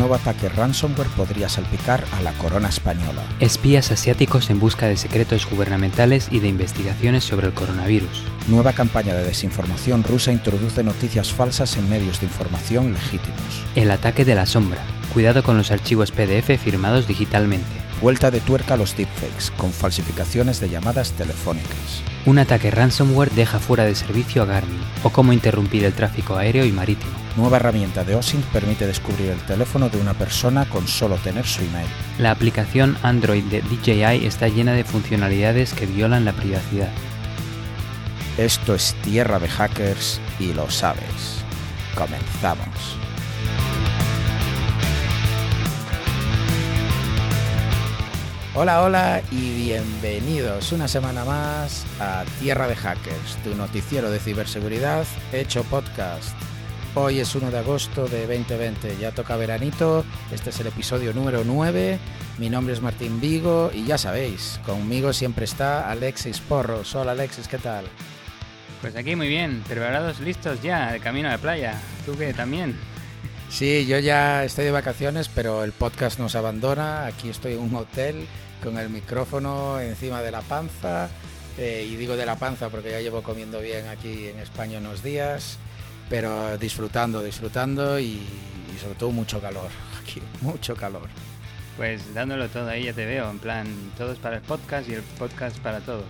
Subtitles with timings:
[0.00, 3.22] nuevo ataque ransomware podría salpicar a la corona española.
[3.38, 8.24] Espías asiáticos en busca de secretos gubernamentales y de investigaciones sobre el coronavirus.
[8.48, 13.62] Nueva campaña de desinformación rusa introduce noticias falsas en medios de información legítimos.
[13.74, 14.80] El ataque de la sombra.
[15.12, 17.66] Cuidado con los archivos PDF firmados digitalmente.
[18.00, 22.02] Vuelta de tuerca a los deepfakes, con falsificaciones de llamadas telefónicas.
[22.26, 26.64] Un ataque ransomware deja fuera de servicio a Garmin, o cómo interrumpir el tráfico aéreo
[26.64, 27.10] y marítimo.
[27.36, 31.62] Nueva herramienta de OSINT permite descubrir el teléfono de una persona con solo tener su
[31.62, 31.88] email.
[32.18, 36.90] La aplicación Android de DJI está llena de funcionalidades que violan la privacidad.
[38.38, 41.42] Esto es tierra de hackers y lo sabes.
[41.96, 42.99] Comenzamos.
[48.52, 55.06] Hola, hola y bienvenidos una semana más a Tierra de Hackers, tu noticiero de ciberseguridad
[55.32, 56.34] hecho podcast.
[56.96, 61.44] Hoy es 1 de agosto de 2020, ya toca veranito, este es el episodio número
[61.44, 62.00] 9,
[62.38, 66.92] mi nombre es Martín Vigo y ya sabéis, conmigo siempre está Alexis Porros.
[66.96, 67.84] Hola Alexis, ¿qué tal?
[68.80, 71.80] Pues aquí muy bien, preparados, listos ya, de camino a la playa.
[72.04, 72.76] ¿Tú qué también?
[73.50, 77.06] Sí, yo ya estoy de vacaciones, pero el podcast nos abandona.
[77.06, 78.26] Aquí estoy en un hotel
[78.62, 81.10] con el micrófono encima de la panza.
[81.58, 85.02] Eh, y digo de la panza porque ya llevo comiendo bien aquí en España unos
[85.02, 85.58] días
[86.10, 88.20] pero disfrutando, disfrutando y,
[88.78, 89.70] sobre todo mucho calor.
[90.02, 91.08] Aquí, mucho calor.
[91.76, 95.02] Pues dándolo todo ahí ya te veo, en plan, todos para el podcast y el
[95.02, 96.04] podcast para todos.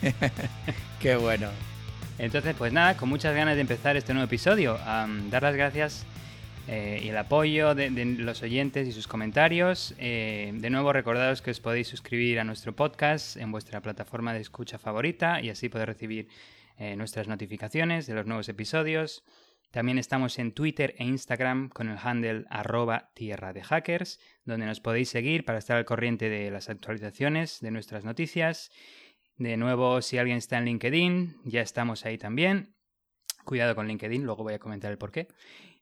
[1.00, 1.48] Qué bueno.
[2.18, 4.78] Entonces, pues nada, con muchas ganas de empezar este nuevo episodio.
[5.30, 6.06] dar las gracias
[6.72, 9.92] eh, y el apoyo de, los oyentes y sus comentarios.
[9.98, 14.40] Eh, de nuevo, recordaros que os podéis suscribir a nuestro podcast en vuestra plataforma de
[14.40, 16.28] escucha favorita y así poder recibir
[16.78, 19.24] eh, nuestras notificaciones de los nuevos episodios.
[19.72, 24.78] También estamos en Twitter e Instagram con el handle arroba tierra de hackers, donde nos
[24.78, 28.70] podéis seguir para estar al corriente de las actualizaciones de nuestras noticias.
[29.38, 32.76] De nuevo, si alguien está en LinkedIn, ya estamos ahí también.
[33.44, 35.26] Cuidado con LinkedIn, luego voy a comentar el por qué.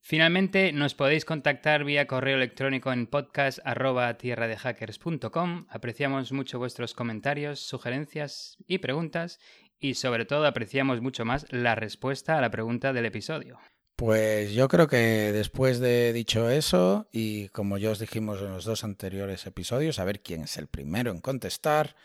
[0.00, 5.66] Finalmente, nos podéis contactar vía correo electrónico en podcast.tierradehackers.com.
[5.68, 9.38] Apreciamos mucho vuestros comentarios, sugerencias y preguntas
[9.78, 13.58] y sobre todo apreciamos mucho más la respuesta a la pregunta del episodio.
[13.96, 18.64] Pues yo creo que después de dicho eso, y como ya os dijimos en los
[18.64, 21.96] dos anteriores episodios, a ver quién es el primero en contestar,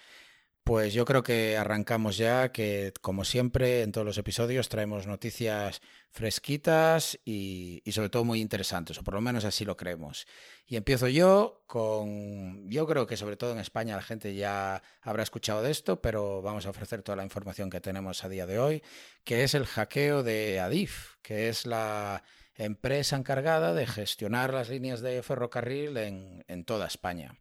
[0.64, 5.82] pues yo creo que arrancamos ya, que como siempre en todos los episodios traemos noticias
[6.10, 10.26] fresquitas y, sobre todo muy interesantes, o por lo menos así lo creemos.
[10.66, 15.24] Y empiezo yo con, yo creo que sobre todo en España la gente ya habrá
[15.24, 18.60] escuchado de esto, pero vamos a ofrecer toda la información que tenemos a día de
[18.60, 18.84] hoy,
[19.26, 22.24] que es el hackeo de Adif, que es la
[22.56, 27.36] empresa encargada de gestionar las líneas de ferrocarril en, en toda España.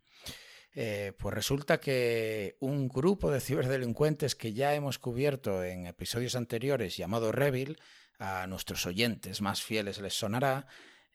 [0.75, 6.97] Eh, pues resulta que un grupo de ciberdelincuentes que ya hemos cubierto en episodios anteriores,
[6.97, 7.79] llamado Revil,
[8.19, 10.67] a nuestros oyentes más fieles les sonará,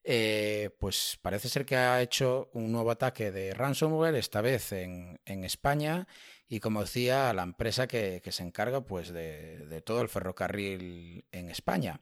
[0.03, 5.19] eh, pues parece ser que ha hecho un nuevo ataque de ransomware, esta vez en,
[5.25, 6.07] España,
[6.47, 11.25] y como decía, a la empresa que, se encarga pues, de, de, todo el ferrocarril
[11.31, 11.99] en España.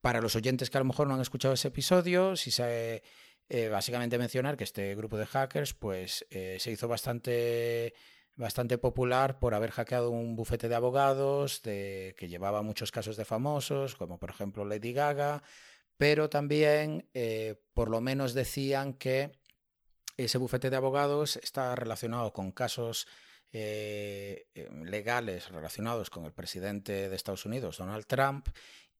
[0.00, 3.02] Para los oyentes que a lo mejor no han escuchado ese episodio, si se
[3.48, 7.94] eh, básicamente mencionar que este grupo de hackers pues, eh, se hizo bastante,
[8.36, 13.26] bastante popular por haber hackeado un bufete de abogados de, que llevaba muchos casos de
[13.26, 15.42] famosos, como por ejemplo Lady Gaga,
[15.98, 19.32] pero también eh, por lo menos decían que
[20.16, 23.06] ese bufete de abogados está relacionado con casos
[24.82, 28.48] legales relacionados con el presidente de Estados Unidos, Donald Trump,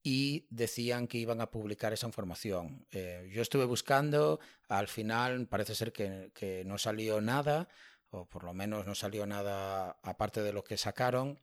[0.06, 2.87] y decían que iban a publicar esa información.
[2.92, 4.38] Eh, yo estuve buscando,
[4.69, 7.69] al final parece ser que, no salió nada,
[8.10, 11.41] o por lo menos no salió nada aparte de lo que sacaron.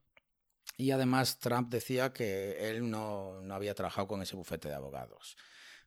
[0.78, 5.38] Y además Trump decía que él no, no había trabajado con ese bufete de abogados.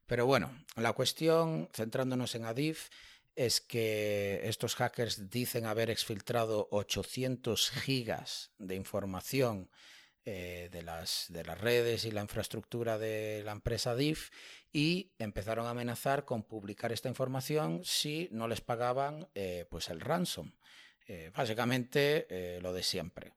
[0.05, 2.89] Pero bueno, la cuestión, centrándonos en Adif,
[3.37, 9.71] es que estos hackers dicen haber exfiltrado 800 gigas de información
[10.27, 14.31] eh, de, las, de las redes y la infraestructura de la empresa DIF
[14.73, 20.01] y empezaron a amenazar con publicar esta información si no les pagaban eh, pues el
[20.01, 20.53] ransom.
[21.07, 23.35] Eh, básicamente lo de siempre.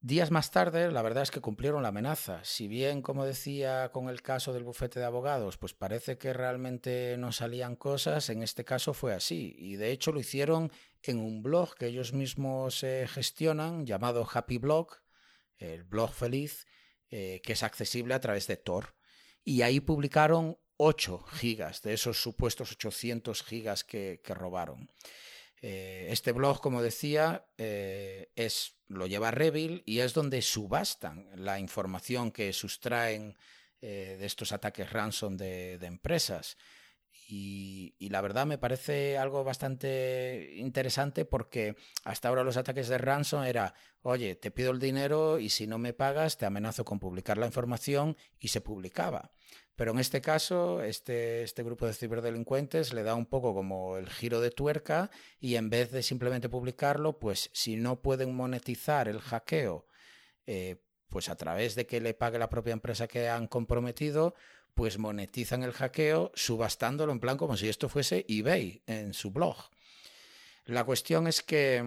[0.00, 2.42] Días más tarde, la verdad es que cumplieron la amenaza.
[2.42, 7.14] Si bien, como decía con el caso del bufete de abogados, pues parece que realmente
[7.16, 9.54] no salían cosas, en este caso fue así.
[9.56, 10.72] Y de hecho lo hicieron
[11.04, 15.03] en un blog que ellos mismos gestionan, llamado Happy Blog,
[15.58, 16.66] el blog feliz,
[17.10, 18.96] eh, que es accesible a través de Tor.
[19.44, 24.90] Y ahí publicaron 8 gigas de esos supuestos 800 gigas que, robaron.
[25.62, 31.58] Eh, este blog, como decía, eh, es, lo lleva Revil y es donde subastan la
[31.60, 33.36] información que sustraen
[33.80, 36.56] de estos ataques ransom de, empresas.
[37.26, 41.74] Y, la verdad me parece algo bastante interesante porque
[42.04, 45.78] hasta ahora los ataques de ransom era, oye, te pido el dinero y si no
[45.78, 49.32] me pagas te amenazo con publicar la información y se publicaba.
[49.74, 54.08] Pero en este caso, este, este grupo de ciberdelincuentes le da un poco como el
[54.08, 55.10] giro de tuerca
[55.40, 59.86] y en vez de simplemente publicarlo, pues si no pueden monetizar el hackeo,
[60.46, 60.76] eh,
[61.08, 64.34] pues a través de que le pague la propia empresa que han comprometido,
[64.74, 69.56] pues monetizan el hackeo subastándolo en plan como si esto fuese eBay en su blog.
[70.66, 71.82] La cuestión es que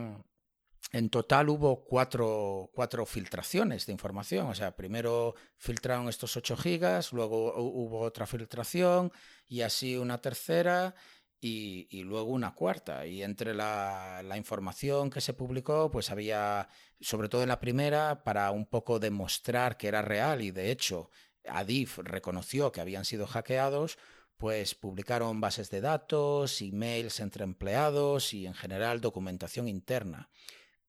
[0.91, 4.47] en total hubo cuatro, cuatro, filtraciones de información.
[4.47, 9.11] O sea, primero filtraron estos 8 gigas, luego hubo otra filtración
[9.47, 10.95] y así una tercera
[11.41, 13.05] y, y luego una cuarta.
[13.05, 16.69] Y entre la, la, información que se publicó, pues había,
[17.01, 21.09] sobre todo en la primera, para un poco demostrar que era real y de hecho
[21.49, 23.97] Adif reconoció que habían sido hackeados,
[24.37, 30.29] pues publicaron bases de datos, emails entre empleados y en general documentación interna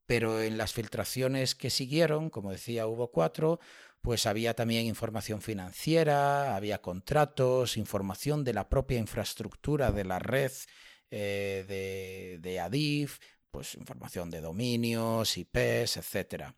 [0.08, 3.60] pero en las filtraciones que siguieron, como decía, hubo cuatro,
[4.00, 10.50] pues había también información financiera, había contratos, información de la propia infraestructura de la red
[11.10, 13.19] eh, de, de, ADIF,
[13.50, 16.55] pues información de dominios, IPs, etcétera.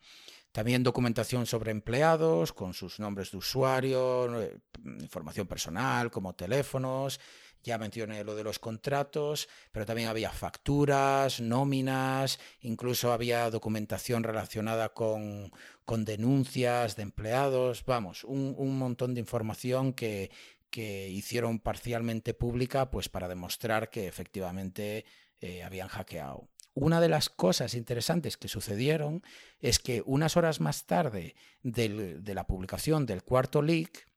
[0.51, 4.57] También documentación sobre empleados con sus nombres de usuario, eh,
[4.99, 7.19] información personal como teléfonos,
[7.63, 14.89] ya mencioné lo de los contratos, pero también había facturas, nóminas, incluso había documentación relacionada
[14.89, 15.51] con,
[15.85, 20.31] con denuncias de empleados, vamos, un, un montón de información que,
[20.69, 25.05] que, hicieron parcialmente pública pues para demostrar que efectivamente
[25.39, 26.47] eh, habían hackeado.
[26.73, 29.23] Una de las cosas interesantes que sucedieron
[29.59, 34.07] es que unas horas más tarde de la publicación del cuarto leak,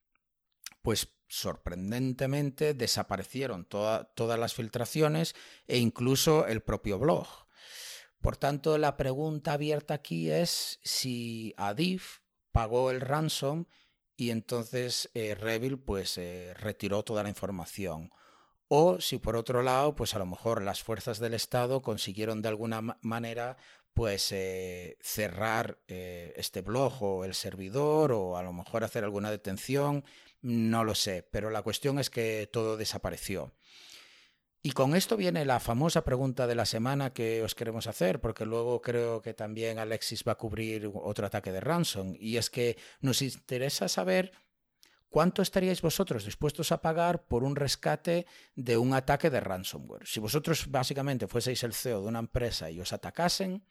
[0.82, 5.34] pues sorprendentemente desaparecieron todas las filtraciones
[5.66, 7.26] e incluso el propio blog.
[8.20, 12.20] Por tanto, la pregunta abierta aquí es si Adif
[12.52, 13.66] pagó el ransom
[14.16, 18.10] y entonces eh, Revil pues eh, retiró toda la información.
[18.68, 22.48] O si por otro lado, pues a lo mejor las fuerzas del Estado consiguieron de
[22.48, 23.56] alguna manera
[23.92, 30.04] pues eh, cerrar este blog o el servidor o a lo mejor hacer alguna detención
[30.44, 33.54] no lo sé, pero la cuestión es que todo desapareció.
[34.62, 38.44] Y con esto viene la famosa pregunta de la semana que os queremos hacer, porque
[38.44, 42.76] luego creo que también Alexis va a cubrir otro ataque de ransom, y es que
[43.00, 44.32] nos interesa saber
[45.14, 48.26] cuánto estaríais vosotros dispuestos a pagar por un rescate
[48.56, 50.08] de un ataque de ransomware.
[50.08, 53.62] Si vosotros básicamente fueseis el CEO de una empresa y os atacasen,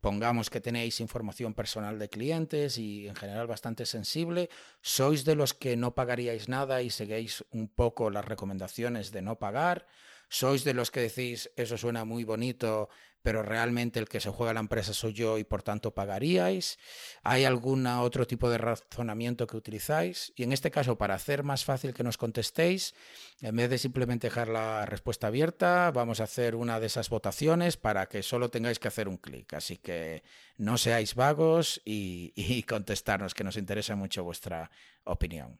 [0.00, 4.50] Pongamos que tenéis información personal de clientes y en general bastante sensible.
[4.82, 9.38] ¿Sois de los que no pagaríais nada y seguís un poco las recomendaciones de no
[9.38, 9.86] pagar?
[10.28, 12.90] ¿Sois de los que decís, eso suena muy bonito,
[13.24, 16.78] pero realmente el que se juega la empresa soy yo y por tanto pagaríais?
[17.22, 20.34] ¿Hay algún otro tipo de razonamiento que utilizáis?
[20.36, 22.94] Y en este caso, para hacer más fácil que nos contestéis,
[23.40, 27.78] en vez de simplemente dejar la respuesta abierta, vamos a hacer una de esas votaciones
[27.78, 29.54] para que solo tengáis que hacer un clic.
[29.54, 30.22] Así que
[30.58, 34.70] no seáis vagos y, y contestarnos, que nos interesa mucho vuestra
[35.04, 35.58] opinión.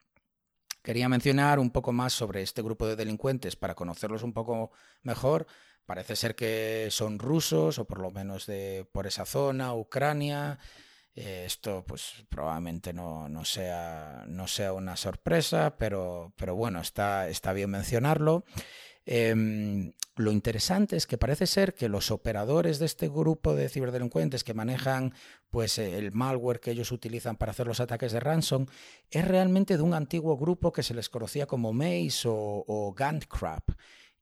[0.82, 4.70] Quería mencionar un poco más sobre este grupo de delincuentes para conocerlos un poco
[5.02, 5.46] mejor
[5.86, 10.58] Parece ser que son rusos o por lo menos de por esa zona, Ucrania.
[11.14, 17.28] Eh, esto pues probablemente no, no, sea, no sea una sorpresa, pero, pero bueno, está,
[17.28, 18.44] está bien mencionarlo.
[19.06, 24.44] Eh, lo interesante es que parece ser que los operadores de este grupo de ciberdelincuentes
[24.44, 25.12] que manejan
[25.50, 28.66] pues el malware que ellos utilizan para hacer los ataques de ransom
[29.10, 32.94] es realmente de un antiguo grupo que se les conocía como Maze o, o.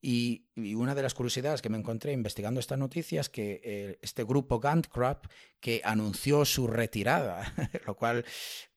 [0.05, 4.25] Y, una de las curiosidades que me encontré investigando esta noticia es que eh, este
[4.25, 5.27] grupo Gantcrap
[5.61, 7.55] que anunció su retirada,
[7.87, 8.25] lo cual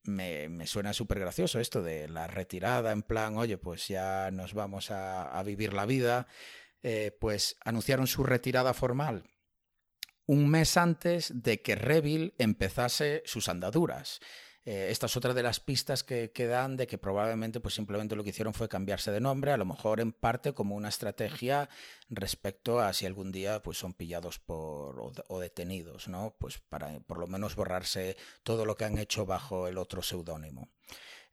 [0.03, 4.91] me, suena súper gracioso esto de la retirada en plan, oye, pues ya nos vamos
[4.91, 6.27] a, vivir la vida,
[6.83, 9.23] eh, pues anunciaron su retirada formal
[10.27, 14.19] un mes antes de que Revil empezase sus andaduras.
[14.65, 18.23] Eh, esta es otra de las pistas que, dan de que probablemente pues simplemente lo
[18.23, 21.69] que hicieron fue cambiarse de nombre, a lo mejor en parte como una estrategia
[22.09, 26.35] respecto a si algún día pues son pillados por o, detenidos, ¿no?
[26.39, 30.69] Pues para por lo menos borrarse todo lo que han hecho bajo el otro seudónimo.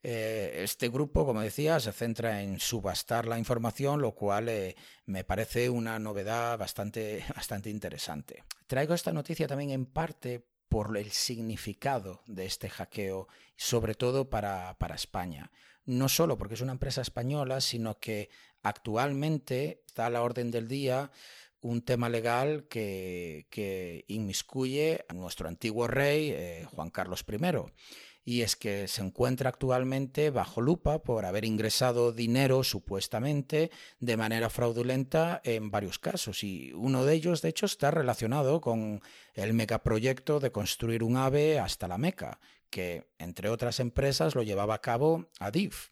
[0.03, 5.25] eh, este grupo, como decía, se centra en subastar la información, lo cual eh, me
[5.25, 8.45] parece una novedad bastante, bastante interesante.
[8.67, 14.79] Traigo esta noticia también en parte por el significado de este hackeo, sobre todo para,
[14.79, 15.51] para España.
[15.85, 18.31] No solo porque es una empresa española, sino que
[18.63, 21.11] actualmente está a la orden del día
[21.61, 27.37] un tema legal que, que inmiscuye a nuestro antiguo rey, eh, Juan Carlos I
[28.25, 34.51] y es que se encuentra actualmente bajo lupa por haber ingresado dinero supuestamente de manera
[34.51, 39.01] fraudulenta en varios casos y uno de ellos de hecho está relacionado con
[39.35, 44.75] el megaproyecto de construir un ave hasta la Meca, que entre otras empresas lo llevaba
[44.75, 45.92] a cabo Adif.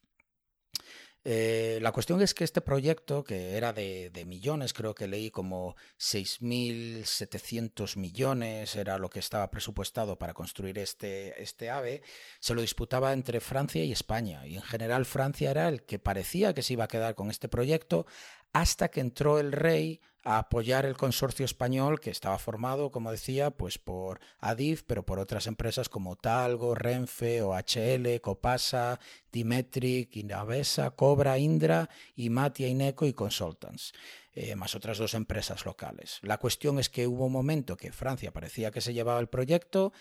[1.24, 5.76] Eh, la cuestión es que este proyecto, que era de, millones, creo que leí como
[5.98, 12.02] 6.700 millones, era lo que estaba presupuestado para construir este, este ave,
[12.38, 14.46] se lo disputaba entre Francia y España.
[14.46, 17.48] Y en general Francia era el que parecía que se iba a quedar con este
[17.48, 18.06] proyecto
[18.52, 23.50] hasta que entró el rey a apoyar el consorcio español que estaba formado, como decía,
[23.50, 29.00] pues por Adif, pero por otras empresas como Talgo, Renfe, OHL, Copasa,
[29.32, 33.92] Dimetric, Inavesa, Cobra, Indra y Matia Ineco y Consultants.
[34.32, 36.20] Eh, más otras dos empresas locales.
[36.22, 39.92] La cuestión es que hubo un momento que Francia parecía que se llevaba el proyecto,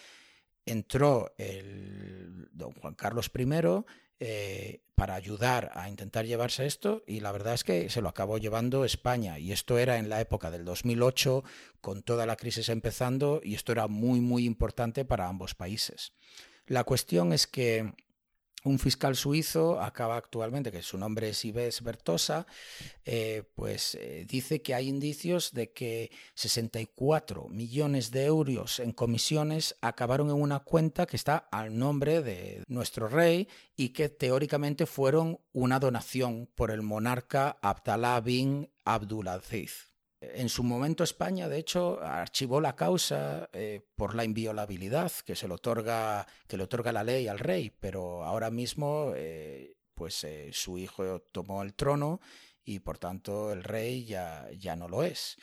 [0.65, 3.45] entró el don Juan Carlos I
[4.19, 8.37] eh, para ayudar a intentar llevarse esto y la verdad es que se lo acabó
[8.37, 11.43] llevando España y esto era en la época del 2008
[11.79, 16.11] con toda la crisis empezando y esto era muy muy importante para ambos países.
[16.67, 17.93] La cuestión es que
[18.63, 22.45] un fiscal suizo acaba actualmente, que su nombre es Ives Bertosa,
[23.05, 29.75] eh, pues eh, dice que hay indicios de que 64 millones de euros en comisiones
[29.81, 35.39] acabaron en una cuenta que está al nombre de nuestro rey y que teóricamente fueron
[35.53, 39.88] una donación por el monarca Abdallah bin Abdulaziz.
[40.33, 45.47] En su momento España, de hecho, archivó la causa eh, por la inviolabilidad que se
[45.47, 50.49] le otorga, que le otorga la ley al rey, pero ahora mismo, eh, pues eh,
[50.53, 52.19] su hijo tomó el trono
[52.63, 55.37] y por tanto el rey ya, ya no lo es.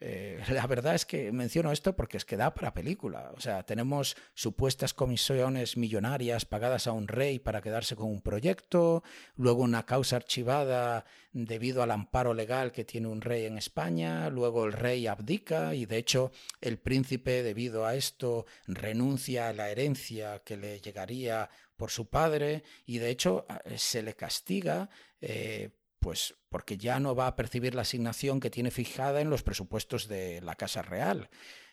[0.00, 3.32] Eh, la verdad es que menciono esto porque es que da para película.
[3.36, 9.02] O sea, tenemos supuestas comisiones millonarias pagadas a un rey para quedarse con un proyecto,
[9.36, 14.64] luego una causa archivada debido al amparo legal que tiene un rey en España, luego
[14.66, 20.42] el rey abdica y de hecho el príncipe debido a esto renuncia a la herencia
[20.44, 24.90] que le llegaría por su padre y de hecho se le castiga
[25.20, 29.42] eh, pues porque ya no va a percibir la asignación que tiene fijada en los
[29.42, 31.28] presupuestos de la Casa Real.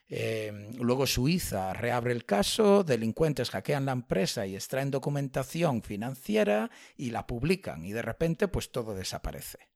[0.08, 7.10] Eh, luego Suiza reabre el caso, delincuentes hackean la empresa y extraen documentación financiera y
[7.10, 9.70] la publican y de repente pues todo desaparece.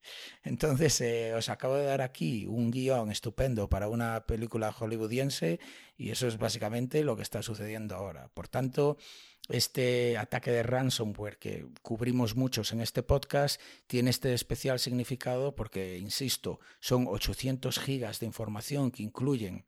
[0.44, 5.60] Entonces eh, os acabo de dar aquí un guion estupendo para una película hollywoodiense
[5.98, 8.30] y eso es básicamente lo que está sucediendo ahora.
[8.30, 8.98] Por tanto,
[9.50, 15.98] este ataque de ransomware que cubrimos muchos en este podcast tiene este especial significado porque,
[15.98, 19.66] insisto, son 800 gigas de información que incluyen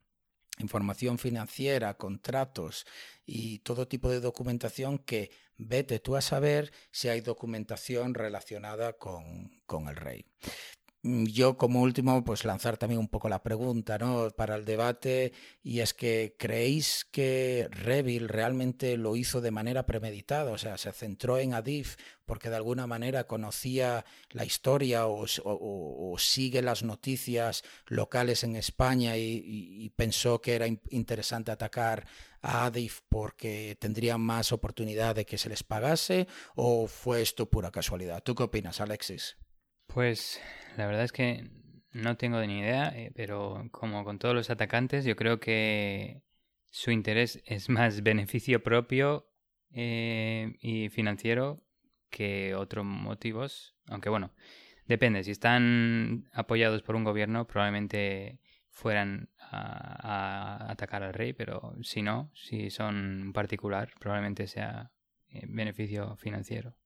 [0.58, 2.86] información financiera, contratos
[3.26, 9.62] y todo tipo de documentación que vete tú a saber si hay documentación relacionada con,
[9.66, 10.24] con el rey.
[11.04, 14.30] Mm, yo como último, pues lanzar también un poco la pregunta ¿no?
[14.30, 20.52] para el debate y es que creéis que Revil realmente lo hizo de manera premeditada,
[20.52, 25.26] o sea, se centró en Adif porque de alguna manera conocía la historia o,
[26.18, 32.06] sigue las noticias locales en España y, pensó que era interesante atacar
[32.42, 37.70] a Adif porque tendría más oportunidad de que se les pagase o fue esto pura
[37.72, 38.22] casualidad.
[38.22, 39.36] ¿Tú qué opinas, Alexis?
[39.94, 40.40] Pues
[40.78, 41.50] la verdad es que
[41.92, 46.22] no tengo ni idea, eh, pero como con todos los atacantes, yo creo que
[46.70, 49.28] su interés es más beneficio propio
[49.70, 51.62] eh, y financiero
[52.08, 53.76] que otros motivos.
[53.88, 54.32] Aunque bueno,
[54.86, 55.24] depende.
[55.24, 62.30] Si están apoyados por un gobierno, probablemente fueran a, atacar al rey, pero si no,
[62.34, 64.90] si son particular, probablemente sea
[65.28, 66.76] eh, beneficio financiero.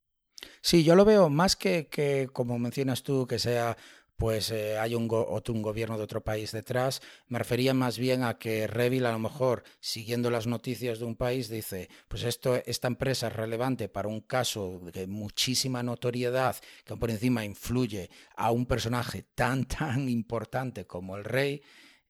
[0.60, 3.76] Sí, yo lo veo más que, que como mencionas tú, que sea
[4.16, 7.02] pues eh, hay un, otro, un gobierno de otro país detrás.
[7.28, 11.16] Me refería más bien a que Revil a lo mejor, siguiendo las noticias de un
[11.16, 16.96] país, dice, pues esto, esta empresa es relevante para un caso de muchísima notoriedad que
[16.96, 21.62] por encima influye a un personaje tan, tan importante como el rey,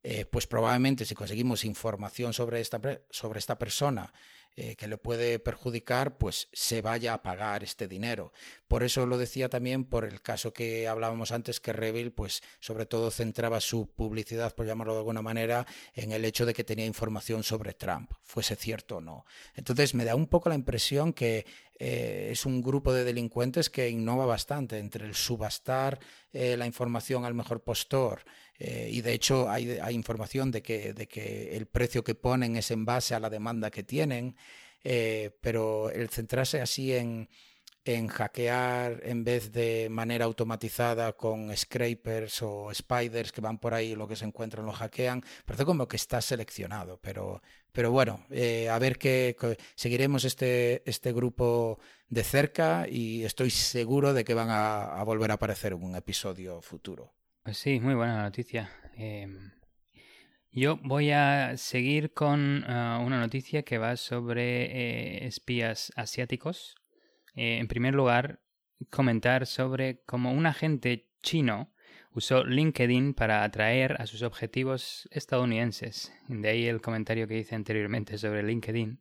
[0.03, 2.81] eh, pues probablemente si conseguimos información sobre esta,
[3.11, 4.13] sobre esta persona,
[4.59, 8.33] eh, que le puede perjudicar, pues se vaya a pagar este dinero.
[8.69, 12.87] Por eso lo decía también por el caso que hablábamos antes, que Revil, pues sobre
[12.87, 16.87] todo centraba su publicidad, por llamarlo de alguna manera, en el hecho de que tenía
[16.87, 19.27] información sobre Trump, fuese cierto o no.
[19.55, 21.45] Entonces me da un poco la impresión que
[21.79, 26.01] eh, es un grupo de delincuentes que innova bastante entre el subastar
[26.33, 28.25] eh, la información al mejor postor,
[28.59, 32.71] y de hecho hay, hay información de que, de que el precio que ponen es
[32.71, 34.37] en base a la demanda que tienen.
[34.89, 37.29] Eh, pero el centrarse así en,
[37.85, 43.97] en hackear en vez de manera automatizada con scrapers o spiders que van por ahí
[43.97, 48.69] lo que se encuentran lo hackean, parece como que está seleccionado, pero, pero bueno, eh,
[48.69, 49.37] a ver qué
[49.75, 55.35] seguiremos este, este grupo de cerca y estoy seguro de que van a, volver a
[55.35, 57.16] aparecer en un episodio futuro.
[57.47, 58.73] Pues sí, muy buena noticia.
[58.97, 59.53] Em,
[60.51, 66.75] yo voy a seguir con ah, una noticia que va sobre eh, espías asiáticos.
[67.37, 68.41] Eh, en primer lugar,
[68.91, 71.73] comentar sobre cómo un agente chino
[72.11, 76.13] usó LinkedIn para atraer a sus objetivos estadounidenses.
[76.27, 78.99] De ahí el comentario que hice anteriormente sobre LinkedIn.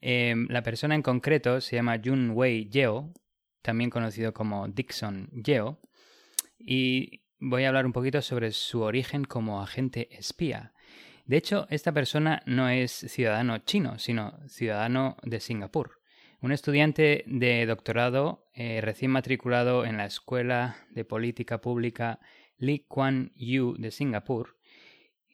[0.00, 3.12] Em, la persona en concreto se llama Jun Wei Yeo,
[3.62, 5.80] también conocido como Dixon Yeo,
[6.58, 10.72] y voy a hablar un poquito sobre su origen como agente espía.
[11.24, 16.00] De hecho, esta persona no es ciudadano chino, sino ciudadano de Singapur.
[16.42, 22.20] Un estudiante de doctorado eh, recién matriculado en la Escuela de Política Pública
[22.58, 24.56] Lee Kuan Yew de Singapur,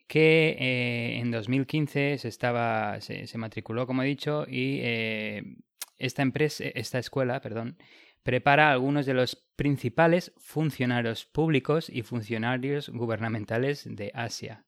[0.07, 5.43] que eh, en 2015 se, estaba, se, matriculó, como he dicho, y eh,
[5.97, 7.77] esta empresa, esta escuela, perdón,
[8.27, 14.65] prepara a algunos de los principales funcionarios públicos y funcionarios gubernamentales de Asia.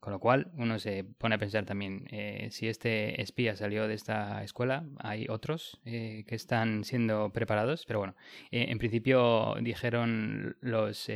[0.00, 3.94] Con lo cual, uno se pone a pensar también, eh, si este espía salió de
[3.94, 8.16] esta escuela, hay otros eh, que están siendo preparados, pero bueno,
[8.50, 11.08] eh, en principio dijeron los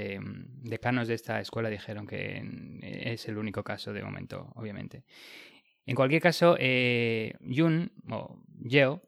[0.62, 2.40] decanos de esta escuela, dijeron que
[2.82, 5.02] es el único caso de momento, obviamente.
[5.86, 9.02] En cualquier caso, Yun, o Yeo,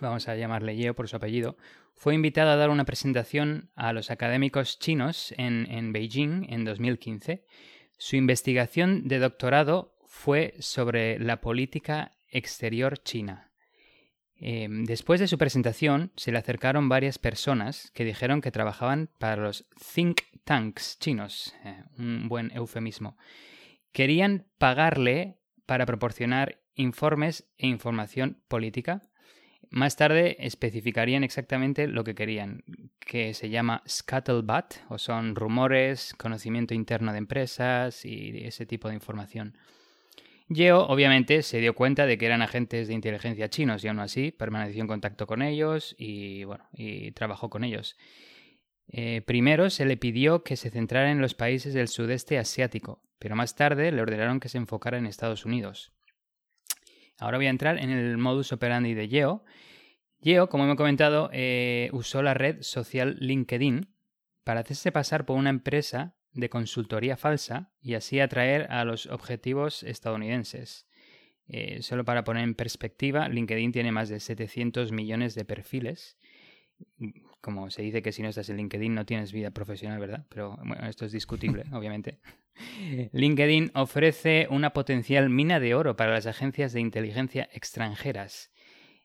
[0.00, 1.56] vamos a llamarle Yeo por su apellido,
[1.96, 7.44] fue invitado a dar una presentación a los académicos chinos en, en Beijing en 2015.
[7.96, 13.50] Su investigación de doctorado fue sobre la política exterior china.
[14.38, 19.42] Em, después de su presentación, se le acercaron varias personas que dijeron que trabajaban para
[19.42, 23.16] los think tanks chinos, eh, un buen eufemismo.
[23.92, 29.02] Querían pagarle para proporcionar informes e información política
[29.70, 32.64] más tarde especificarían exactamente lo que querían,
[33.00, 38.94] que se llama scuttlebutt, o son rumores, conocimiento interno de empresas y ese tipo de
[38.94, 39.56] información.
[40.48, 44.30] Yeo, obviamente, se dio cuenta de que eran agentes de inteligencia chinos y aún así
[44.30, 47.96] permaneció en contacto con ellos y, bueno, y trabajó con ellos.
[48.88, 53.34] Eh, primero se le pidió que se centrara en los países del sudeste asiático, pero
[53.34, 55.95] más tarde le ordenaron que se enfocara en Estados Unidos.
[57.18, 59.44] Ahora voy a entrar en el modus operandi de Yeo.
[60.20, 63.88] Yeo, como hemos comentado, eh, usó la red social LinkedIn
[64.44, 69.82] para hacerse pasar por una empresa de consultoría falsa y así atraer a los objetivos
[69.82, 70.86] estadounidenses.
[71.48, 76.18] Eh, solo para poner en perspectiva, LinkedIn tiene más de 700 millones de perfiles.
[77.40, 80.26] Como se dice que si no estás en LinkedIn no tienes vida profesional, ¿verdad?
[80.28, 82.20] Pero bueno, esto es discutible, obviamente.
[83.12, 88.50] LinkedIn ofrece una potencial mina de oro para las agencias de inteligencia extranjeras.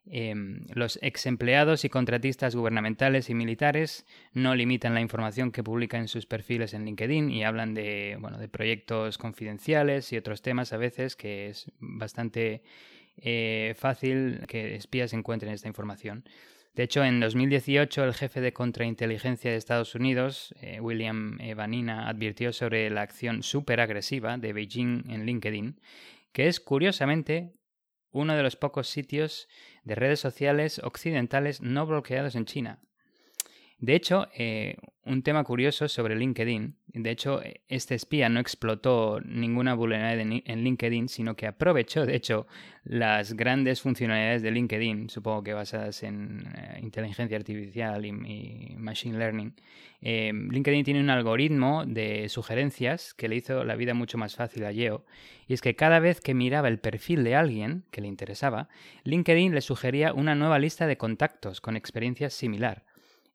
[0.04, 6.00] Em, los ex empleados y contratistas gubernamentales y militares no limitan la información que publican
[6.00, 10.72] en sus perfiles en LinkedIn y hablan de, bueno, de proyectos confidenciales y otros temas
[10.72, 12.62] a veces que es bastante
[13.16, 16.24] eh, fácil que espías encuentren esta información.
[16.74, 22.52] De hecho, en 2018 el jefe de contrainteligencia de Estados Unidos, eh, William Vanina, advirtió
[22.52, 23.42] sobre la acción
[23.78, 25.80] agresiva de Beijing en LinkedIn,
[26.32, 27.52] que es curiosamente
[28.10, 29.48] uno de los pocos sitios
[29.84, 32.80] de redes sociales occidentales no bloqueados en China.
[33.82, 39.74] De hecho, eh, un tema curioso sobre LinkedIn, de hecho, este espía no explotó ninguna
[39.74, 42.46] vulnerabilidad en LinkedIn, sino que aprovechó, de hecho,
[42.84, 49.52] las grandes funcionalidades de LinkedIn, supongo que basadas en eh, inteligencia artificial y, machine learning.
[50.00, 54.64] Eh, LinkedIn tiene un algoritmo de sugerencias que le hizo la vida mucho más fácil
[54.64, 55.04] a Yeo,
[55.48, 58.68] y es que cada vez que miraba el perfil de alguien que le interesaba,
[59.02, 62.84] LinkedIn le sugería una nueva lista de contactos con experiencias similar.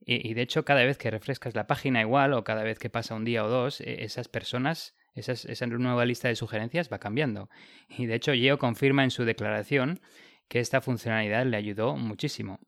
[0.10, 3.13] Y, de hecho, cada vez que refrescas la página igual o cada vez que pasa
[3.13, 7.50] un día o dos, e, esas personas, esa nueva lista de sugerencias va cambiando.
[7.89, 10.00] Y de hecho, Yeo confirma en su declaración
[10.48, 12.62] que esta funcionalidad le ayudó muchísimo.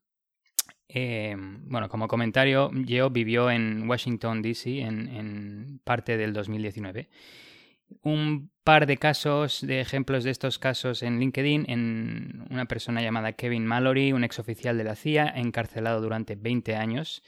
[0.89, 4.82] Eh, bueno, como comentario, Geo vivió en Washington, D.C.
[4.82, 7.08] En, parte del 2019.
[8.02, 13.34] Un par de casos, de ejemplos de estos casos en LinkedIn, en una persona llamada
[13.34, 17.23] Kevin Mallory, un exoficial de la CIA, encarcelado durante 20 años,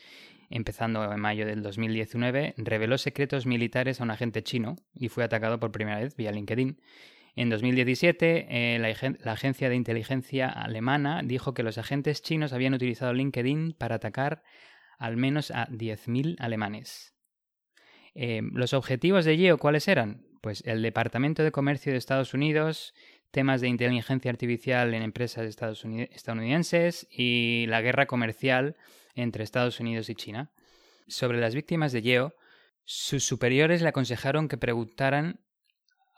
[0.50, 5.60] empezando en mayo del 2019, reveló secretos militares a un agente chino y fue atacado
[5.60, 6.80] por primera vez vía LinkedIn.
[7.36, 13.14] En 2017, eh, la, agencia de inteligencia alemana dijo que los agentes chinos habían utilizado
[13.14, 14.44] LinkedIn para atacar
[14.98, 17.16] al menos a 10.000 alemanes.
[18.14, 20.31] Eh, ¿Los objetivos de Geo cuáles eran?
[20.42, 22.96] Pues el Departamento de Comercio de Estados Unidos,
[23.30, 28.76] temas de inteligencia artificial en empresas estadounidenses y la guerra comercial
[29.14, 30.52] entre Estados Unidos y China.
[31.08, 32.36] Sobre las víctimas de Geo,
[32.86, 35.40] sus superiores le aconsejaron que preguntaran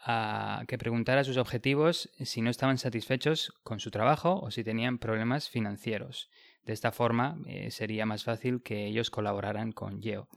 [0.06, 5.00] a que preguntara sus objetivos si no estaban satisfechos con su trabajo o si tenían
[5.00, 6.30] problemas financieros.
[6.66, 10.30] De esta forma eh, sería más fácil que ellos colaboraran con Geo.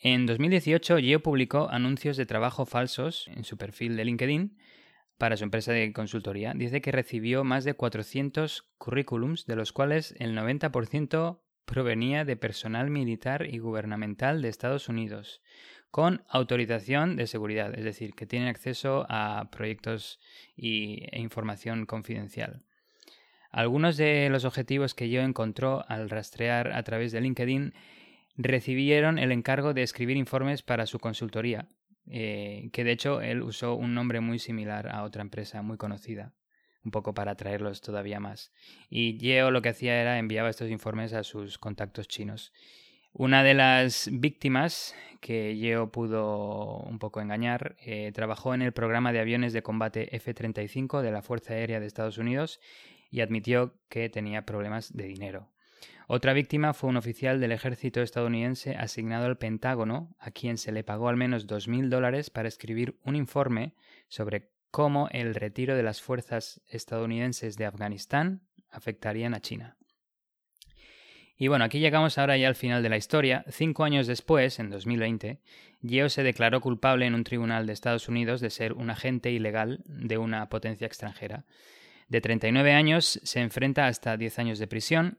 [0.00, 4.58] En 2018, Geo publicó anuncios de trabajo falsos en su perfil de LinkedIn
[5.18, 6.52] para su empresa de consultoría.
[6.54, 12.90] Dice que recibió más de 400 currículums, de los cuales el 90% provenía de personal
[12.90, 15.42] militar y gubernamental de Estados Unidos
[15.90, 20.20] con autorización de seguridad, es decir, que tienen acceso a proyectos
[20.54, 22.62] y, e información confidencial.
[23.50, 27.72] Algunos de los objetivos que yo encontró al rastrear a través de LinkedIn
[28.36, 31.68] recibieron el encargo de escribir informes para su consultoría,
[32.08, 36.34] eh, que de hecho él usó un nombre muy similar a otra empresa muy conocida,
[36.84, 38.52] un poco para atraerlos todavía más.
[38.88, 42.52] Y yo lo que hacía era enviaba estos informes a sus contactos chinos.
[43.12, 49.10] Una de las víctimas que Yeo pudo un poco engañar eh, trabajó en el programa
[49.12, 52.60] de aviones de combate F-35 de la Fuerza Aérea de Estados Unidos
[53.10, 55.48] y admitió que tenía problemas de dinero.
[56.08, 60.84] Otra víctima fue un oficial del ejército estadounidense asignado al Pentágono, a quien se le
[60.84, 63.74] pagó al menos 2.000 dólares para escribir un informe
[64.08, 69.76] sobre cómo el retiro de las fuerzas estadounidenses de Afganistán afectarían a China.
[71.38, 73.44] Y bueno, aquí llegamos ahora ya al final de la historia.
[73.48, 75.40] Cinco años después, en 2020,
[75.82, 79.82] Geo se declaró culpable en un tribunal de Estados Unidos de ser un agente ilegal
[79.86, 81.44] de una potencia extranjera.
[82.08, 85.18] De 39 años se enfrenta hasta 10 años de prisión.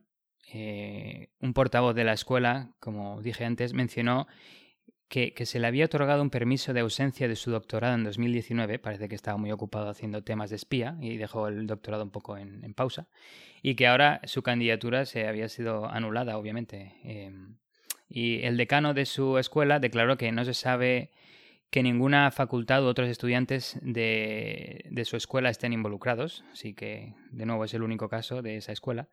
[0.52, 4.26] Eh, un portavoz de la escuela, como dije antes, mencionó
[5.08, 9.08] que, se le había otorgado un permiso de ausencia de su doctorado en 2019, parece
[9.08, 12.74] que estaba muy ocupado haciendo temas de espía y dejó el doctorado un poco en,
[12.74, 13.08] pausa,
[13.62, 16.94] y que ahora su candidatura se había sido anulada, obviamente.
[17.04, 17.56] Em,
[18.08, 21.10] y el decano de su escuela declaró que no se sabe
[21.70, 27.44] que ninguna facultad u otros estudiantes de, de su escuela estén involucrados, así que de
[27.44, 29.08] nuevo es el único caso de esa escuela.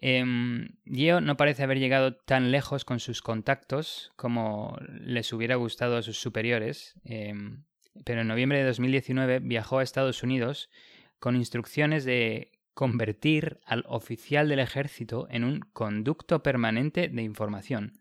[0.00, 6.02] Eh, no parece haber llegado tan lejos con sus contactos como les hubiera gustado a
[6.02, 7.64] sus superiores, em,
[8.04, 10.70] pero en noviembre de 2019 viajó a Estados Unidos
[11.18, 18.00] con instrucciones de convertir al oficial del ejército en un conducto permanente de información.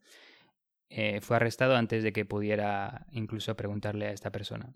[0.89, 4.71] Eh, fue arrestado antes de que pudiera incluso preguntarle a esta persona.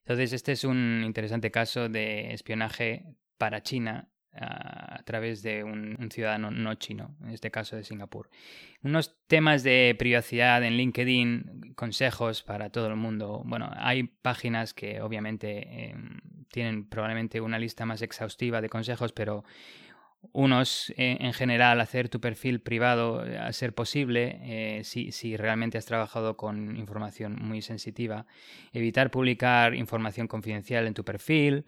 [0.00, 3.04] Entonces, este es un interesante caso de espionaje
[3.36, 8.30] para China a través de un, ciudadano no chino, en este caso de Singapur.
[8.82, 13.42] Unos temas de privacidad en LinkedIn, consejos para todo el mundo.
[13.44, 16.20] Bueno, hay páginas que obviamente em,
[16.50, 19.44] tienen probablemente una lista más exhaustiva de consejos, pero
[20.32, 25.36] unos, eh, en general, hacer tu perfil privado eh, a ser posible, eh, si, si,
[25.36, 28.26] realmente has trabajado con información muy sensitiva,
[28.72, 31.64] evitar publicar información confidencial en tu perfil,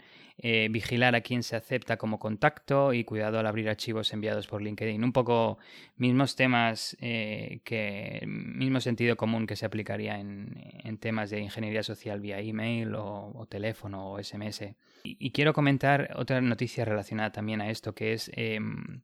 [0.70, 5.04] vigilar a quién se acepta como contacto y cuidado al abrir archivos enviados por LinkedIn.
[5.04, 5.58] Un poco
[5.98, 12.20] mismos temas que, mismo sentido común que se aplicaría en, en temas de ingeniería social
[12.20, 14.76] vía email o, o teléfono o SMS.
[15.02, 19.02] Y, quiero comentar otra noticia relacionada también a esto, que es em,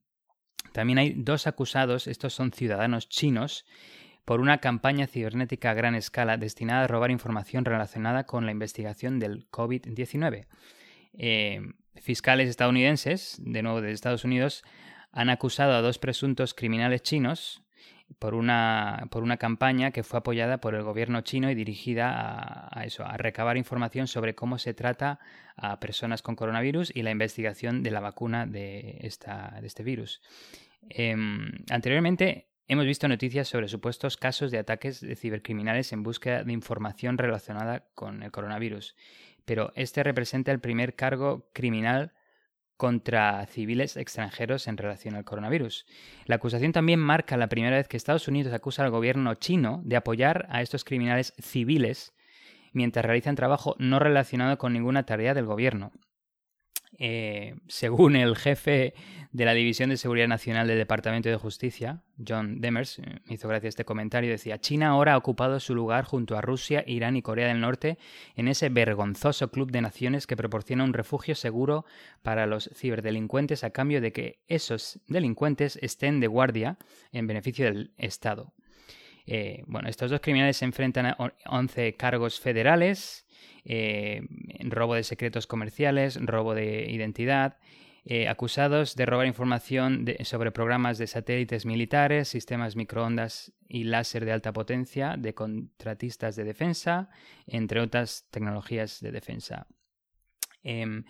[0.73, 3.65] también hay dos acusados, estos son ciudadanos chinos,
[4.25, 9.19] por una campaña cibernética a gran escala destinada a robar información relacionada con la investigación
[9.19, 10.47] del COVID-19.
[11.15, 14.65] Em, fiscales estadounidenses, de nuevo de Estados Unidos,
[15.13, 17.66] han acusado a dos presuntos criminales chinos
[18.19, 22.85] por una, por una campaña que fue apoyada por el gobierno chino y dirigida a,
[22.85, 25.19] eso, a recabar información sobre cómo se trata
[25.57, 30.23] a personas con coronavirus y la investigación de la vacuna de, esta, de este virus.
[30.89, 36.53] Em, anteriormente hemos visto noticias sobre supuestos casos de ataques de cibercriminales en búsqueda de
[36.53, 38.97] información relacionada con el coronavirus,
[39.45, 42.13] pero este representa el primer cargo criminal
[42.77, 45.87] contra civiles extranjeros en relación al coronavirus.
[46.27, 49.97] La acusación también marca la primera vez que Estados Unidos acusa al gobierno chino de
[49.97, 52.13] apoyar a estos criminales civiles
[52.73, 55.93] mientras realizan trabajo no relacionado con ninguna tarea del gobierno.
[56.99, 58.95] Eh, según el jefe
[59.33, 63.49] de la División de Seguridad Nacional del Departamento de Justicia, John Demers, eh, me hizo
[63.49, 67.23] gracia este comentario, decía, China ahora ha ocupado su lugar junto a Rusia, Irán y
[67.23, 67.99] Corea del Norte
[68.35, 71.85] en ese vergonzoso club de naciones que proporciona un refugio seguro
[72.23, 76.79] para los ciberdelincuentes a cambio de que esos delincuentes estén de guardia
[77.13, 78.55] en beneficio del Estado.
[79.27, 83.26] Eh, bueno, estos dos criminales se enfrentan a 11 cargos federales,
[83.67, 84.23] eh,
[84.61, 87.59] robo de secretos comerciales, robo de identidad,
[88.05, 94.33] eh, acusados de robar información sobre programas de satélites militares, sistemas microondas y láser de
[94.33, 97.11] alta potencia de contratistas de defensa,
[97.49, 99.67] entre otras tecnologías de defensa.
[100.63, 101.05] Em,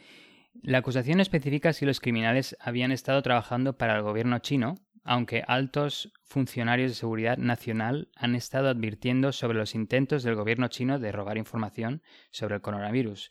[0.62, 6.12] la acusación especifica si los criminales habían estado trabajando para el gobierno chino aunque altos
[6.24, 11.38] funcionarios de seguridad nacional han estado advirtiendo sobre los intentos del gobierno chino de robar
[11.38, 13.30] información sobre el coronavirus.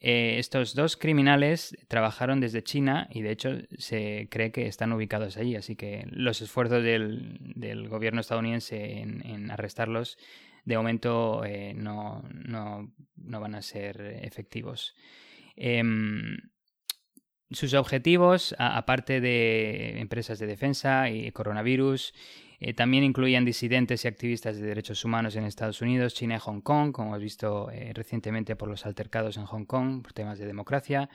[0.00, 5.36] Eh, estos dos criminales trabajaron desde China y de hecho se cree que están ubicados
[5.38, 10.18] allí, así que los esfuerzos del, gobierno estadounidense en, arrestarlos
[10.64, 12.22] de momento eh, no,
[13.16, 14.94] van a ser efectivos.
[15.56, 16.36] Em,
[17.50, 22.12] sus objetivos, aparte de empresas de defensa y coronavirus,
[22.60, 26.60] eh, también incluían disidentes y activistas de derechos humanos en Estados Unidos, China y Hong
[26.60, 30.46] Kong, como hemos visto eh, recientemente por los altercados en Hong Kong por temas de
[30.46, 31.08] democracia.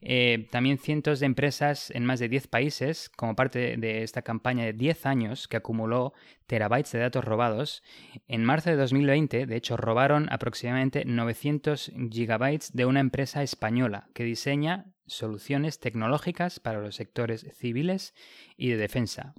[0.00, 4.64] Eh, también cientos de empresas en más de 10 países, como parte de esta campaña
[4.64, 6.14] de 10 años que acumuló
[6.46, 7.82] terabytes de datos robados.
[8.26, 14.24] En marzo de 2020, de hecho, robaron aproximadamente 900 gigabytes de una empresa española que
[14.24, 18.14] diseña soluciones tecnológicas para los sectores civiles
[18.56, 19.34] y de defensa.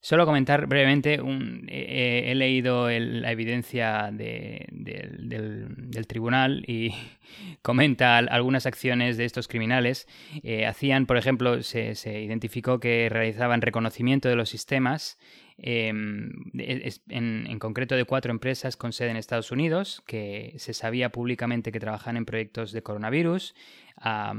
[0.00, 1.20] Solo comentar brevemente,
[1.66, 6.94] he leído la evidencia del, tribunal y
[7.62, 10.06] comenta algunas acciones de estos criminales.
[10.44, 15.18] Eh, hacían, por ejemplo, se, identificó que realizaban reconocimiento de los sistemas
[15.56, 21.10] em, en, en, concreto de cuatro empresas con sede en Estados Unidos, que se sabía
[21.10, 23.52] públicamente que trabajan en proyectos de coronavirus.
[24.00, 24.34] A,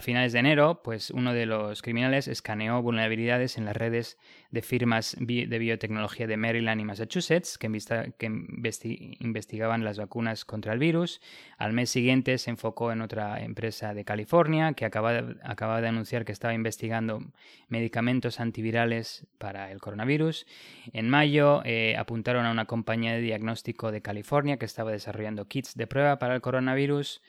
[0.00, 4.18] finales de enero, pues uno de los criminales escaneó vulnerabilidades en las redes
[4.50, 7.66] de firmas de biotecnología de Maryland y Massachusetts que,
[9.20, 11.20] investigaban las vacunas contra el virus.
[11.58, 16.32] Al mes siguiente se enfocó en otra empresa de California que acaba, de anunciar que
[16.32, 17.20] estaba investigando
[17.68, 20.46] medicamentos antivirales para el coronavirus.
[20.92, 25.74] En mayo eh, apuntaron a una compañía de diagnóstico de California que estaba desarrollando kits
[25.74, 27.20] de prueba para el coronavirus.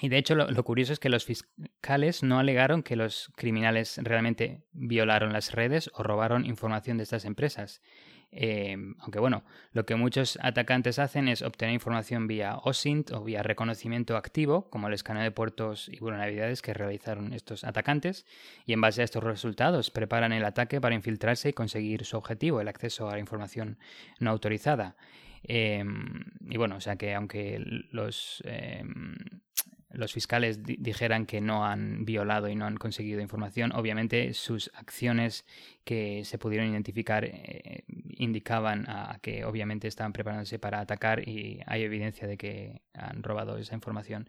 [0.00, 4.62] Y de hecho lo, curioso es que los fiscales no alegaron que los criminales realmente
[4.72, 7.82] violaron las redes o robaron información de estas empresas.
[8.30, 13.42] Eh, aunque bueno, lo que muchos atacantes hacen es obtener información vía OSINT o vía
[13.42, 18.26] reconocimiento activo, como el escaneo de puertos y vulnerabilidades que realizaron estos atacantes,
[18.66, 22.60] y en base a estos resultados preparan el ataque para infiltrarse y conseguir su objetivo,
[22.60, 23.78] el acceso a la información
[24.20, 24.96] no autorizada.
[25.44, 25.84] Eh,
[26.50, 27.58] y bueno, o sea que aunque
[27.90, 28.82] los eh,
[29.90, 35.46] los fiscales dijeran que no han violado y no han conseguido información, obviamente sus acciones
[35.84, 41.84] que se pudieron identificar eh, indicaban a que obviamente estaban preparándose para atacar y hay
[41.84, 44.28] evidencia de que han robado esa información.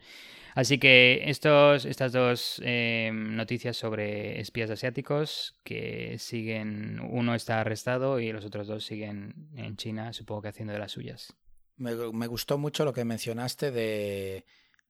[0.56, 8.20] Así que estos, estas dos eh, noticias sobre espías asiáticos que siguen, uno está arrestado
[8.20, 11.36] y los otros dos siguen en China, supongo que haciendo de las suyas.
[11.78, 14.46] me gustó mucho lo que mencionaste de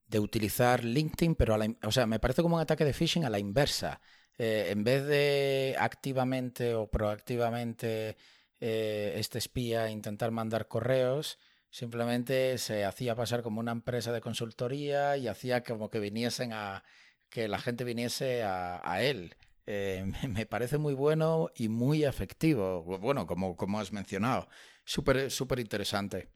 [0.10, 3.26] de utilizar LinkedIn, pero a la, o sea, me parece como un ataque de phishing
[3.26, 4.02] a la inversa.
[4.38, 8.18] Eh, en vez de activamente o proactivamente
[8.60, 11.38] eh, este espía intentar mandar correos,
[11.70, 16.84] simplemente se hacía pasar como una empresa de consultoría y hacía como que viniesen a
[17.30, 19.36] que la gente viniese a, él.
[19.68, 22.84] Eh, me parece muy bueno y muy efectivo.
[22.84, 24.48] Bueno, como, como has mencionado,
[24.86, 26.30] súper súper interesante.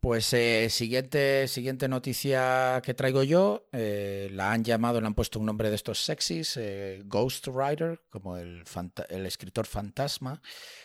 [0.00, 5.38] Pues eh, siguiente, siguiente noticia que traigo yo, eh, la han llamado, le han puesto
[5.38, 8.64] un nombre de estos sexys, eh, Ghost Rider, como el,
[9.10, 10.40] el, escritor fantasma,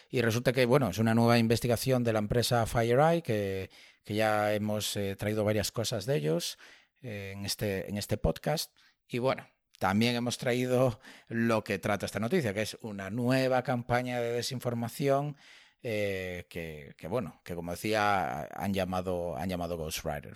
[0.09, 3.69] y resulta que, bueno, es una nueva investigación de la empresa FireEye, que,
[4.03, 6.57] que ya hemos traído varias cosas de ellos
[7.01, 8.73] en, este, en este podcast,
[9.07, 9.47] y bueno,
[9.79, 10.99] también hemos traído
[11.29, 15.37] lo que trata esta noticia, que es una nueva campaña de desinformación
[15.87, 20.33] eh, que, bueno, que como decía, han llamado, han llamado Ghost Rider.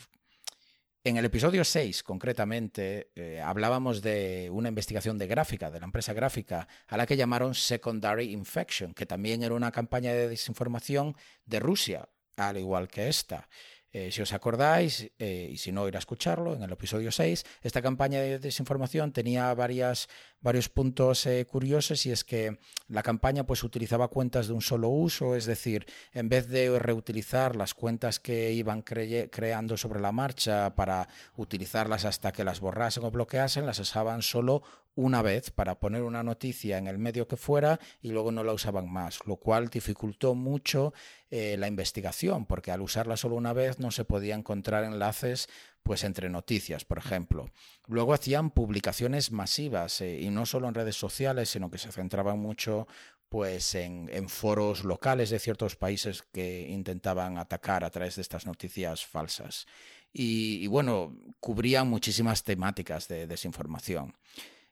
[1.04, 6.14] En el episodio 6, concretamente, eh, hablábamos de una investigación de gráfica, de la empresa
[6.14, 11.60] gráfica, a la que llamaron Secondary Infection, que también era una campaña de desinformación de
[11.60, 13.50] Rusia, al igual que esta.
[13.92, 17.82] Eh, si os acordáis, y si no, ir a escucharlo, en el episodio 6, esta
[17.82, 20.10] campaña de desinformación tenía varias,
[20.41, 24.89] varios puntos eh, curiosos y es que la campaña pues, utilizaba cuentas de un solo
[24.89, 30.75] uso, es decir, en vez de reutilizar las cuentas que iban creando sobre la marcha
[30.75, 34.63] para utilizarlas hasta que las borrasen o bloqueasen, las usaban solo
[34.95, 38.54] una vez para poner una noticia en el medio que fuera y luego no la
[38.54, 40.93] usaban más, lo cual dificultó mucho
[41.30, 45.47] eh, la investigación, porque al usarla solo una vez no se podía encontrar enlaces
[45.89, 47.49] pues entre noticias, por ejemplo.
[47.88, 52.38] Luego hacían publicaciones masivas eh, y no solo en redes sociales, sino que se centraban
[52.38, 52.88] mucho
[53.28, 59.04] pues en, foros locales de ciertos países que intentaban atacar a través de estas noticias
[59.04, 59.65] falsas.
[60.13, 64.15] Y, y bueno, cubrían muchísimas temáticas de desinformación.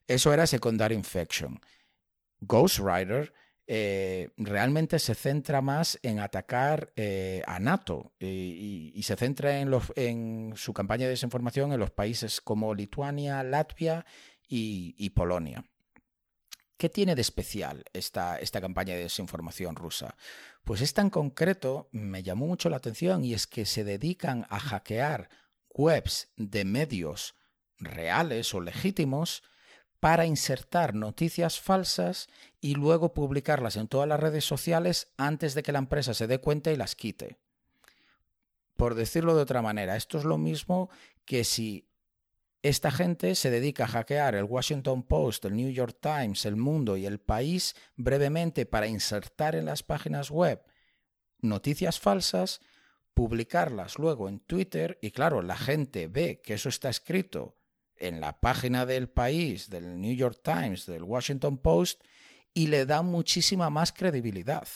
[0.06, 1.60] Eso era Secondary Infection.
[2.42, 3.34] Ghostwriter
[3.70, 10.74] eh, realmente se centra más en atacar eh, a NATO y, se centra en, su
[10.74, 14.06] campaña de desinformación en los países como Lituania, Latvia
[14.48, 15.66] y, Polonia.
[16.78, 20.16] ¿Qué tiene de especial esta, esta campaña de desinformación rusa?
[20.64, 24.60] Pues esta en concreto me llamó mucho la atención y es que se dedican a
[24.60, 25.28] hackear
[25.74, 27.36] webs de medios
[27.80, 29.44] reales o legítimos
[30.08, 32.30] para insertar noticias falsas
[32.62, 36.40] y luego publicarlas en todas las redes sociales antes de que la empresa se dé
[36.40, 37.36] cuenta y las quite.
[38.78, 40.90] Por decirlo de otra manera, esto es lo mismo
[41.26, 41.90] que si
[42.62, 46.96] esta gente se dedica a hackear el Washington Post, el New York Times, el Mundo
[46.96, 50.64] y el País brevemente para insertar en las páginas web
[51.42, 52.62] noticias falsas,
[53.14, 57.57] publicarlas luego en Twitter y claro, la gente ve que eso está escrito
[58.00, 62.04] en la página del país, del New York Times, del Washington Post,
[62.54, 64.68] y le da muchísima más credibilidad.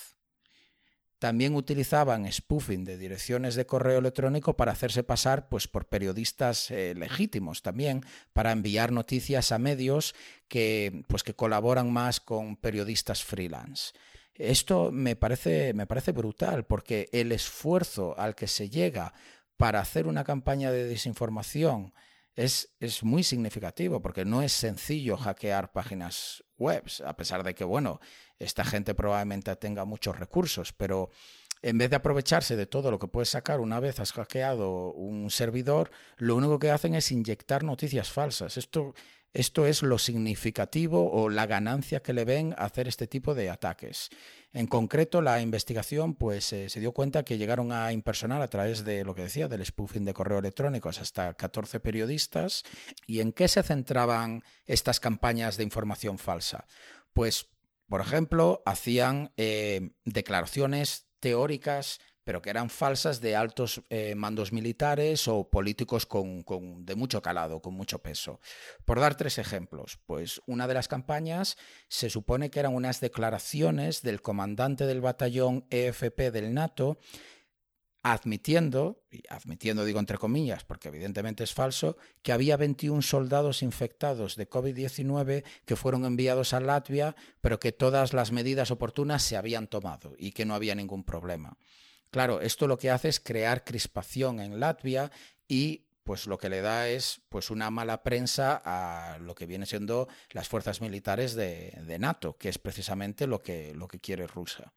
[1.22, 6.96] También utilizaban spoofing de direcciones de correo electrónico para hacerse pasar pues, por periodistas eh,
[6.96, 8.04] legítimos también,
[8.34, 10.16] para enviar noticias a medios
[10.48, 13.94] que, pues, que colaboran más con periodistas freelance.
[14.34, 19.14] Esto me parece, me parece brutal porque el esfuerzo al que se llega
[19.58, 21.94] para hacer una campaña de desinformación
[22.36, 22.70] es,
[23.04, 28.00] muy significativo porque no es sencillo hackear páginas web, a pesar de que, bueno,
[28.40, 31.10] esta gente probablemente tenga muchos recursos, pero
[31.62, 35.30] en vez de aprovecharse de todo lo que puedes sacar una vez has hackeado un
[35.30, 38.58] servidor, lo único que hacen es inyectar noticias falsas.
[38.58, 38.96] Esto,
[39.34, 43.50] esto es lo significativo o la ganancia que le ven a hacer este tipo de
[43.50, 44.10] ataques.
[44.54, 48.84] En concreto, la investigación pues, eh, se dio cuenta que llegaron a impersonar a través
[48.84, 52.64] de lo que decía, del spoofing de correo electrónicos hasta 14 periodistas.
[53.08, 56.66] ¿Y en qué se centraban estas campañas de información falsa?
[57.14, 57.48] Pues,
[57.88, 65.28] por ejemplo, hacían eh, declaraciones teóricas pero que eran falsas de altos eh, mandos militares
[65.28, 66.44] o políticos con,
[66.86, 68.40] de mucho calado, con mucho peso.
[68.86, 71.58] Por dar tres ejemplos, pues una de las campañas
[71.88, 77.00] se supone que eran unas declaraciones del comandante del batallón EFP del NATO
[78.04, 84.36] admitiendo, y admitiendo digo entre comillas, porque evidentemente es falso, que había 21 soldados infectados
[84.36, 89.68] de COVID-19 que fueron enviados a Latvia, pero que todas las medidas oportunas se habían
[89.68, 91.58] tomado y que no había ningún problema.
[92.12, 95.10] Claro, esto lo que hace es crear crispación en Latvia
[95.48, 99.66] y pues lo que le da es pues una mala prensa a lo que viene
[99.66, 104.74] siendo las fuerzas militares de, NATO, que es precisamente lo que, lo que quiere Rusia.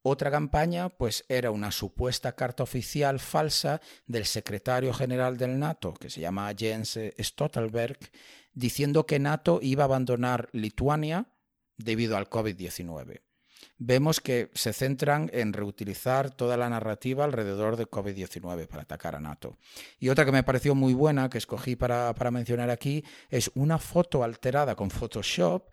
[0.00, 6.08] Otra campaña, pues era una supuesta carta oficial falsa del secretario general del NATO, que
[6.08, 7.98] se llama Jens Stoltenberg,
[8.54, 11.26] diciendo que NATO iba a abandonar Lituania
[11.76, 13.26] debido al COVID-19
[13.78, 19.20] vemos que se centran en reutilizar toda la narrativa alrededor de COVID-19 para atacar a
[19.20, 19.56] NATO.
[19.98, 24.22] Y otra que me pareció muy buena, que escogí para, mencionar aquí, es una foto
[24.22, 25.70] alterada con Photoshop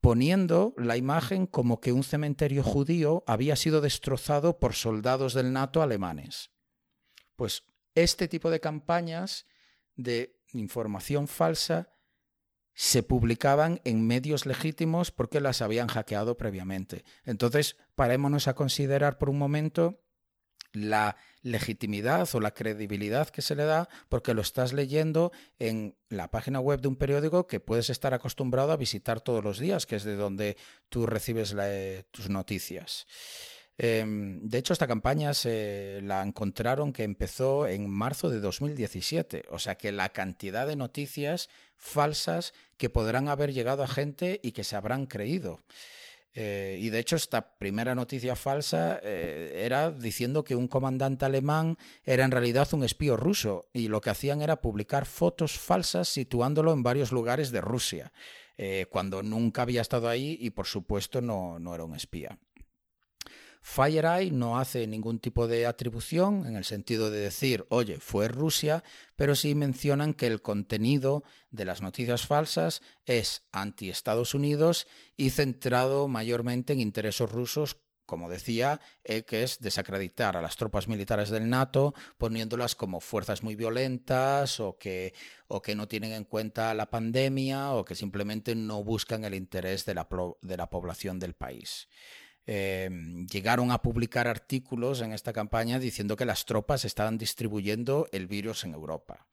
[0.00, 5.82] poniendo la imagen como que un cementerio judío había sido destrozado por soldados del NATO
[5.82, 6.50] alemanes.
[7.34, 9.46] Pues este tipo de campañas
[9.96, 11.90] de información falsa
[12.78, 17.04] se publicaban en medios legítimos porque las habían hackeado previamente.
[17.24, 20.00] Entonces, parémonos a considerar por un momento
[20.72, 26.30] la legitimidad o la credibilidad que se le da porque lo estás leyendo en la
[26.30, 29.96] página web de un periódico que puedes estar acostumbrado a visitar todos los días, que
[29.96, 30.56] es de donde
[30.88, 31.56] tú recibes
[32.12, 33.08] tus noticias.
[33.80, 39.60] Em, de hecho, esta campaña se la encontraron que empezó en marzo de 2017, o
[39.60, 44.64] sea que la cantidad de noticias falsas que podrán haber llegado a gente y que
[44.64, 45.60] se habrán creído.
[46.34, 51.78] Eh, y de hecho esta primera noticia falsa eh, era diciendo que un comandante alemán
[52.04, 56.72] era en realidad un espío ruso y lo que hacían era publicar fotos falsas situándolo
[56.72, 58.12] en varios lugares de Rusia,
[58.56, 62.38] eh, cuando nunca había estado ahí y por supuesto no, no era un espía.
[63.68, 68.82] FireEye no hace ningún tipo de atribución en el sentido de decir, oye, fue Rusia,
[69.14, 74.86] pero sí mencionan que el contenido de las noticias falsas es anti-Estados Unidos
[75.18, 80.88] y centrado mayormente en intereses rusos como decía, eh, que es desacreditar a las tropas
[80.88, 85.12] militares del NATO poniéndolas como fuerzas muy violentas o que,
[85.76, 90.08] no tienen en cuenta la pandemia o que simplemente no buscan el interés de la
[90.70, 91.86] población del país.
[92.50, 98.26] Em, llegaron a publicar artículos en esta campaña diciendo que las tropas estaban distribuyendo el
[98.26, 99.26] virus en Europa.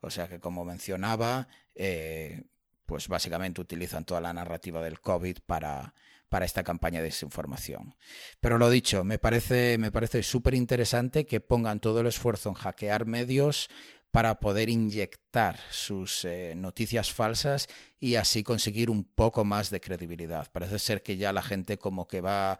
[0.00, 2.44] O sea que, como mencionaba, eh,
[2.86, 5.94] pues básicamente utilizan toda la narrativa del COVID para,
[6.28, 7.96] para esta campaña de desinformación.
[8.40, 12.54] Pero lo dicho, me parece, me parece súper interesante que pongan todo el esfuerzo en
[12.54, 13.68] hackear medios
[14.10, 17.68] para poder inyectar sus eh, noticias falsas
[18.00, 20.50] y así conseguir un poco más de credibilidad.
[20.50, 22.58] Parece ser que ya la gente como que va,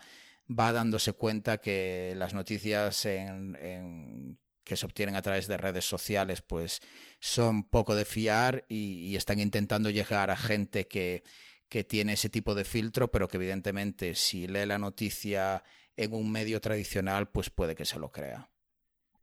[0.49, 6.81] va dándose cuenta que las noticias que se obtienen a través de redes sociales pues
[7.19, 11.25] son poco de fiar y, están intentando llegar a gente que,
[11.69, 15.65] que tiene ese tipo de filtro, pero que evidentemente si lee la noticia
[15.97, 18.51] en un medio tradicional pues puede que se lo crea.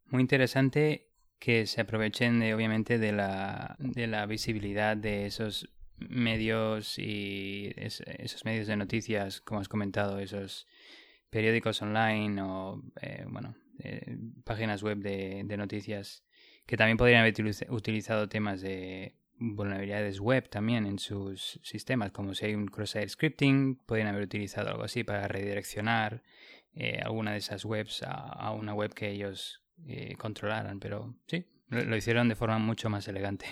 [0.07, 1.06] Muy interesante
[1.39, 8.45] que se aprovechen de, obviamente de la, de la visibilidad de esos medios y esos
[8.45, 10.67] medios de noticias, como has comentado, esos
[11.29, 16.23] periódicos online o, eh, bueno, eh, páginas web de, de, noticias
[16.65, 17.33] que también podrían haber
[17.69, 23.75] utilizado temas de vulnerabilidades web también en sus sistemas, como si hay un cross-site scripting,
[23.85, 26.23] podrían haber utilizado algo así para redireccionar
[26.73, 31.45] eh, alguna de esas webs a, a, una web que ellos eh, controlaran, pero sí,
[31.69, 33.45] lo, hicieron de forma mucho más elegante.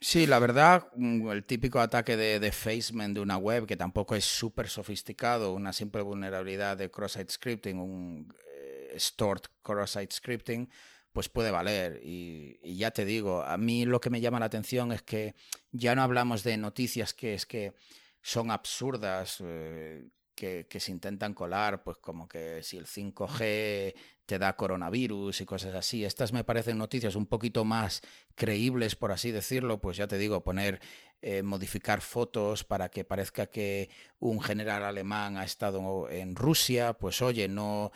[0.00, 4.24] Sí, la verdad, mm, el típico ataque de defacement de una web que tampoco es
[4.24, 10.70] súper sofisticado, una simple vulnerabilidad de cross-site scripting, un eh, stored cross-site scripting,
[11.12, 12.00] pues puede valer.
[12.02, 15.34] Y, ya te digo, a mí lo que me llama la atención es que
[15.72, 17.74] ya no hablamos de noticias que es que
[18.22, 20.06] son absurdas, eh,
[20.38, 25.74] que, se intentan colar, pues como que si el 5G te da coronavirus y cosas
[25.74, 26.04] así.
[26.04, 28.02] Estas me parecen noticias un poquito más
[28.36, 30.80] creíbles, por así decirlo, pues ya te digo, poner,
[31.22, 37.20] eh, modificar fotos para que parezca que un general alemán ha estado en Rusia, pues
[37.22, 37.90] oye, no...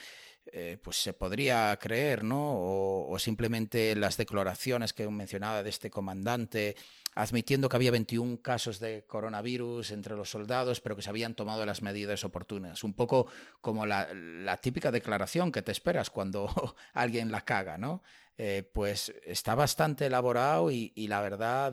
[0.47, 2.55] Eh, pues se podría creer, ¿no?
[2.55, 6.75] O, o, simplemente las declaraciones que mencionaba de este comandante
[7.15, 11.67] admitiendo que había 21 casos de coronavirus entre los soldados, pero que se habían tomado
[11.67, 12.85] las medidas oportunas.
[12.85, 13.27] Un poco
[13.61, 16.49] como la, típica declaración que te esperas cuando
[16.93, 18.03] alguien la caga, ¿no?
[18.39, 21.73] Eh, pues está bastante elaborado y, la verdad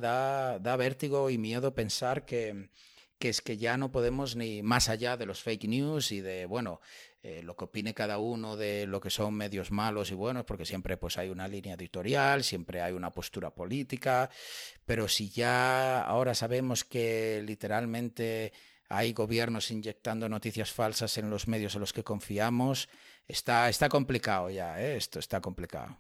[0.60, 2.70] da, vértigo y miedo pensar que,
[3.18, 6.46] que es que ya no podemos ni más allá de los fake news y de,
[6.46, 6.82] bueno,
[7.22, 10.65] eh, lo que opine cada uno de lo que son medios malos y buenos, porque
[10.65, 14.30] siempre pues hay una línea editorial, siempre hay una postura política,
[14.86, 18.53] pero si ya ahora sabemos que literalmente
[18.88, 22.88] hay gobiernos inyectando noticias falsas en los medios en los que confiamos,
[23.28, 24.95] está, está complicado ya, ¿eh?
[24.95, 25.97] esto está complicado.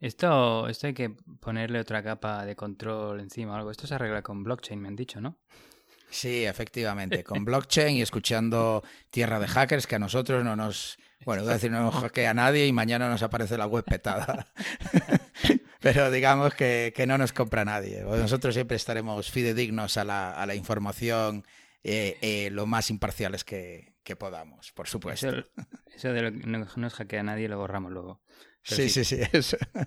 [0.00, 3.70] Esto, esto hay que ponerle otra capa de control encima o algo.
[3.70, 5.38] Esto se arregla con blockchain, me han dicho, ¿no?
[6.12, 11.42] Sí, efectivamente, con blockchain y escuchando Tierra de Hackers, que a nosotros no nos, bueno,
[11.42, 14.52] voy a decir, no nos hackea nadie y mañana nos aparece la web petada.
[15.80, 18.02] Pero digamos que, que, no nos compra nadie.
[18.02, 21.44] Nosotros siempre estaremos fidedignos a la, a la información
[21.82, 25.28] eh, eh, lo más imparciales que, que podamos, por supuesto.
[25.94, 28.20] Eso, de lo que no nos hackea nadie lo borramos luego.
[28.62, 29.56] Sí, sí, sí, eso.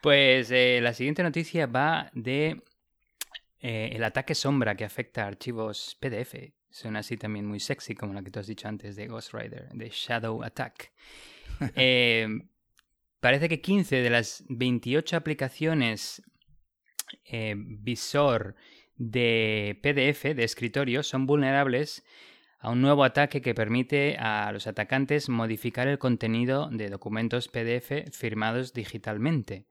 [0.00, 2.62] Pues eh, la siguiente noticia va de
[3.60, 6.52] eh, el ataque sombra que afecta a archivos PDF.
[6.70, 9.68] Suena así también muy sexy, como la que tú has dicho antes de Ghost Rider,
[9.72, 10.92] de Shadow Attack.
[11.74, 12.28] Eh,
[13.18, 16.22] parece que 15 de las 28 aplicaciones
[17.24, 18.54] eh, visor
[18.94, 22.04] de PDF de escritorio son vulnerables
[22.60, 28.10] a un nuevo ataque que permite a los atacantes modificar el contenido de documentos PDF
[28.12, 29.67] firmados digitalmente.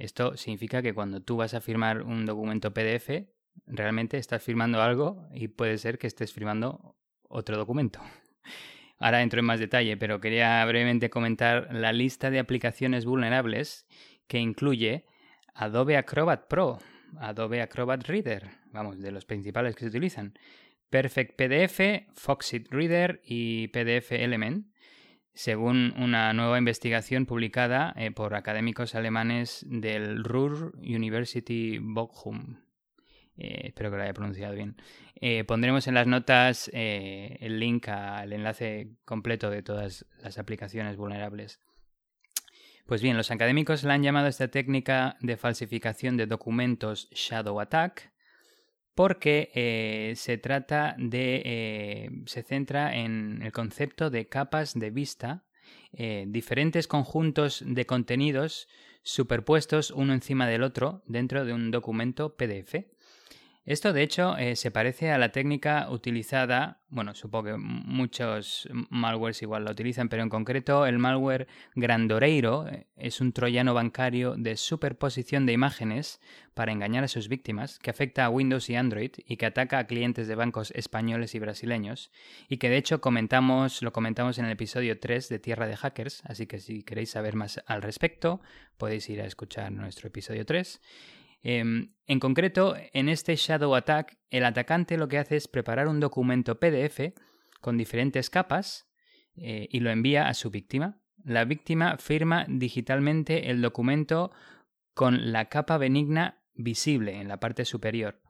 [0.00, 3.26] Esto significa que cuando tú vas a firmar un documento PDF,
[3.66, 6.96] realmente estás firmando algo y puede ser que estés firmando
[7.28, 8.00] otro documento.
[8.98, 13.86] Ahora entro en más detalle, pero quería brevemente comentar la lista de aplicaciones vulnerables
[14.26, 15.04] que incluye
[15.54, 16.78] Adobe Acrobat Pro,
[17.18, 20.32] Adobe Acrobat Reader, vamos, de los principales que se utilizan,
[20.88, 24.66] Perfect PDF, Foxit Reader y PDF Element,
[25.34, 32.56] según una nueva investigación publicada eh, por académicos alemanes del Ruhr University Bochum.
[33.36, 34.76] Eh, espero que lo haya pronunciado bien.
[35.20, 41.60] Eh, pondremos en las notas el link al enlace completo de todas las aplicaciones vulnerables.
[42.86, 48.12] Pues bien, los académicos la han llamado esta técnica de falsificación de documentos Shadow Attack
[49.00, 51.40] porque eh, se trata de.
[51.42, 55.46] Eh, se centra en el concepto de capas de vista,
[55.94, 58.68] eh, diferentes conjuntos de contenidos
[59.02, 62.74] superpuestos uno encima del otro dentro de un documento PDF.
[63.66, 69.42] Esto, de hecho, eh, se parece a la técnica utilizada, bueno, supongo que muchos malwares
[69.42, 74.56] igual la utilizan, pero en concreto el malware Grandoreiro eh, es un troyano bancario de
[74.56, 76.20] superposición de imágenes
[76.54, 79.86] para engañar a sus víctimas, que afecta a Windows y Android y que ataca a
[79.86, 82.10] clientes de bancos españoles y brasileños,
[82.48, 86.22] y que de hecho comentamos, lo comentamos en el episodio 3 de Tierra de Hackers,
[86.24, 88.40] así que si queréis saber más al respecto,
[88.78, 90.80] podéis ir a escuchar nuestro episodio 3.
[91.42, 96.00] Em, en concreto, en este Shadow Attack, el atacante lo que hace es preparar un
[96.00, 97.14] documento PDF
[97.60, 98.90] con diferentes capas
[99.36, 101.00] eh, y lo envía a su víctima.
[101.24, 104.32] La víctima firma digitalmente el documento
[104.94, 108.20] con la capa benigna visible en la parte superior.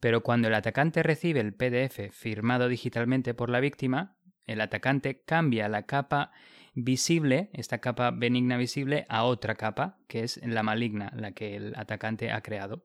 [0.00, 5.68] Pero cuando el atacante recibe el PDF firmado digitalmente por la víctima, el atacante cambia
[5.68, 6.32] la capa
[6.74, 11.74] visible, esta capa benigna visible, a otra capa, que es la maligna, la que el
[11.76, 12.84] atacante ha creado.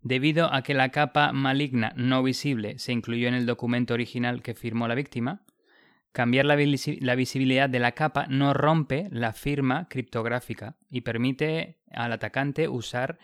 [0.00, 4.54] Debido a que la capa maligna no visible se incluyó en el documento original que
[4.54, 5.44] firmó la víctima,
[6.10, 12.68] cambiar la, visibilidad de la capa no rompe la firma criptográfica y permite al atacante
[12.68, 13.18] usar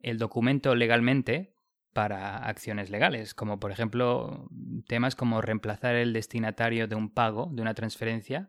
[0.00, 1.54] el documento legalmente
[1.92, 4.48] para acciones legales, como por ejemplo
[4.86, 8.48] temas como reemplazar el destinatario de un pago, de una transferencia,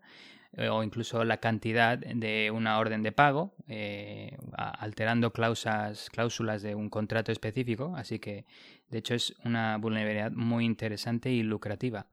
[0.55, 6.75] eh, o incluso la cantidad de una orden de pago, eh, alterando cláusulas, cláusulas de
[6.75, 7.93] un contrato específico.
[7.95, 8.45] Así que,
[8.89, 12.07] de hecho, es una vulnerabilidad muy interesante y lucrativa.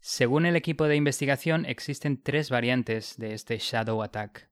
[0.00, 4.48] Según el equipo de investigación, existen tres variantes de este Shadow Attack.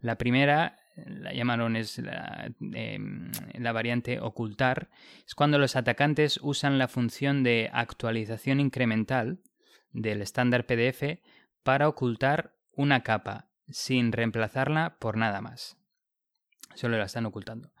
[0.00, 4.90] La primera la llamaron es em, la, variante ocultar,
[5.26, 9.40] es cuando los atacantes usan la función de actualización incremental
[9.90, 11.20] del estándar PDF
[11.62, 15.76] para ocultar una capa sin reemplazarla por nada más.
[16.74, 17.72] Solo la están ocultando.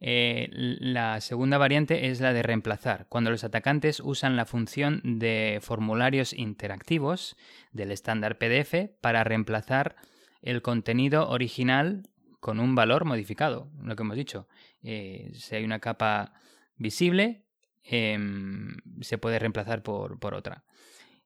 [0.00, 5.60] Eh, la segunda variante es la de reemplazar, cuando los atacantes usan la función de
[5.62, 7.36] formularios interactivos
[7.72, 9.96] del estándar PDF para reemplazar
[10.42, 12.02] el contenido original
[12.44, 14.46] con un valor modificado, lo que hemos dicho.
[14.82, 16.34] Eh, si hay una capa
[16.76, 17.46] visible,
[17.82, 20.62] em, se puede reemplazar por, otra.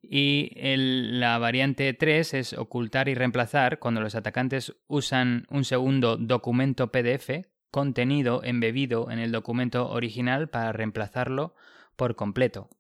[0.01, 6.93] Y la variante 3 es ocultar y reemplazar cuando los atacantes usan un segundo documento
[6.93, 11.57] PDF contenido embebido en el documento original para reemplazarlo
[11.97, 12.71] por completo.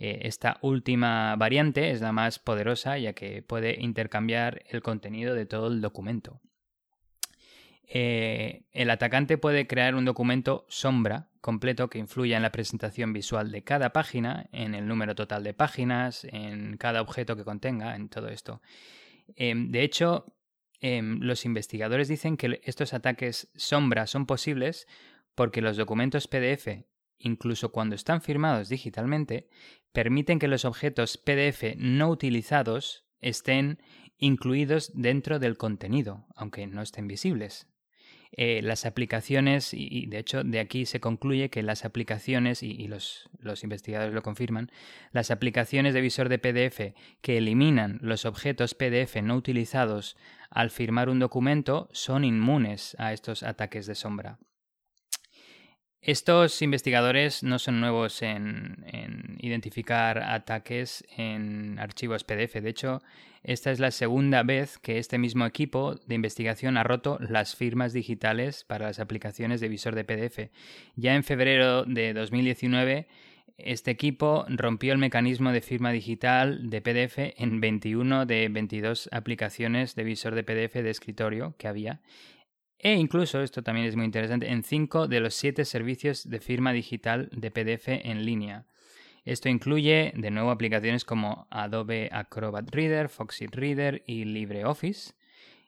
[0.00, 5.46] Eh, esta última variante es la más poderosa ya que puede intercambiar el contenido de
[5.46, 6.40] todo el documento.
[7.88, 13.52] Eh, el atacante puede crear un documento sombra completo que influya en la presentación visual
[13.52, 18.08] de cada página, en el número total de páginas, en cada objeto que contenga, en
[18.08, 18.60] todo esto.
[19.36, 20.34] Em, de hecho,
[20.80, 24.88] em, los investigadores dicen que estos ataques sombra son posibles
[25.36, 26.84] porque los documentos PDF,
[27.18, 29.48] incluso cuando están firmados digitalmente,
[29.92, 33.78] permiten que los objetos PDF no utilizados estén
[34.18, 37.68] incluidos dentro del contenido, aunque no estén visibles.
[38.38, 43.30] Eh, las aplicaciones, y, de hecho de aquí se concluye que las aplicaciones, y, los,
[43.38, 44.70] los, investigadores lo confirman,
[45.12, 50.18] las aplicaciones de visor de PDF que eliminan los objetos PDF no utilizados
[50.50, 54.38] al firmar un documento son inmunes a estos ataques de sombra.
[56.06, 58.76] Estos investigadores no son nuevos en,
[59.40, 62.62] identificar ataques en archivos PDF.
[62.62, 63.02] De hecho,
[63.42, 67.92] esta es la segunda vez que este mismo equipo de investigación ha roto las firmas
[67.92, 70.52] digitales para las aplicaciones de visor de PDF.
[70.94, 73.08] Ya en febrero de 2019,
[73.58, 79.96] este equipo rompió el mecanismo de firma digital de PDF en 21 de 22 aplicaciones
[79.96, 82.00] de visor de PDF de escritorio que había
[82.78, 86.72] e incluso, esto también es muy interesante, en cinco de los siete servicios de firma
[86.72, 88.66] digital de PDF en línea.
[89.24, 95.14] Esto incluye de nuevo aplicaciones como Adobe Acrobat Reader, Foxit Reader y LibreOffice,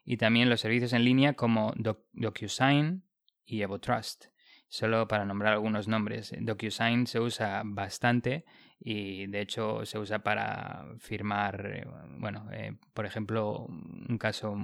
[0.04, 1.74] y también los servicios en línea como
[2.12, 3.02] DocuSign
[3.44, 4.26] y EvoTrust.
[4.68, 8.44] Solo para nombrar algunos nombres, DocuSign se usa bastante
[8.80, 11.86] y de hecho se usa para firmar, eh,
[12.18, 14.56] bueno, eh, por ejemplo, un caso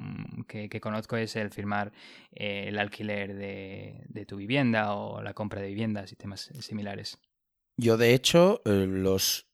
[0.46, 1.92] que, conozco es el firmar
[2.32, 7.18] eh, el alquiler de, tu vivienda o la compra de viviendas y temas similares.
[7.76, 9.46] Yo, de hecho, los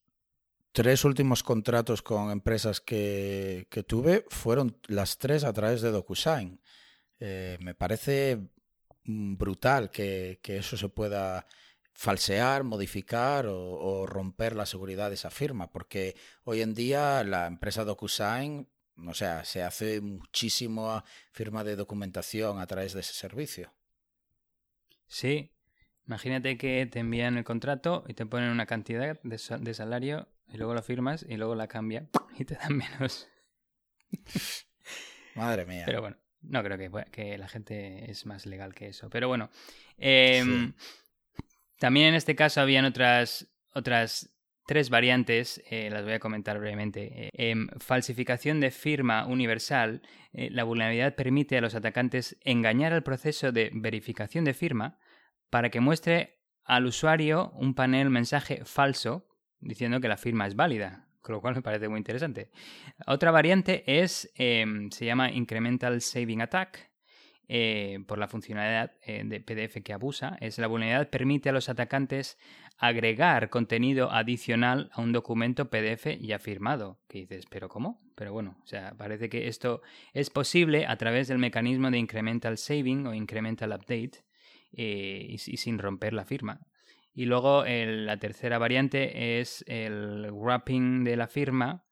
[0.72, 6.60] tres últimos contratos con empresas que, que, tuve fueron las tres a través de DocuSign.
[7.18, 8.38] me parece
[9.04, 11.46] mm, brutal que, que eso se pueda
[12.00, 17.84] falsear, modificar o, romper la seguridad de esa firma, porque hoy en día la empresa
[17.84, 18.66] DocuSign,
[19.06, 23.74] o sea, se hace muchísima firma de documentación a través de ese servicio.
[25.08, 25.52] Sí,
[26.06, 30.72] imagínate que te envían el contrato y te ponen una cantidad de, salario y luego
[30.72, 33.28] lo firmas y luego la cambian y te dan menos.
[35.34, 35.82] Madre mía.
[35.84, 39.10] Pero bueno, no creo que, que, la gente es más legal que eso.
[39.10, 39.50] Pero bueno,
[39.98, 40.72] eh,
[41.80, 44.30] también en este caso habían otras, otras
[44.66, 47.26] tres variantes, eh, las voy a comentar brevemente.
[47.26, 50.02] Eh, en falsificación de firma universal,
[50.34, 54.98] eh, la vulnerabilidad permite a los atacantes engañar al proceso de verificación de firma
[55.48, 59.26] para que muestre al usuario un panel mensaje falso
[59.58, 62.50] diciendo que la firma es válida, con lo cual me parece muy interesante.
[63.06, 66.89] Otra variante es, em, se llama Incremental Saving Attack,
[67.52, 71.68] eh, por la funcionalidad eh, de PDF que abusa, es la vulnerabilidad permite a los
[71.68, 72.38] atacantes
[72.78, 77.00] agregar contenido adicional a un documento PDF ya firmado.
[77.08, 78.00] Que dices, ¿pero cómo?
[78.14, 79.82] Pero bueno, o sea, parece que esto
[80.12, 84.22] es posible a través del mecanismo de incremental saving o incremental update
[84.72, 86.60] eh, y, sin romper la firma.
[87.12, 91.84] Y luego la tercera variante es el wrapping de la firma,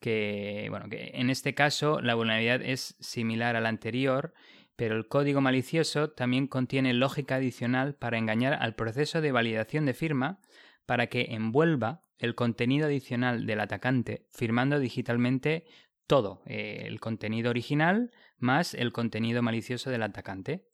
[0.00, 4.32] que, bueno, que en este caso la vulnerabilidad es similar a la anterior,
[4.78, 9.92] pero el código malicioso también contiene lógica adicional para engañar al proceso de validación de
[9.92, 10.40] firma
[10.86, 15.64] para que envuelva el contenido adicional del atacante, firmando digitalmente
[16.06, 20.68] todo, eh, el contenido original más el contenido malicioso del atacante.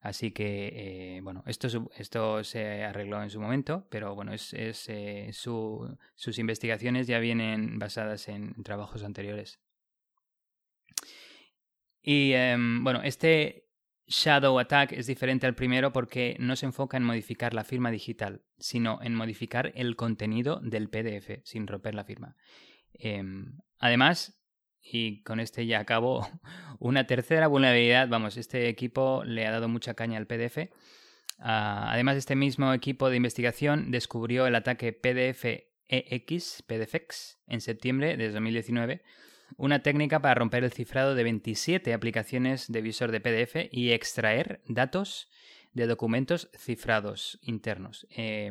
[0.00, 5.30] Así que, eh, bueno, esto, esto se arregló en su momento, pero bueno, es, eh,
[5.32, 9.60] sus investigaciones ya vienen basadas en trabajos anteriores.
[12.02, 13.68] Y em, bueno, este
[14.08, 18.42] Shadow Attack es diferente al primero porque no se enfoca en modificar la firma digital,
[18.58, 22.36] sino en modificar el contenido del PDF sin romper la firma.
[22.94, 24.40] Em, además,
[24.80, 26.26] y con este ya acabo,
[26.78, 30.70] una tercera vulnerabilidad, vamos, este equipo le ha dado mucha caña al PDF.
[31.38, 38.30] Ah, además, este mismo equipo de investigación descubrió el ataque PDF-EX, PDFX, en septiembre de
[38.30, 39.02] 2019
[39.56, 44.60] una técnica para romper el cifrado de 27 aplicaciones de visor de PDF y extraer
[44.66, 45.28] datos
[45.72, 48.06] de documentos cifrados internos.
[48.10, 48.50] Eh,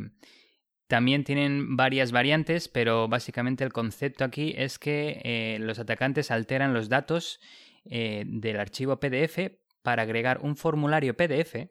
[0.88, 6.74] también tienen varias variantes, pero básicamente el concepto aquí es que eh, los atacantes alteran
[6.74, 7.42] los datos
[7.86, 11.68] eh, del archivo PDF para agregar un formulario PDF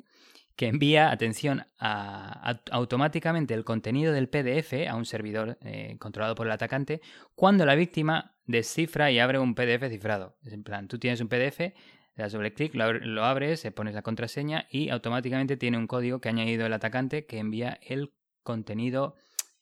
[0.57, 5.59] que envía, atención, automáticamente el contenido del PDF a un servidor
[5.99, 7.03] controlado por el atacante
[7.35, 10.37] cuando la víctima descifra y abre un PDF cifrado.
[10.43, 11.75] Es en plan, tú tienes un PDF, le
[12.23, 16.33] das doble clic, lo, abres, pones la contraseña y automáticamente tiene un código que ha
[16.33, 19.17] añadido el atacante que envía el contenido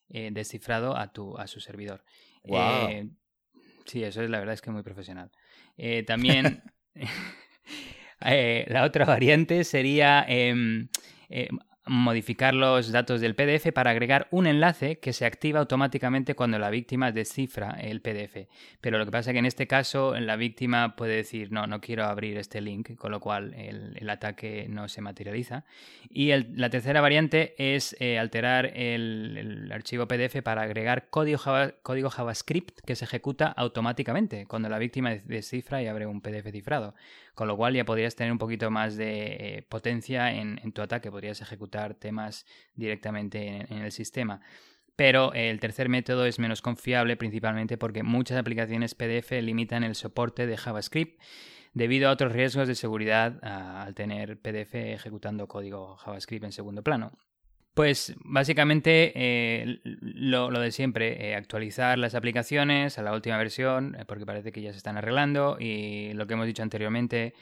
[0.08, 2.04] eh, descifrado a, tu, a su servidor.
[2.44, 3.10] Eh,
[3.86, 5.32] sí, eso es la verdad es que muy profesional.
[8.24, 10.88] Eh, la otra variante sería em,
[11.86, 16.70] modificar los datos del PDF para agregar un enlace que se activa automáticamente cuando la
[16.70, 18.48] víctima descifra el PDF.
[18.80, 21.80] Pero lo que pasa es que en este caso la víctima puede decir no, no
[21.80, 25.64] quiero abrir este link, con lo cual el, ataque no se materializa.
[26.08, 31.40] Y la tercera variante es eh, alterar el, archivo PDF para agregar código,
[31.82, 36.94] código JavaScript que se ejecuta automáticamente cuando la víctima descifra y abre un PDF cifrado
[37.34, 41.10] con lo cual ya podrías tener un poquito más de eh, potencia en, tu ataque,
[41.10, 44.40] podrías ejecutar temas directamente en, el sistema.
[44.96, 50.46] Pero el tercer método es menos confiable principalmente porque muchas aplicaciones PDF limitan el soporte
[50.46, 51.20] de JavaScript
[51.72, 57.12] debido a otros riesgos de seguridad al tener PDF ejecutando código JavaScript en segundo plano.
[57.74, 64.04] Pues básicamente eh, lo, de siempre, eh, actualizar las aplicaciones a la última versión, eh,
[64.06, 67.34] porque parece que ya se están arreglando, y lo que hemos dicho anteriormente,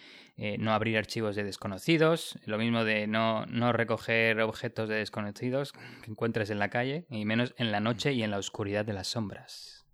[0.58, 6.10] no abrir archivos de desconocidos, lo mismo de no, no recoger objetos de desconocidos que
[6.10, 9.08] encuentres en la calle, y menos en la noche y en la oscuridad de las
[9.08, 9.84] sombras.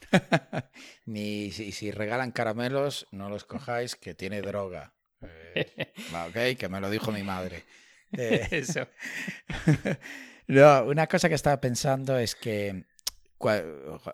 [1.06, 4.94] Ni si, si, regalan caramelos, no los cojáis, que tiene droga.
[5.20, 7.64] ok, que me lo dijo mi madre.
[8.12, 8.86] Eh, Eso.
[10.46, 12.84] no, una cosa que estaba pensando es que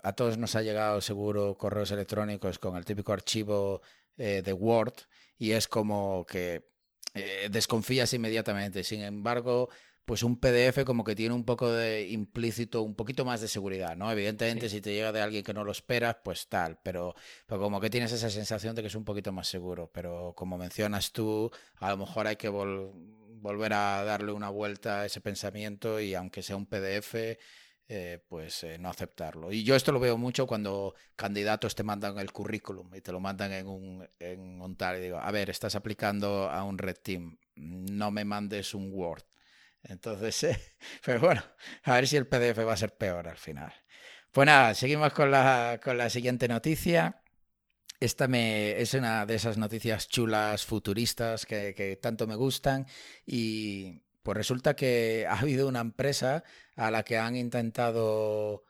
[0.03, 3.83] a todos nos ha llegado seguro correos electrónicos con el típico archivo
[4.17, 4.95] eh, de Word
[5.39, 6.69] y es como que
[7.15, 8.85] eh, desconfías inmediatamente.
[8.85, 9.69] Sin embargo,
[10.05, 13.97] pues un PDF como que tiene un poco de implícito, un poquito más de seguridad,
[13.97, 14.11] ¿no?
[14.13, 17.15] Evidentemente, si te llega de alguien que no lo esperas, pues tal, pero,
[17.47, 19.91] pero, como que tienes esa sensación de que es un poquito más seguro.
[19.93, 22.93] Pero como mencionas tú, a lo mejor hay que volver
[23.41, 27.39] volver a darle una vuelta a ese pensamiento y aunque sea un PDF,
[27.89, 29.53] eh, pues eh, no aceptarlo.
[29.53, 33.21] Y yo esto lo veo mucho cuando candidatos te mandan el currículum y te lo
[33.21, 36.97] mandan en un, en un tal y digo, a ver, estás aplicando a un Red
[37.03, 39.23] Team, no me mandes un Word.
[39.85, 40.61] Entonces, eh,
[41.05, 41.45] pero bueno,
[41.85, 43.73] a ver si el PDF va a ser peor al final.
[44.33, 47.23] Pues nada, seguimos con la, con la siguiente noticia.
[48.01, 52.87] Esta me, es una de esas noticias chulas, futuristas, que, tanto me gustan
[53.25, 56.45] y pues resulta que ha habido una empresa
[56.77, 58.65] a la que han intentado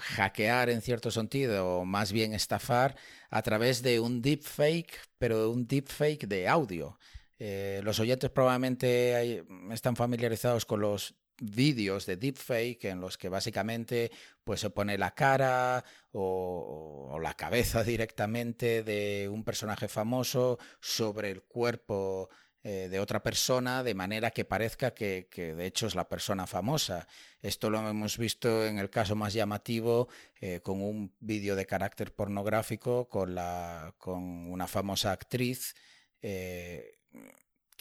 [0.00, 2.96] hackear en cierto sentido, o más bien estafar,
[3.30, 6.98] a través de un deepfake, pero un deepfake de audio.
[7.38, 14.10] Eh, los oyentes probablemente están familiarizados con los vídeos de deepfake en los que básicamente
[14.44, 21.42] pues se pone la cara o, la cabeza directamente de un personaje famoso sobre el
[21.42, 22.30] cuerpo
[22.64, 27.08] eh, de otra persona de manera que parezca que, de hecho es la persona famosa.
[27.40, 30.08] Esto lo hemos visto en el caso más llamativo
[30.40, 35.74] eh, con un vídeo de carácter pornográfico con, la, con una famosa actriz.
[36.20, 37.00] Eh,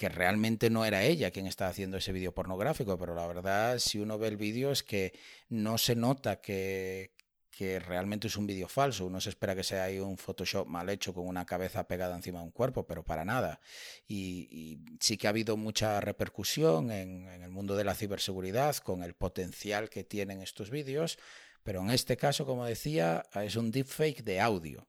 [0.01, 3.99] que realmente no era ella quien estaba haciendo ese vídeo pornográfico, pero la verdad, si
[3.99, 5.13] uno ve el vídeo es que
[5.47, 7.11] no se nota que,
[7.51, 9.05] que realmente es un vídeo falso.
[9.05, 12.39] Uno se espera que sea ahí un Photoshop mal hecho con una cabeza pegada encima
[12.39, 13.59] de un cuerpo, pero para nada.
[14.07, 19.03] Y, sí que ha habido mucha repercusión en, en, el mundo de la ciberseguridad con
[19.03, 21.19] el potencial que tienen estos vídeos,
[21.63, 24.87] pero en este caso, como decía, es un deepfake de audio.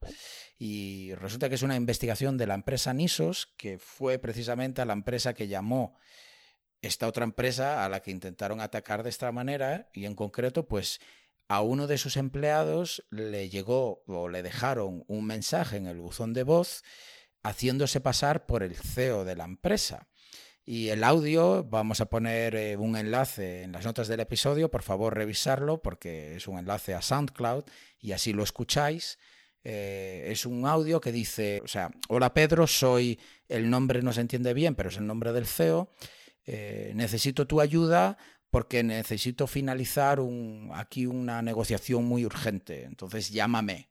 [0.58, 4.92] Y resulta que es una investigación de la empresa Nisos, que fue precisamente a la
[4.92, 5.96] empresa que llamó
[6.82, 11.00] esta otra empresa a la que intentaron atacar de esta manera y en concreto pues
[11.48, 16.32] a uno de sus empleados le llegó o le dejaron un mensaje en el buzón
[16.32, 16.82] de voz
[17.42, 20.08] haciéndose pasar por el CEO de la empresa.
[20.64, 24.82] Y el audio, vamos a poner eh, un enlace en las notas del episodio, por
[24.82, 27.64] favor revisarlo porque es un enlace a SoundCloud
[27.98, 29.18] y así lo escucháis.
[29.64, 34.20] Eh, es un audio que dice, o sea, hola Pedro, soy, el nombre no se
[34.20, 35.92] entiende bien, pero es el nombre del CEO.
[36.44, 38.16] Eh, necesito tu ayuda
[38.48, 42.84] porque necesito finalizar un, aquí una negociación muy urgente.
[42.84, 43.88] Entonces llámame.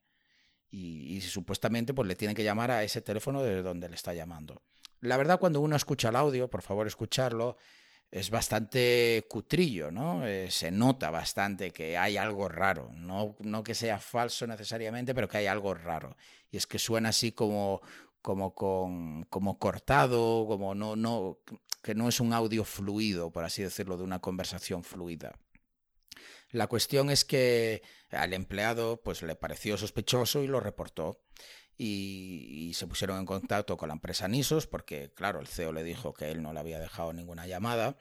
[0.73, 4.61] Y, supuestamente pues le tienen que llamar a ese teléfono de donde le está llamando
[5.01, 7.57] la verdad cuando uno escucha el audio, por favor escucharlo,
[8.11, 10.25] es bastante cutrillo, ¿no?
[10.27, 15.27] Eh, se nota bastante que hay algo raro, no, no que sea falso necesariamente, pero
[15.27, 16.15] que hay algo raro.
[16.51, 17.81] Y es que suena así como,
[18.21, 21.39] como, con, como cortado, como no, no,
[21.81, 25.39] que no es un audio fluido, por así decirlo, de una conversación fluida.
[26.51, 27.81] La cuestión es que
[28.11, 31.21] al empleado pues le pareció sospechoso y lo reportó
[31.77, 36.13] y, se pusieron en contacto con la empresa Nisos porque, claro, el CEO le dijo
[36.13, 37.97] que él no le había dejado ninguna llamada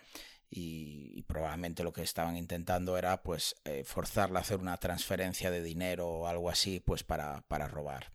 [0.51, 5.63] y, probablemente lo que estaban intentando era pues eh, forzarla a hacer una transferencia de
[5.63, 8.13] dinero o algo así pues para, para robar.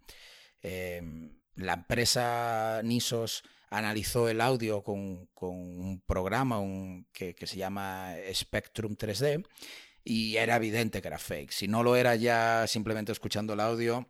[0.62, 7.58] Em, la empresa Nisos analizó el audio con, con un programa un, que, que se
[7.58, 9.46] llama Spectrum 3D
[10.04, 11.52] y era evidente que era fake.
[11.52, 14.08] Si no lo era ya simplemente escuchando el audio,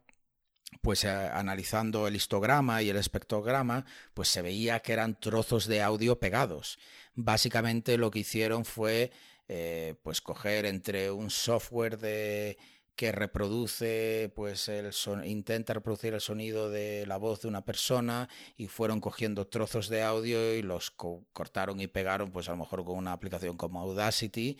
[0.81, 5.81] pues eh, analizando el histograma y el espectrograma, pues se veía que eran trozos de
[5.81, 6.77] audio pegados.
[7.15, 9.11] Básicamente lo que hicieron fue
[9.47, 12.57] eh, pues coger entre un software de
[12.95, 14.91] que reproduce, pues el
[15.25, 20.01] intenta reproducir el sonido de la voz de una persona y fueron cogiendo trozos de
[20.01, 24.57] audio y los cortaron y pegaron, pues a lo mejor con una aplicación como Audacity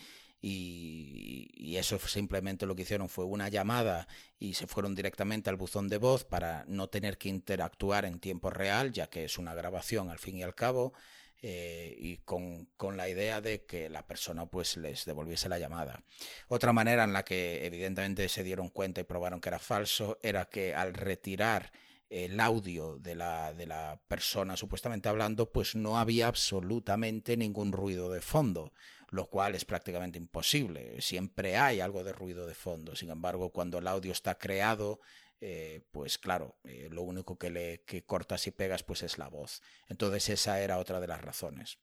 [0.47, 4.07] y, eso simplemente lo que hicieron fue una llamada
[4.39, 8.49] y se fueron directamente al buzón de voz para no tener que interactuar en tiempo
[8.49, 10.93] real, ya que es una grabación al fin y al cabo.
[11.41, 16.01] eh, y con, con, la idea de que la persona pues les devolviese la llamada.
[16.47, 20.45] Otra manera en la que evidentemente se dieron cuenta y probaron que era falso era
[20.45, 21.71] que al retirar
[22.09, 28.11] el audio de la, de la persona supuestamente hablando, pues no había absolutamente ningún ruido
[28.11, 28.71] de fondo,
[29.15, 31.01] lo cual es prácticamente imposible.
[31.01, 32.95] Siempre hay algo de ruido de fondo.
[32.95, 34.99] Sin embargo, cuando el audio está creado,
[35.39, 39.29] eh, pues claro, eh, lo único que le que cortas y pegas pues es la
[39.29, 39.61] voz.
[39.87, 41.79] Entonces esa era otra de las razones.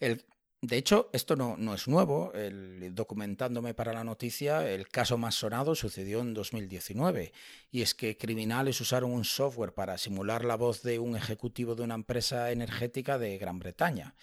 [0.00, 0.24] El,
[0.60, 2.32] de hecho, esto no, no es nuevo.
[2.34, 7.32] El, documentándome para la noticia, el caso más sonado sucedió en 2019.
[7.70, 11.84] Y es que criminales usaron un software para simular la voz de un ejecutivo de
[11.84, 14.16] una empresa energética de Gran Bretaña.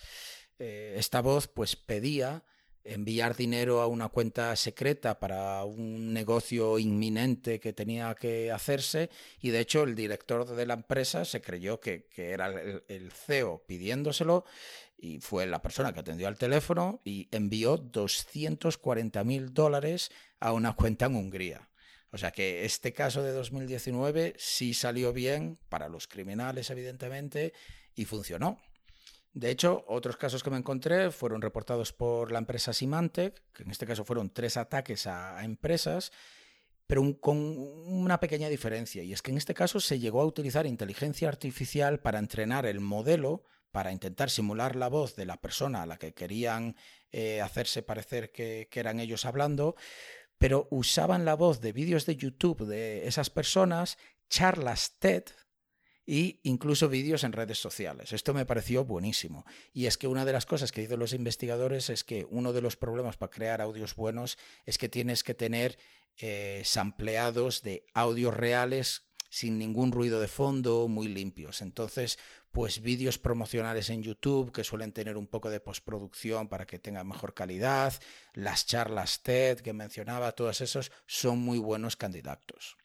[0.59, 2.43] Eh, esta voz pues pedía
[2.85, 9.09] enviar dinero a una cuenta secreta para un negocio inminente que tenía que hacerse
[9.41, 12.47] y de hecho el director de la empresa se creyó que, era
[12.87, 14.45] el, CEO pidiéndoselo
[14.97, 20.73] y fue la persona que atendió al teléfono y envió 240 mil dólares a una
[20.75, 21.69] cuenta en Hungría.
[22.11, 27.51] O sea que este caso de 2019 sí salió bien para los criminales, evidentemente,
[27.93, 28.61] y funcionó.
[29.35, 33.71] De hecho, otros casos que me encontré fueron reportados por la empresa Symantec, que en
[33.71, 36.13] este caso fueron tres ataques a, empresas,
[36.87, 40.65] pero con una pequeña diferencia, y es que en este caso se llegó a utilizar
[40.65, 45.85] inteligencia artificial para entrenar el modelo, para intentar simular la voz de la persona a
[45.85, 46.77] la que querían
[47.11, 49.75] eh, hacerse parecer que eran ellos hablando,
[50.37, 53.97] pero usaban la voz de vídeos de YouTube de esas personas,
[54.29, 55.25] charlas TED,
[56.05, 58.13] y incluso vídeos en redes sociales.
[58.13, 59.45] Esto me pareció buenísimo.
[59.73, 62.61] Y es que una de las cosas que dicen los investigadores es que uno de
[62.61, 65.77] los problemas para crear audios buenos es que tienes que tener
[66.17, 71.61] eh, sampleados de audios reales sin ningún ruido de fondo, muy limpios.
[71.61, 72.17] Entonces,
[72.51, 77.07] pues vídeos promocionales en YouTube que suelen tener un poco de postproducción para que tengan
[77.07, 77.93] mejor calidad,
[78.33, 82.77] las charlas TED que mencionaba, todos esos son muy buenos candidatos.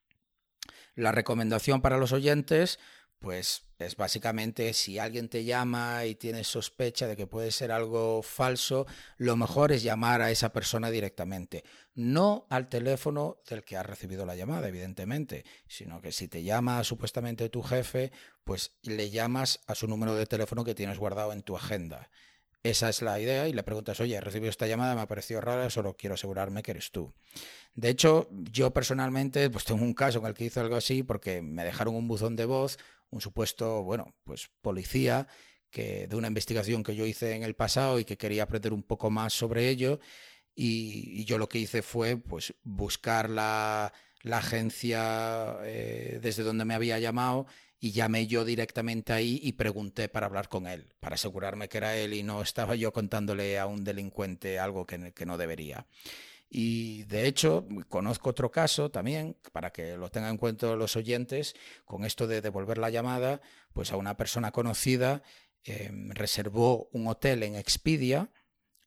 [0.97, 2.81] La recomendación para los oyentes,
[3.21, 8.23] pues es básicamente si alguien te llama y tienes sospecha de que puede ser algo
[8.23, 8.87] falso,
[9.19, 11.63] lo mejor es llamar a esa persona directamente,
[11.95, 16.83] no al teléfono del que ha recibido la llamada, evidentemente, sino que si te llama
[16.83, 18.11] supuestamente tu jefe,
[18.43, 22.11] pues le llamas a su número de teléfono que tienes guardado en tu agenda.
[22.63, 25.41] Esa es la idea y le preguntas, oye, he recibido esta llamada, me ha parecido
[25.41, 27.15] rara, solo quiero asegurarme que eres tú.
[27.75, 31.41] De hecho, yo personalmente, pues tengo un caso en el que hice algo así porque
[31.41, 32.79] me dejaron un buzón de voz
[33.11, 35.27] un supuesto, bueno, pues policía
[35.71, 38.83] que de una investigación que yo hice en el pasado y que quería aprender un
[38.83, 40.01] poco más sobre ello
[40.55, 43.93] y, yo lo que hice fue pues buscar la,
[44.23, 47.47] la agencia eh, desde donde me había llamado
[47.79, 51.97] y llamé yo directamente ahí y pregunté para hablar con él, para asegurarme que era
[51.97, 55.87] él y no estaba yo contándole a un delincuente algo que, que no debería.
[56.53, 61.55] Y de hecho, conozco otro caso también, para que lo tengan en cuenta los oyentes,
[61.85, 63.41] con esto de devolver la llamada,
[63.73, 65.23] pues a una persona conocida
[65.63, 68.33] em, reservó un hotel en Expedia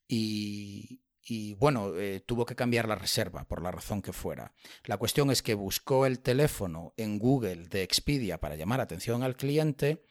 [0.10, 1.00] y,
[1.58, 4.54] bueno, eh, tuvo que cambiar la reserva por la razón que fuera.
[4.84, 9.38] La cuestión es que buscó el teléfono en Google de Expedia para llamar atención al
[9.38, 10.04] cliente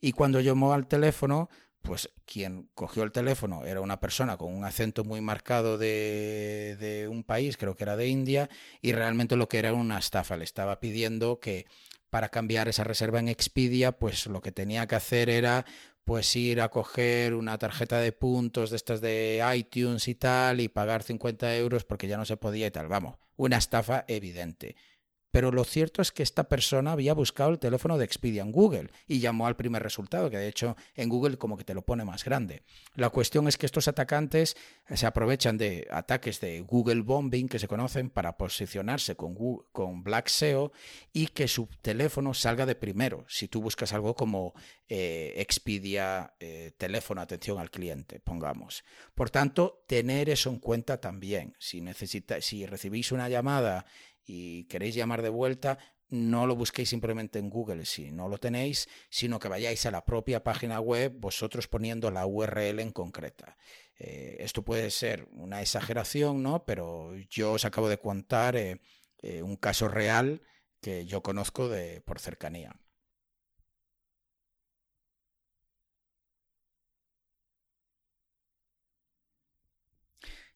[0.00, 1.50] y cuando llamó al teléfono
[1.82, 7.08] pues quien cogió el teléfono era una persona con un acento muy marcado de, de,
[7.08, 8.48] un país, creo que era de India,
[8.82, 10.36] y realmente lo que era una estafa.
[10.36, 11.66] Le estaba pidiendo que
[12.10, 15.64] para cambiar esa reserva en Expedia, pues lo que tenía que hacer era
[16.04, 20.68] pues ir a coger una tarjeta de puntos de estas de iTunes y tal y
[20.68, 22.88] pagar 50 euros porque ya no se podía y tal.
[22.88, 24.76] Vamos, una estafa evidente.
[25.30, 28.90] Pero lo cierto es que esta persona había buscado el teléfono de Expedia en Google
[29.06, 32.04] y llamó al primer resultado, que de hecho en Google como que te lo pone
[32.04, 32.62] más grande.
[32.94, 34.56] La cuestión es que estos atacantes
[34.92, 39.36] se aprovechan de ataques de Google Bombing que se conocen para posicionarse con,
[39.72, 40.72] con Black SEO
[41.12, 43.24] y que su teléfono salga de primero.
[43.28, 44.54] Si tú buscas algo como
[44.88, 48.84] eh, Expedia eh, teléfono atención al cliente, pongamos.
[49.14, 51.54] Por tanto, tener eso en cuenta también.
[51.58, 53.86] Si, necesita, si recibís una llamada
[54.30, 55.78] y queréis llamar de vuelta,
[56.08, 60.04] no lo busquéis simplemente en Google si no lo tenéis, sino que vayáis a la
[60.04, 63.56] propia página web vosotros poniendo la URL en concreta.
[63.98, 66.64] Eh, esto puede ser una exageración, ¿no?
[66.64, 68.80] Pero yo os acabo de contar eh,
[69.18, 70.42] eh, un caso real
[70.80, 72.76] que yo conozco de, por cercanía.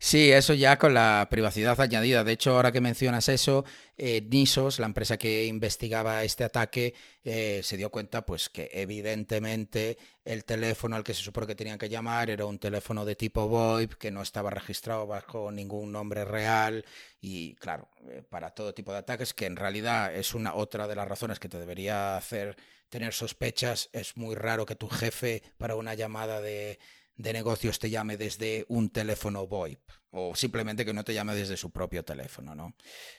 [0.06, 2.24] Sí, eso ya con la privacidad añadida.
[2.24, 3.64] De hecho, ahora que mencionas eso,
[3.96, 6.92] eh, Nisos, la empresa que investigaba este ataque,
[7.24, 9.96] eh, se dio cuenta pues que evidentemente
[10.26, 13.48] el teléfono al que se supone que tenían que llamar era un teléfono de tipo
[13.48, 16.84] VoIP que no estaba registrado bajo ningún nombre real
[17.22, 20.96] y claro, eh, para todo tipo de ataques, que en realidad es una otra de
[20.96, 22.56] las razones que te debería hacer
[22.90, 26.78] tener sospechas, es muy raro que tu jefe para una llamada de
[27.16, 31.56] de negocios te llame desde un teléfono VoIP o simplemente que no te llame desde
[31.56, 32.76] su propio teléfono, ¿no?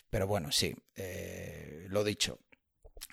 [0.10, 2.40] Pero bueno, sí, eh, lo dicho.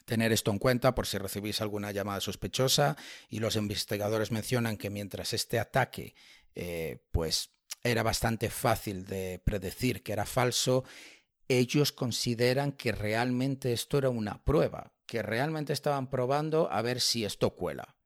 [0.04, 2.96] Tener esto en cuenta por si recibís alguna llamada sospechosa
[3.28, 6.14] y los investigadores mencionan que mientras este ataque
[6.54, 7.50] eh, pues
[7.82, 10.84] era bastante fácil de predecir que era falso,
[11.48, 17.24] ellos consideran que realmente esto era una prueba, que realmente estaban probando a ver si
[17.24, 17.96] esto cuela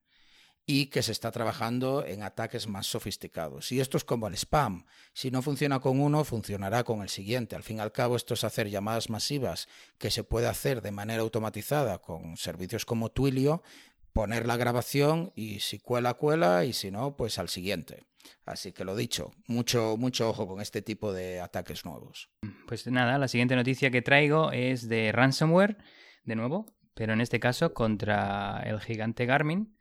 [0.69, 3.71] y que se está trabajando en ataques más sofisticados.
[3.71, 4.85] Y esto es como el spam.
[5.13, 7.55] Si no funciona con uno, funcionará con el siguiente.
[7.55, 10.91] Al fin y al cabo, esto es hacer llamadas masivas que se puede hacer de
[10.91, 13.63] manera automatizada con servicios como Twilio,
[14.11, 18.03] poner la grabación y si cuela, cuela y si no, pues al siguiente.
[18.45, 22.29] Así que lo dicho, mucho, mucho ojo con este tipo de ataques nuevos.
[22.67, 25.77] Pues nada, la siguiente noticia que traigo es de ransomware,
[26.25, 29.77] de nuevo, pero en este caso contra el gigante Garmin.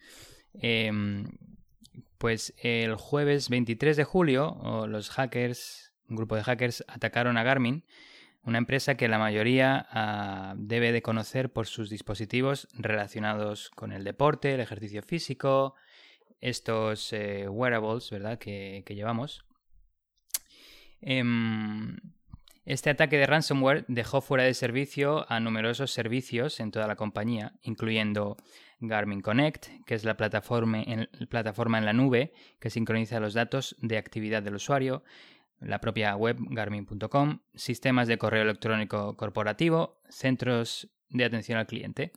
[0.60, 1.26] Em,
[2.18, 7.84] pues el jueves 23 de julio, los hackers, un grupo de hackers, atacaron a Garmin,
[8.46, 14.04] una empresa que la mayoría ah, debe de conocer por sus dispositivos relacionados con el
[14.04, 15.74] deporte, el ejercicio físico,
[16.40, 19.44] estos eh, wearables, ¿verdad?, que, llevamos.
[21.00, 21.96] Em,
[22.64, 27.52] este ataque de ransomware dejó fuera de servicio a numerosos servicios en toda la compañía,
[27.62, 28.36] incluyendo
[28.80, 31.08] Garmin Connect, que es la plataforma en,
[31.84, 35.02] la nube que sincroniza los datos de actividad del usuario,
[35.60, 42.12] la propia web garmin.com, sistemas de correo electrónico corporativo, centros de atención al cliente.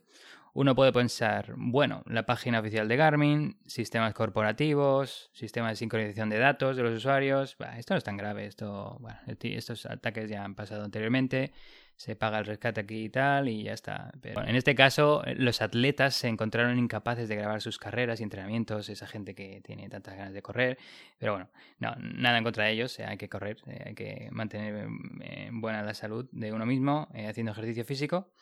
[0.52, 6.38] Uno puede pensar, bueno, la página oficial de Garmin, sistemas corporativos, sistemas de sincronización de
[6.38, 7.56] datos de los usuarios.
[7.78, 9.00] esto no es tan grave, esto,
[9.40, 11.52] estos ataques ya han pasado anteriormente
[12.00, 14.10] se paga el rescate aquí y tal y ya está.
[14.22, 18.88] Pero en este caso, los atletas se encontraron incapaces de grabar sus carreras y entrenamientos,
[18.88, 20.78] esa gente que tiene tantas ganas de correr.
[21.18, 24.28] Pero bueno, no, nada en contra de ellos, eh, hay que correr, eh, hay que
[24.30, 24.88] mantener
[25.20, 28.32] eh, buena la salud de uno mismo haciendo ejercicio físico.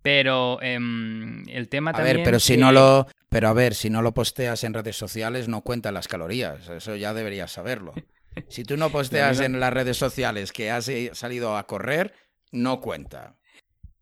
[0.00, 4.00] Pero em, el tema a ver, pero si no lo, pero a ver, si no
[4.00, 7.94] lo posteas en redes sociales no cuentan las calorías, eso ya deberías saberlo.
[8.48, 12.12] Si tú no posteas en las redes sociales que has salido a correr,
[12.52, 13.36] no cuenta.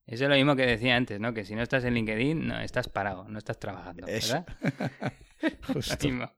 [0.06, 1.32] Eso es lo mismo que decía antes, ¿no?
[1.32, 4.46] Que si no estás en LinkedIn, no estás parado, no estás trabajando, ¿verdad?
[5.72, 6.34] Justo.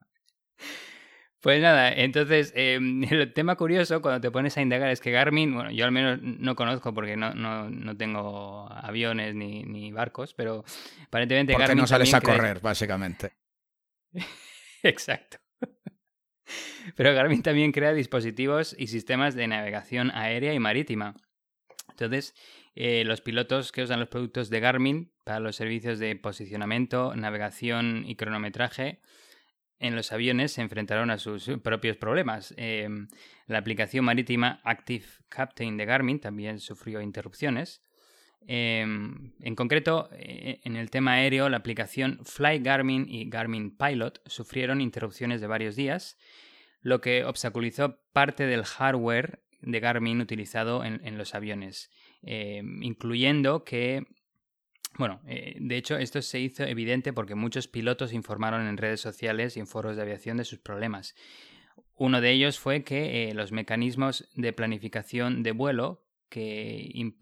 [1.40, 5.54] Pues nada, entonces em, el tema curioso cuando te pones a indagar es que Garmin,
[5.54, 10.34] bueno, yo al menos no conozco porque no, no, no tengo aviones ni, ni, barcos,
[10.34, 10.64] pero
[11.06, 13.32] aparentemente porque no sales a correr, básicamente.
[14.82, 15.38] Exacto.
[16.96, 21.14] Pero Garmin también crea dispositivos y sistemas de navegación aérea y marítima.
[21.96, 22.34] Entonces,
[22.74, 28.04] eh, los pilotos que usan los productos de Garmin para los servicios de posicionamiento, navegación
[28.06, 29.00] y cronometraje
[29.78, 32.54] en los aviones se enfrentaron a sus propios problemas.
[32.56, 33.08] Em,
[33.46, 37.82] la aplicación marítima Active Captain de Garmin también sufrió interrupciones.
[38.46, 44.20] Em, en concreto, eh, en el tema aéreo, la aplicación Fly Garmin y Garmin Pilot
[44.26, 46.16] sufrieron interrupciones de varios días,
[46.80, 51.90] lo que obstaculizó parte del hardware de Garmin utilizado en, los aviones,
[52.22, 54.06] eh, incluyendo que
[54.98, 59.56] bueno, eh, de hecho esto se hizo evidente porque muchos pilotos informaron en redes sociales
[59.56, 61.14] y en foros de aviación de sus problemas.
[61.96, 67.12] Uno de ellos fue que eh, los mecanismos de planificación de vuelo que,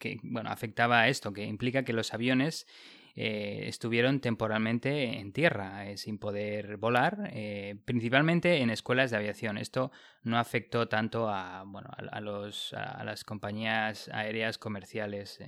[0.00, 2.66] que bueno, afectaba a esto, que implica que los aviones
[3.20, 9.58] eh, estuvieron temporalmente en tierra, eh, sin poder volar, eh, principalmente en escuelas de aviación.
[9.58, 9.90] Esto
[10.22, 15.40] no afectó tanto a, bueno, a, los, a las compañías aéreas comerciales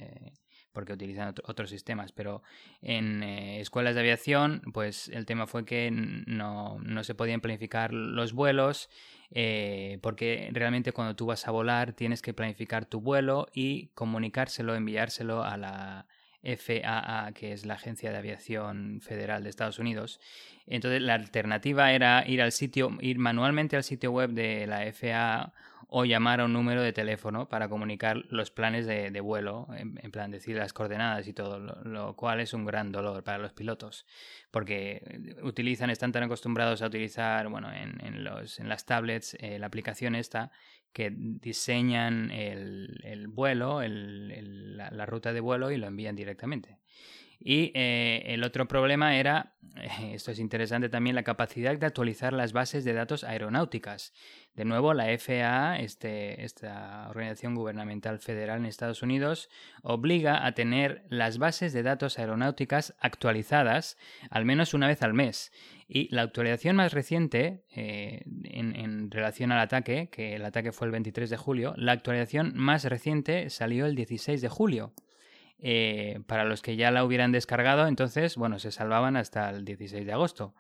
[0.73, 2.43] porque utilizan otros sistemas, pero
[2.83, 8.33] en escuelas de aviación, pues el tema fue que no, no se podían planificar los
[8.33, 8.89] vuelos,
[9.31, 15.43] porque realmente cuando tú vas a volar tienes que planificar tu vuelo y comunicárselo, enviárselo
[15.43, 16.07] a la,
[16.43, 20.20] FAA, que es la Agencia de Aviación Federal de Estados Unidos.
[20.66, 25.53] Entonces la alternativa era ir al sitio, ir manualmente al sitio web de la FAA
[25.93, 30.30] o llamar a un número de teléfono para comunicar los planes de, vuelo, en, plan
[30.30, 34.07] decir las coordenadas y todo, lo, cual es un gran dolor para los pilotos,
[34.53, 39.66] porque utilizan, están tan acostumbrados a utilizar, bueno, en, los, en las tablets eh, la
[39.66, 40.53] aplicación esta
[40.93, 46.78] que diseñan el, vuelo, la, ruta de vuelo y lo envían directamente.
[47.43, 49.55] Y eh, el otro problema era,
[50.12, 54.12] esto es interesante también, la capacidad de actualizar las bases de datos aeronáuticas.
[54.55, 59.49] De nuevo, la FAA, este, esta organización gubernamental federal en Estados Unidos,
[59.82, 63.97] obliga a tener las bases de datos aeronáuticas actualizadas
[64.28, 65.51] al menos una vez al mes.
[65.88, 70.88] Y la actualización más reciente, eh, en, en, relación al ataque, que el ataque fue
[70.88, 74.93] el 23 de julio, la actualización más reciente salió el 16 de julio.
[75.63, 80.07] Eh, para los que ya la hubieran descargado, entonces, bueno, se salvaban hasta el 16
[80.07, 80.55] de agosto.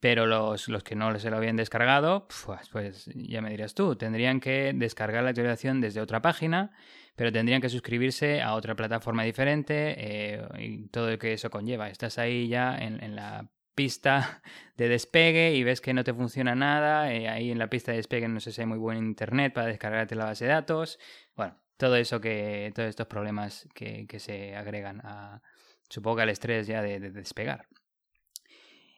[0.00, 3.96] Pero los, los que no se lo habían descargado, pues, pues, ya me dirás tú,
[3.96, 6.72] tendrían que descargar la actualización desde otra página,
[7.16, 11.90] pero tendrían que suscribirse a otra plataforma diferente eh, y todo lo que eso conlleva.
[11.90, 14.42] Estás ahí ya en, en, la pista
[14.78, 17.98] de despegue y ves que no te funciona nada, eh, ahí en la pista de
[17.98, 20.98] despegue no sé si hay muy buen internet para descargarte la base de datos.
[21.36, 25.42] Bueno, todo eso que, todos estos problemas que, se agregan a,
[25.88, 27.66] supongo que al estrés ya de, despegar.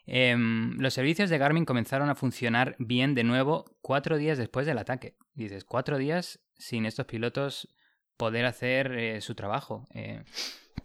[0.05, 4.79] Em, los servicios de Garmin comenzaron a funcionar bien de nuevo cuatro días después del
[4.79, 5.15] ataque.
[5.33, 7.69] Dices, cuatro días sin estos pilotos
[8.17, 9.87] poder hacer eh, su trabajo.
[9.95, 10.25] Eh,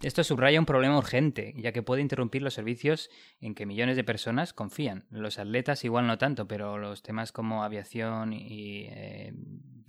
[0.03, 4.03] esto subraya un problema urgente, ya que puede interrumpir los servicios en que millones de
[4.03, 5.07] personas confían.
[5.09, 9.33] Los atletas igual no tanto, pero los temas como aviación y eh,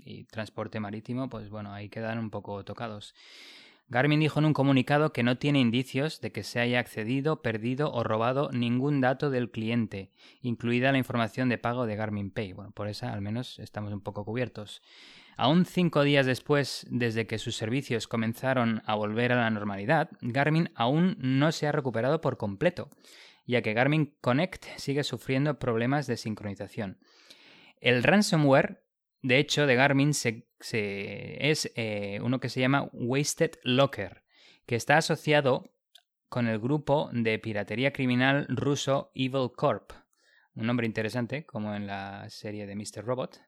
[0.09, 3.15] y transporte marítimo, pues bueno, ahí quedan un poco tocados.
[3.91, 7.91] Garmin dijo en un comunicado que no tiene indicios de que se haya accedido, perdido
[7.91, 10.11] o robado ningún dato del cliente,
[10.43, 12.53] incluida la información de pago de Garmin Pay.
[12.53, 14.83] Bueno, por esa al menos estamos un poco cubiertos.
[15.39, 20.71] Aún cinco días después, desde que sus servicios comenzaron a volver a la normalidad, Garmin
[20.75, 22.91] aún no se ha recuperado por completo,
[23.47, 26.99] ya que Garmin Connect sigue sufriendo problemas de sincronización.
[27.81, 28.83] El ransomware
[29.23, 34.23] de hecho, de Garmin se, es eh, uno que se llama Wasted Locker,
[34.67, 35.73] que está asociado
[36.29, 39.93] con el grupo de piratería criminal ruso Evil Corp.
[40.55, 43.05] Un nombre interesante, como en la serie de Mr.
[43.05, 43.41] Robot.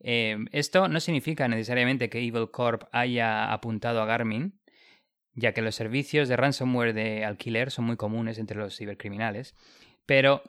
[0.00, 4.60] Eh, esto no significa necesariamente que Evil Corp haya apuntado a Garmin,
[5.34, 9.54] ya que los servicios de ransomware de alquiler son muy comunes entre los cibercriminales,
[10.06, 10.42] pero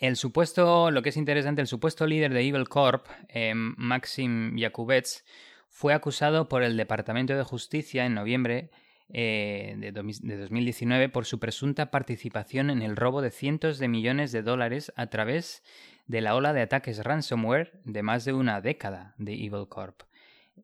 [0.00, 5.24] el supuesto, lo que es interesante, el supuesto líder de Evil Corp, eh, Maxim Yakubets,
[5.68, 8.70] fue acusado por el Departamento de Justicia en noviembre
[9.10, 14.42] eh, de, 2019 por su presunta participación en el robo de cientos de millones de
[14.42, 15.62] dólares a través
[16.06, 20.02] de la ola de ataques ransomware de más de una década de Evil Corp.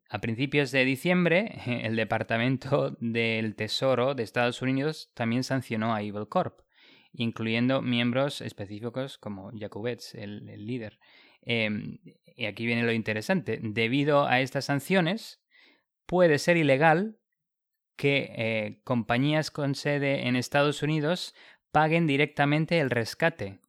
[0.09, 6.27] A principios de diciembre, el Departamento del Tesoro de Estados Unidos también sancionó a Evil
[6.27, 6.64] Corp
[7.17, 10.99] incluyendo miembros específicos como Jakubets, el, líder.
[11.41, 11.99] Em,
[12.35, 13.59] y aquí viene lo interesante.
[13.61, 15.41] Debido a estas sanciones,
[16.05, 17.17] puede ser ilegal
[17.95, 21.33] que eh, compañías con sede en Estados Unidos
[21.71, 23.59] paguen directamente el rescate,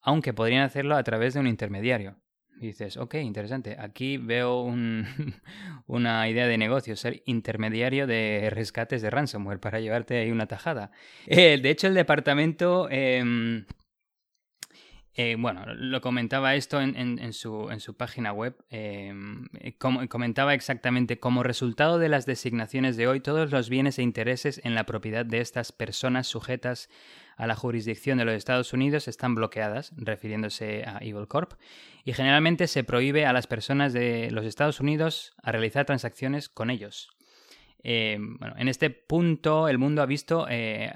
[0.00, 2.16] aunque podrían hacerlo a través de un intermediario.
[2.60, 3.76] Y dices, ok, interesante.
[3.78, 4.62] Aquí veo
[5.86, 10.90] una idea de negocio, ser intermediario de rescates de ransomware para llevarte ahí una tajada.
[11.26, 12.88] Eh, de hecho, el departamento...
[12.90, 13.64] Em,
[15.14, 18.56] eh, bueno, lo comentaba esto en, su, en su, página web.
[18.70, 19.48] Em,
[20.08, 24.74] comentaba exactamente como resultado de las designaciones de hoy, todos los bienes e intereses en
[24.74, 26.88] la propiedad de estas personas sujetas
[27.40, 31.54] a la jurisdicción de los Estados Unidos están bloqueadas, refiriéndose a Evil Corp,
[32.04, 36.68] y generalmente se prohíbe a las personas de los Estados Unidos a realizar transacciones con
[36.68, 37.08] ellos.
[37.82, 40.92] Eh, bueno, en este punto el mundo ha visto eh,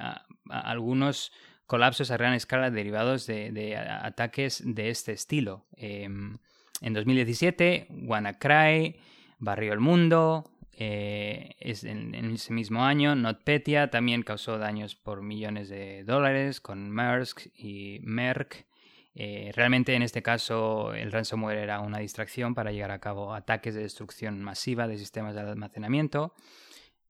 [0.50, 1.32] algunos
[1.66, 5.64] colapsos a gran escala derivados de, ataques de este estilo.
[5.78, 8.96] Eh, en 2017, WannaCry
[9.38, 15.68] barrió el mundo, eh, es en, ese mismo año, NotPetya también causó daños por millones
[15.68, 18.66] de dólares con Maersk y Merck.
[19.14, 23.76] Eh, realmente en este caso el ransomware era una distracción para llegar a cabo ataques
[23.76, 26.34] de destrucción masiva de sistemas de almacenamiento.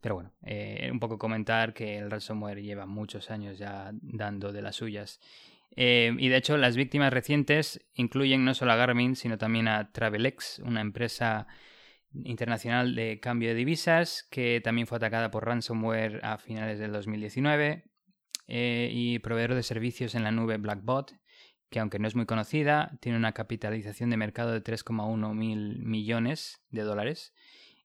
[0.03, 4.61] Pero bueno, eh, un poco comentar que el ransomware lleva muchos años ya dando de
[4.61, 5.21] las suyas.
[5.77, 10.61] y de hecho las víctimas recientes incluyen no solo a Garmin, sino también a Travelex,
[10.61, 11.49] una empresa
[12.25, 17.85] internacional de cambio de divisas, que también fue atacada por ransomware a finales del 2019,
[18.47, 21.13] eh, y proveedor de servicios en la nube Blackbot,
[21.71, 26.63] que aunque no es muy conocida, tiene una capitalización de mercado de 3,1 mil millones
[26.71, 27.35] de dólares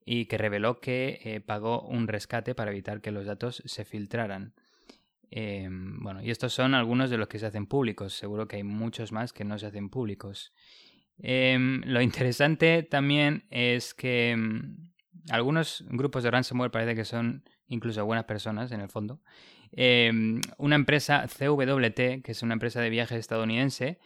[0.06, 4.54] y que reveló que eh, pagó un rescate para evitar que los datos se filtraran.
[5.32, 8.14] Em, bueno, y estos son algunos de los que se hacen públicos.
[8.14, 10.54] Seguro que hay muchos más que no se hacen públicos.
[11.22, 14.78] Em, lo interesante también es que em,
[15.30, 19.22] algunos grupos de ransomware parece que son incluso buenas personas en el fondo.
[20.58, 24.00] una empresa CWT, que es una empresa de viajes estadounidense,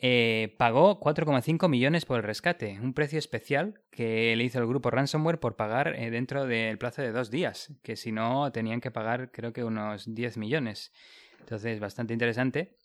[0.00, 4.92] eh, pagó 4,5 millones por el rescate, un precio especial que le hizo el grupo
[4.92, 8.92] Ransomware por pagar eh, dentro del plazo de dos días, que si no tenían que
[8.92, 10.92] pagar creo que unos 10 millones.
[11.40, 12.76] Entonces, bastante interesante.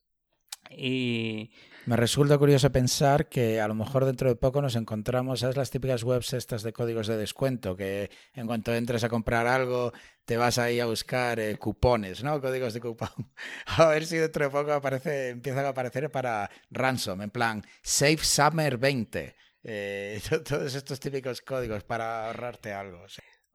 [0.69, 1.51] Y
[1.85, 5.57] me resulta curioso pensar que a lo mejor dentro de poco nos encontramos, ¿sabes?
[5.57, 9.91] Las típicas webs estas de códigos de descuento, que en cuanto entres a comprar algo
[10.25, 12.39] te vas ahí a buscar eh, cupones, ¿no?
[12.39, 13.09] Códigos de cupón.
[13.65, 18.19] A ver si dentro de poco aparece, empiezan a aparecer para ransom, en plan, Save
[18.19, 19.35] Summer 20.
[19.63, 23.05] Eh, todos estos típicos códigos para ahorrarte algo.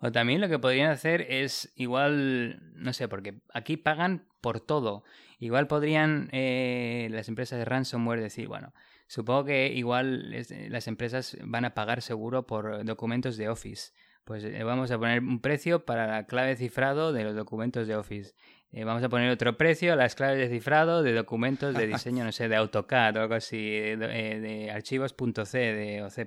[0.01, 5.05] O también lo que podrían hacer es igual, no sé, porque aquí pagan por todo.
[5.39, 8.75] Igual podrían eh, las empresas de ransomware decir, bueno,
[9.07, 10.31] supongo que igual
[10.69, 13.93] las empresas van a pagar seguro por documentos de Office.
[14.25, 17.87] Pues eh, vamos a poner un precio para la clave de cifrado de los documentos
[17.87, 18.35] de Office.
[18.73, 22.25] Eh, vamos a poner otro precio a las claves de cifrado de documentos de diseño,
[22.25, 26.27] no sé, de AutoCAD o algo así, de, archivos.c de, o C++,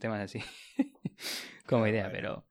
[0.00, 0.40] temas así,
[1.66, 2.46] como idea, pero...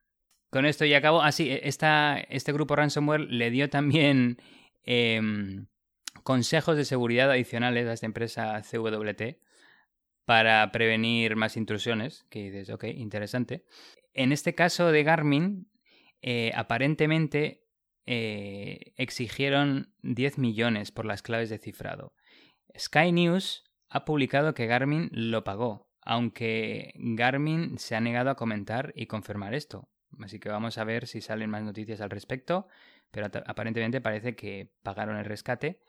[0.52, 1.22] Con esto ya acabo.
[1.22, 4.38] Ah, sí, e, esta, este grupo ransomware le dio también
[4.84, 5.68] em,
[6.24, 9.38] consejos de seguridad adicionales a esta empresa CWT
[10.26, 13.66] para prevenir más intrusiones, que dices, ok, interesante.
[14.14, 15.70] En este caso de Garmin,
[16.22, 17.66] eh, aparentemente
[18.06, 22.14] eh, exigieron 10 millones por las claves de cifrado.
[22.78, 28.94] Sky News ha publicado que Garmin lo pagó, aunque Garmin se ha negado a comentar
[28.96, 29.90] y confirmar esto.
[30.20, 32.68] Así que vamos a ver si salen más noticias al respecto,
[33.12, 35.82] pero aparentemente parece que pagaron el rescate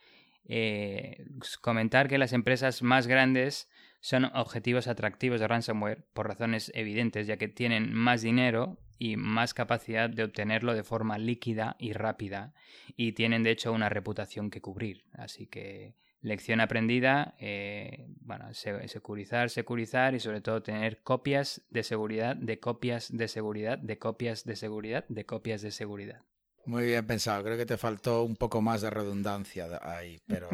[0.44, 1.24] eh,
[1.60, 3.68] comentar que las empresas más grandes
[4.00, 9.54] son objetivos atractivos de ransomware por razones evidentes, ya que tienen más dinero y más
[9.54, 12.52] capacidad de obtenerlo de forma líquida y rápida,
[12.96, 15.04] y tienen de hecho una reputación que cubrir.
[15.12, 22.36] Así que lección aprendida, eh, bueno, securizar, securizar y sobre todo tener copias de seguridad,
[22.36, 26.22] de copias de seguridad, de copias de seguridad, de copias de seguridad.
[26.64, 30.48] Muy bien pensado, creo que te faltó un poco más de redundancia ahí, pero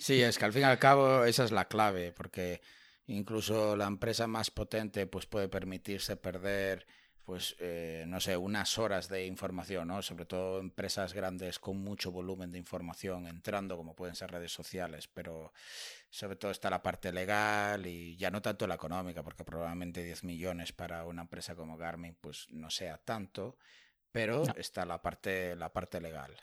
[0.00, 2.60] sí, es que al fin y al cabo esa es la clave, porque
[3.06, 6.86] incluso la empresa más potente pues puede permitirse perder
[7.24, 10.02] pues eh, no sé, unas horas de información, ¿no?
[10.02, 15.08] Sobre todo empresas grandes con mucho volumen de información entrando, como pueden ser redes sociales,
[15.08, 15.52] pero
[16.10, 20.24] sobre todo está la parte legal y ya no tanto la económica, porque probablemente 10
[20.24, 23.56] millones para una empresa como Garmin pues no sea tanto,
[24.12, 26.36] pero está la parte, la parte legal.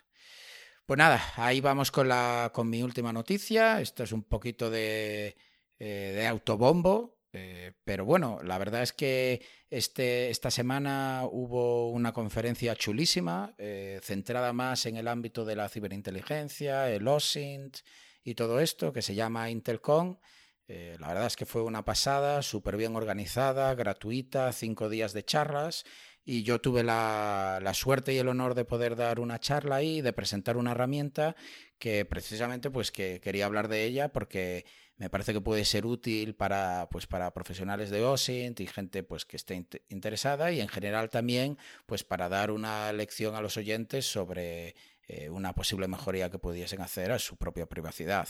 [0.84, 3.80] Pues nada, ahí vamos con, la, con mi última noticia.
[3.80, 5.36] Esto es un poquito de,
[5.78, 9.40] eh, de autobombo, eh, pero bueno, la verdad es que
[9.70, 15.68] este, esta semana hubo una conferencia chulísima, eh, centrada más en el ámbito de la
[15.68, 17.78] ciberinteligencia, el OSINT
[18.24, 20.18] y todo esto, que se llama Intelcom.
[20.66, 25.84] la verdad es que fue una pasada, súper bien organizada, gratuita, cinco días de charlas
[26.24, 30.12] y yo tuve la, suerte y el honor de poder dar una charla ahí, de
[30.12, 31.34] presentar una herramienta
[31.78, 34.64] que precisamente pues que quería hablar de ella porque
[34.96, 39.24] me parece que puede ser útil para pues para profesionales de OSINT y gente pues
[39.24, 41.56] que esté interesada y en general también
[41.86, 44.74] pues para dar una lección a los oyentes sobre
[45.08, 48.28] eh, una posible mejoría que pudiesen hacer a su propia privacidad.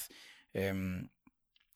[0.53, 1.11] Em,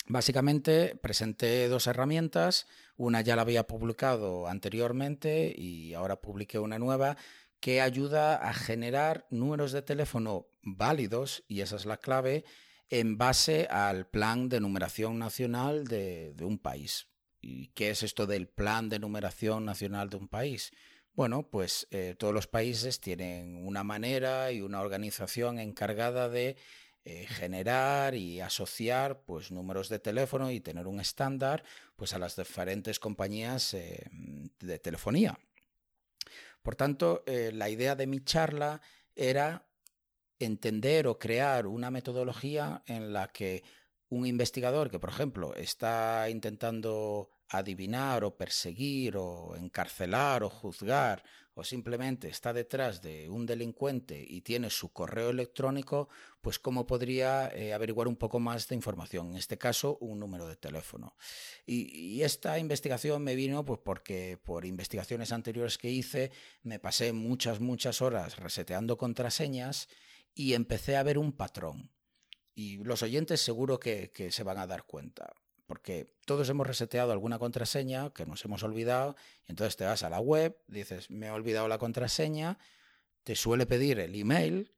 [0.06, 2.66] Básicamente presenté dos herramientas,
[2.96, 7.16] una ya la había publicado anteriormente y ahora publiqué una nueva
[7.58, 12.44] que ayuda a generar números de teléfono válidos, y esa es la clave,
[12.90, 17.08] en base al plan de numeración nacional de, un país.
[17.40, 20.72] ¿Y qué es esto del plan de numeración nacional de un país?
[21.14, 26.56] Bueno, pues eh, todos los países tienen una manera y una organización encargada de
[27.06, 31.62] eh, generar y asociar pues números de teléfono y tener un estándar
[31.96, 34.08] pues a las diferentes compañías eh,
[34.58, 35.38] de telefonía.
[36.62, 38.80] Por tanto, eh, la idea de mi charla
[39.14, 39.66] era
[40.38, 43.62] entender o crear una metodología en la que
[44.08, 51.22] un investigador que, por ejemplo, está intentando adivinar o perseguir o encarcelar o juzgar
[51.54, 56.08] o simplemente está detrás de un delincuente y tiene su correo electrónico,
[56.40, 60.46] pues cómo podría eh, averiguar un poco más de información, en este caso un número
[60.46, 61.16] de teléfono.
[61.64, 66.32] Y, esta investigación me vino pues porque por investigaciones anteriores que hice
[66.62, 69.88] me pasé muchas, muchas horas reseteando contraseñas
[70.34, 71.92] y empecé a ver un patrón.
[72.54, 75.34] Y los oyentes seguro que se van a dar cuenta
[75.66, 79.16] porque todos hemos reseteado alguna contraseña que nos hemos olvidado,
[79.46, 82.58] y entonces te vas a la web, dices, me he olvidado la contraseña,
[83.22, 84.74] te suele pedir el email,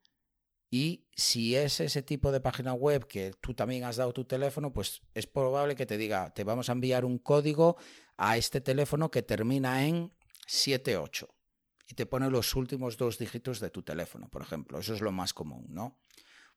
[0.70, 4.72] y si es ese tipo de página web que tú también has dado tu teléfono,
[4.72, 7.76] pues es probable que te diga, te vamos a enviar un código
[8.16, 10.12] a este teléfono que termina en
[10.46, 11.28] 78
[11.88, 14.78] y te pone los últimos dos dígitos de tu teléfono, por ejemplo.
[14.78, 15.98] Eso es lo más común, ¿no?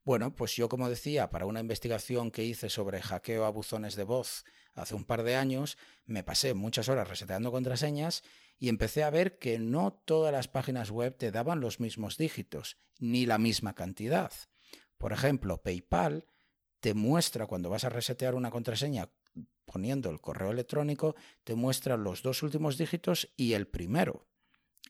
[0.03, 4.03] Bueno, pues yo como decía, para una investigación que hice sobre hackeo a buzones de
[4.03, 8.23] voz hace un par de años, me pasé muchas horas reseteando contraseñas
[8.57, 12.77] y empecé a ver que no todas las páginas web te daban los mismos dígitos,
[12.97, 14.31] ni la misma cantidad.
[14.97, 16.25] Por ejemplo, PayPal
[16.79, 19.09] te muestra cuando vas a resetear una contraseña
[19.65, 24.27] poniendo el correo electrónico, te muestra los dos últimos dígitos y el primero.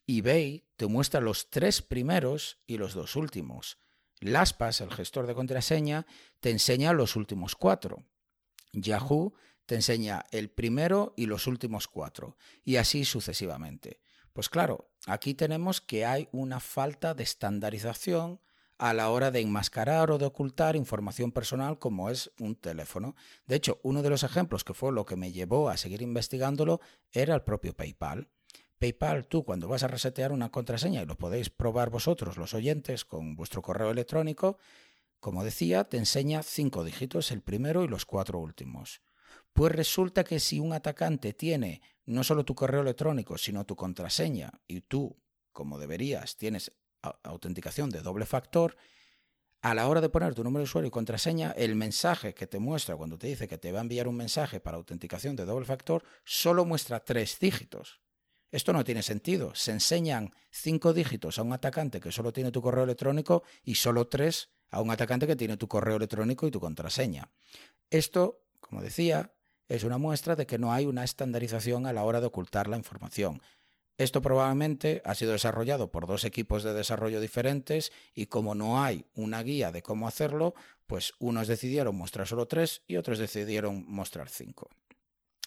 [0.07, 3.77] eBay te muestra los tres primeros y los dos últimos.
[4.21, 6.05] LastPass, el gestor de contraseña,
[6.39, 8.03] te enseña los últimos cuatro.
[8.73, 9.33] Yahoo
[9.65, 14.01] te enseña el primero y los últimos cuatro, y así sucesivamente.
[14.33, 18.41] Pues claro, aquí tenemos que hay una falta de estandarización
[18.79, 23.15] a la hora de enmascarar o de ocultar información personal como es un teléfono.
[23.45, 26.79] De hecho, uno de los ejemplos que fue lo que me llevó a seguir investigándolo
[27.11, 28.29] era el propio PayPal.
[28.79, 33.05] PayPal, tú cuando vas a resetear una contraseña, y lo podéis probar vosotros, los oyentes,
[33.05, 34.57] con vuestro correo electrónico,
[35.19, 39.01] como decía, te enseña cinco dígitos, el primero y los cuatro últimos.
[39.53, 44.61] Pues resulta que si un atacante tiene no solo tu correo electrónico, sino tu contraseña,
[44.67, 46.71] y tú, como deberías, tienes
[47.23, 48.77] autenticación de doble factor,
[49.61, 52.59] a la hora de poner tu número de usuario y contraseña, el mensaje que te
[52.59, 55.65] muestra cuando te dice que te va a enviar un mensaje para autenticación de doble
[55.65, 57.99] factor solo muestra tres dígitos.
[58.51, 59.53] Esto no tiene sentido.
[59.53, 64.07] Se enseñan cinco dígitos a un atacante que solo tiene tu correo electrónico y solo
[64.07, 67.31] tres a un atacante que tiene tu correo electrónico y tu contraseña.
[67.89, 69.33] Esto, como decía,
[69.67, 72.77] es una muestra de que no hay una estandarización a la hora de ocultar la
[72.77, 73.41] información.
[73.97, 79.05] Esto probablemente ha sido desarrollado por dos equipos de desarrollo diferentes y como no hay
[79.13, 80.55] una guía de cómo hacerlo,
[80.87, 84.69] pues unos decidieron mostrar solo tres y otros decidieron mostrar cinco.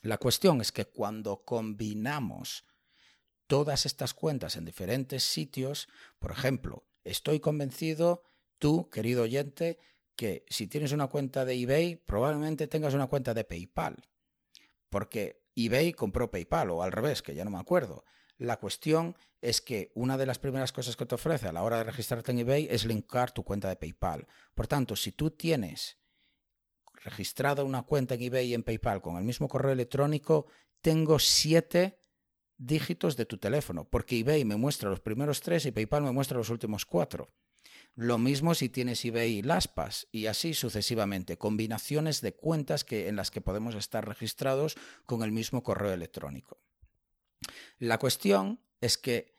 [0.02, 2.64] La cuestión es que cuando combinamos
[3.52, 5.86] todas estas cuentas en diferentes sitios,
[6.18, 8.22] por ejemplo, estoy convencido,
[8.56, 9.78] tú, querido oyente,
[10.16, 14.08] que si tienes una cuenta de eBay, probablemente tengas una cuenta de PayPal,
[14.88, 18.06] porque eBay compró PayPal, o al revés, que ya no me acuerdo.
[18.38, 21.76] La cuestión es que una de las primeras cosas que te ofrece a la hora
[21.76, 24.26] de registrarte en eBay es linkar tu cuenta de PayPal.
[24.54, 25.98] Por tanto, si tú tienes
[27.04, 30.46] registrada una cuenta en eBay y en PayPal con el mismo correo electrónico,
[30.80, 31.98] tengo siete
[32.66, 36.38] dígitos de tu teléfono, porque eBay me muestra los primeros tres y PayPal me muestra
[36.38, 37.30] los últimos cuatro.
[37.94, 39.42] Lo mismo si tienes eBay y
[40.12, 45.32] y así sucesivamente, combinaciones de cuentas que, en las que podemos estar registrados con el
[45.32, 46.58] mismo correo electrónico.
[47.78, 49.36] La cuestión es que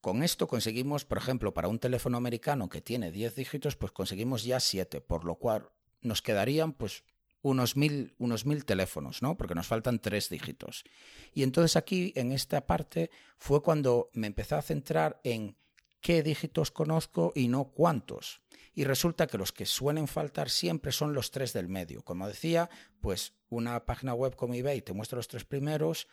[0.00, 4.44] con esto conseguimos, por ejemplo, para un teléfono americano que tiene 10 dígitos, pues conseguimos
[4.44, 5.70] ya 7, por lo cual
[6.00, 7.04] nos quedarían pues
[7.48, 9.36] unos mil, unos mil teléfonos, ¿no?
[9.36, 10.84] Porque nos faltan tres dígitos.
[11.32, 15.56] Y entonces aquí, en esta parte, fue cuando me empecé a centrar en
[16.00, 18.42] qué dígitos conozco y no cuántos.
[18.74, 22.02] Y resulta que los que suelen faltar siempre son los tres del medio.
[22.02, 22.68] Como decía,
[23.00, 26.08] pues una página web como eBay te muestra los tres primeros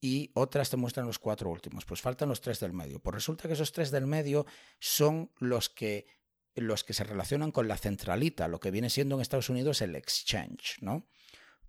[0.00, 1.84] y otras te muestran los cuatro últimos.
[1.84, 2.98] Pues faltan los tres del medio.
[2.98, 4.46] Pues resulta que esos tres del medio
[4.80, 6.06] son los que
[6.54, 9.96] los que se relacionan con la centralita, lo que viene siendo en Estados Unidos el
[9.96, 11.06] exchange, ¿no?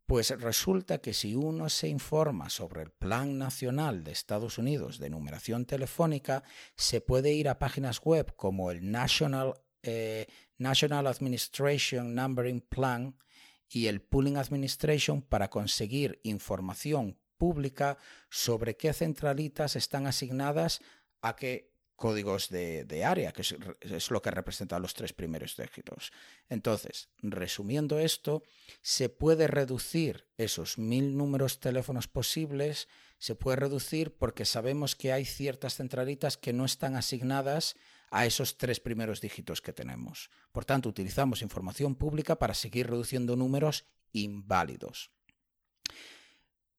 [0.05, 5.09] Pues resulta que si uno se informa sobre el Plan Nacional de Estados Unidos de
[5.09, 6.43] numeración telefónica,
[6.75, 10.27] se puede ir a páginas web como el National, eh,
[10.57, 13.17] National Administration Numbering Plan
[13.69, 17.97] y el Pooling Administration para conseguir información pública
[18.29, 20.81] sobre qué centralitas están asignadas
[21.21, 26.11] a qué códigos de, área, que es, lo que representa los tres primeros dígitos.
[26.49, 28.43] Entonces, resumiendo esto,
[28.81, 32.87] se puede reducir esos mil números teléfonos posibles,
[33.17, 37.75] se puede reducir porque sabemos que hay ciertas centralitas que no están asignadas
[38.11, 40.29] a esos tres primeros dígitos que tenemos.
[40.51, 45.12] Por tanto, utilizamos información pública para seguir reduciendo números inválidos.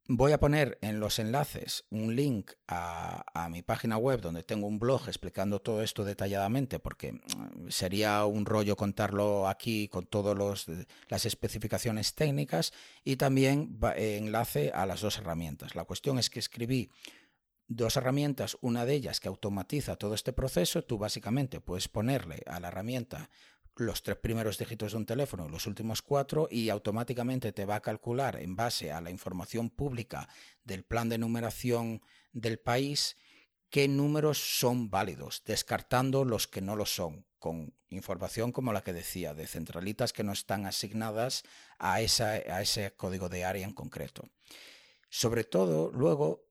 [0.07, 4.79] Voy a poner en los enlaces un link a, mi página web donde tengo un
[4.79, 10.67] blog explicando todo esto detalladamente, porque mm, sería un rollo contarlo aquí con todas
[11.09, 15.75] las especificaciones técnicas y también enlace a las dos herramientas.
[15.75, 16.91] La cuestión es que escribí
[17.67, 22.61] dos herramientas, una de ellas que automatiza todo este proceso, tú básicamente puedes ponerle a
[22.61, 23.31] la herramienta
[23.77, 27.83] los tres primeros dígitos de un teléfono los últimos cuatro y automáticamente te va a
[27.83, 30.29] calcular en base a la información pública
[30.65, 32.03] del plan de numeración
[32.33, 33.17] del país
[33.75, 38.93] qué números son válidos, descartando los que no lo son, con información como la que
[38.93, 41.43] decía, de centralitas que no están asignadas
[41.81, 44.29] a, esa, a ese código de área en concreto.
[45.09, 46.44] Sobre todo, luego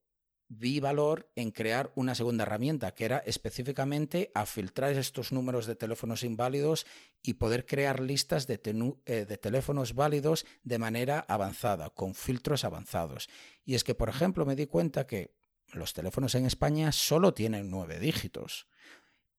[0.60, 5.76] vi valor en crear una segunda herramienta, que era específicamente a filtrar estos números de
[5.76, 6.86] teléfonos inválidos
[7.22, 8.60] y poder crear listas de,
[9.06, 13.30] eh, de, teléfonos válidos de manera avanzada, con filtros avanzados.
[13.66, 15.34] Y es que, por ejemplo, me di cuenta que
[15.74, 18.68] los teléfonos en España solo tienen nueve dígitos.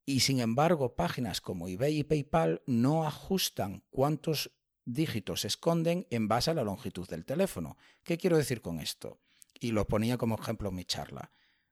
[0.07, 4.53] Y sin embargo, páginas como eBay y PayPal no ajustan cuántos
[4.85, 7.79] dígitos esconden en base a la longitud del teléfono.
[8.03, 9.24] ¿Qué quiero decir con esto?
[9.59, 11.31] Y lo ponía como ejemplo en mi charla.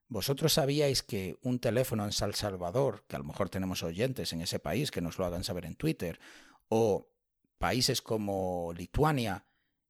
[0.09, 4.43] ¿Vosotros sabíais que un teléfono en San Salvador, que a lo mejor tenemos oyentes en
[4.43, 6.21] ese país que nos lo hagan saber en Twitter,
[6.69, 7.09] o
[7.59, 9.47] países como Lituania,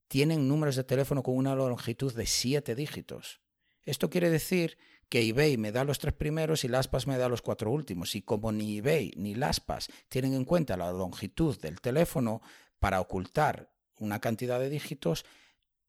[0.07, 3.41] tienen números de teléfono con una longitud de siete dígitos?
[3.85, 4.79] Esto quiere decir
[5.09, 8.15] que eBay me da los tres primeros y Laspas me da los cuatro últimos.
[8.15, 12.41] Y como ni eBay ni Laspas tienen en cuenta la longitud del teléfono
[12.79, 15.25] para ocultar una cantidad de dígitos,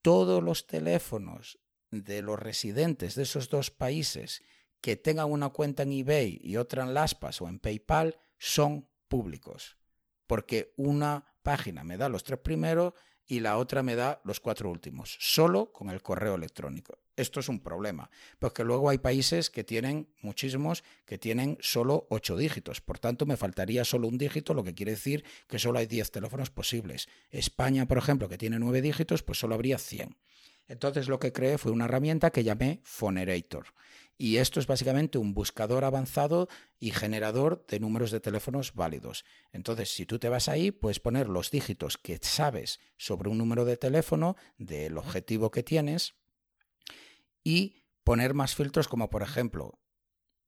[0.02, 1.60] todos los teléfonos
[2.02, 4.42] de los residentes de esos dos países
[4.82, 9.78] que tengan una cuenta en eBay y otra en Laspas o en PayPal son públicos.
[10.28, 12.94] Porque una página me da los tres primeros
[13.26, 17.00] y la otra me da los cuatro últimos, solo con el correo electrónico.
[17.16, 18.10] Esto es un problema,
[18.40, 23.38] porque luego hay países que tienen muchísimos que tienen solo ocho dígitos, por tanto me
[23.38, 27.08] faltaría solo un dígito, lo que quiere decir que solo hay diez teléfonos posibles.
[27.30, 30.18] España, por ejemplo, que tiene nueve dígitos, pues solo habría cien.
[30.68, 33.66] Entonces lo que creé fue una herramienta que llamé Phonerator.
[34.18, 36.48] Y esto es básicamente un buscador avanzado
[36.80, 39.26] y generador de números de teléfonos válidos.
[39.52, 43.66] Entonces, si tú te vas ahí, puedes poner los dígitos que sabes sobre un número
[43.66, 46.14] de teléfono, del objetivo que tienes,
[47.44, 49.80] y poner más filtros como por ejemplo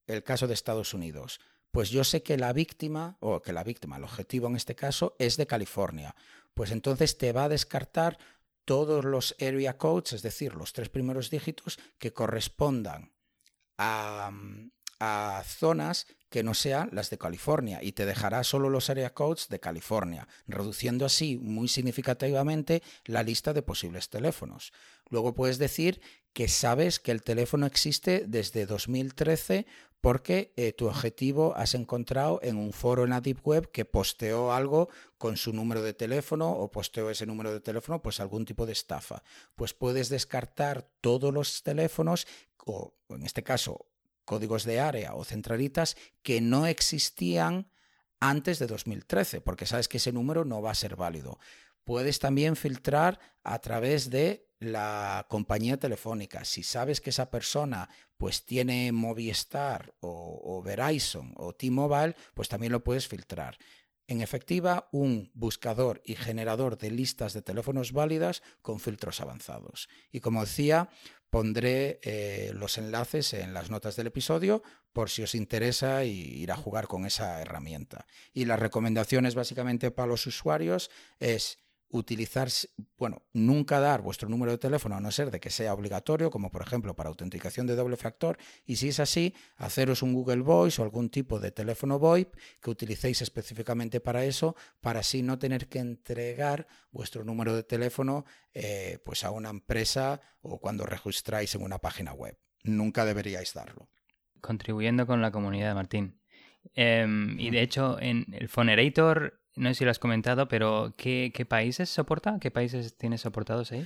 [0.07, 1.39] el caso de Estados Unidos.
[1.71, 5.15] Pues yo sé que la víctima, o que la víctima, el objetivo en este caso,
[5.19, 6.15] es de California.
[6.53, 8.17] Pues entonces te va a descartar
[8.65, 13.13] todos los area codes, es decir, los tres primeros dígitos que correspondan
[13.77, 14.31] a,
[15.45, 19.59] zonas que no sean las de California y te dejará solo los area codes de
[19.59, 24.73] California, reduciendo así muy significativamente la lista de posibles teléfonos.
[25.09, 26.01] Luego puedes decir
[26.33, 29.67] que sabes que el teléfono existe desde 2013
[30.05, 34.53] porque eh, tu objetivo has encontrado en un foro en la Deep Web que posteó
[34.53, 34.87] algo
[35.17, 38.73] con su número de teléfono o posteó ese número de teléfono, pues algún tipo de
[38.73, 39.23] estafa.
[39.55, 42.27] Pues puedes descartar todos los teléfonos,
[42.67, 43.87] o en este caso
[44.25, 47.71] códigos de área o centralitas, que no existían
[48.19, 51.39] antes de 2013, porque sabes que ese número no va a ser válido.
[51.85, 56.43] Puedes también filtrar a través de la compañía telefónica.
[56.45, 62.83] Si sabes que esa persona pues tiene Movistar o, Verizon o T-Mobile, pues también lo
[62.83, 63.57] puedes filtrar.
[64.07, 69.89] En efectiva, un buscador y generador de listas de teléfonos válidas con filtros avanzados.
[70.11, 70.89] Y como decía,
[71.31, 74.61] pondré eh, los enlaces en las notas del episodio
[74.93, 78.05] por si os interesa ir a jugar con esa herramienta.
[78.31, 81.57] Y las recomendaciones básicamente para los usuarios es
[81.97, 82.49] utilizar,
[82.97, 86.51] bueno, nunca dar vuestro número de teléfono a no ser de que sea obligatorio, como
[86.51, 90.81] por ejemplo para autenticación de doble factor, y si es así, haceros un Google Voice
[90.81, 95.67] o algún tipo de teléfono VoIP que utilicéis específicamente para eso, para así no tener
[95.67, 101.63] que entregar vuestro número de teléfono eh, pues a una empresa o cuando registráis en
[101.63, 102.37] una página web.
[102.63, 103.89] Nunca deberíais darlo.
[104.41, 106.19] Contribuyendo con la comunidad, Martín.
[106.73, 111.45] Em, y de hecho, en el Phonerator no sé si lo has comentado, pero ¿qué,
[111.47, 112.37] países soporta?
[112.39, 113.85] ¿Qué países tienes soportados ahí?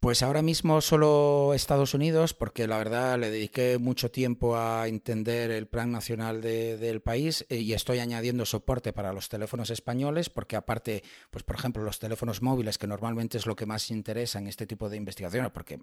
[0.00, 5.50] Pues ahora mismo solo Estados Unidos, porque la verdad le dediqué mucho tiempo a entender
[5.50, 10.56] el plan nacional del país eh, y estoy añadiendo soporte para los teléfonos españoles, porque
[10.56, 14.46] aparte, pues por ejemplo, los teléfonos móviles, que normalmente es lo que más interesa en
[14.46, 15.78] este tipo de investigaciones, porque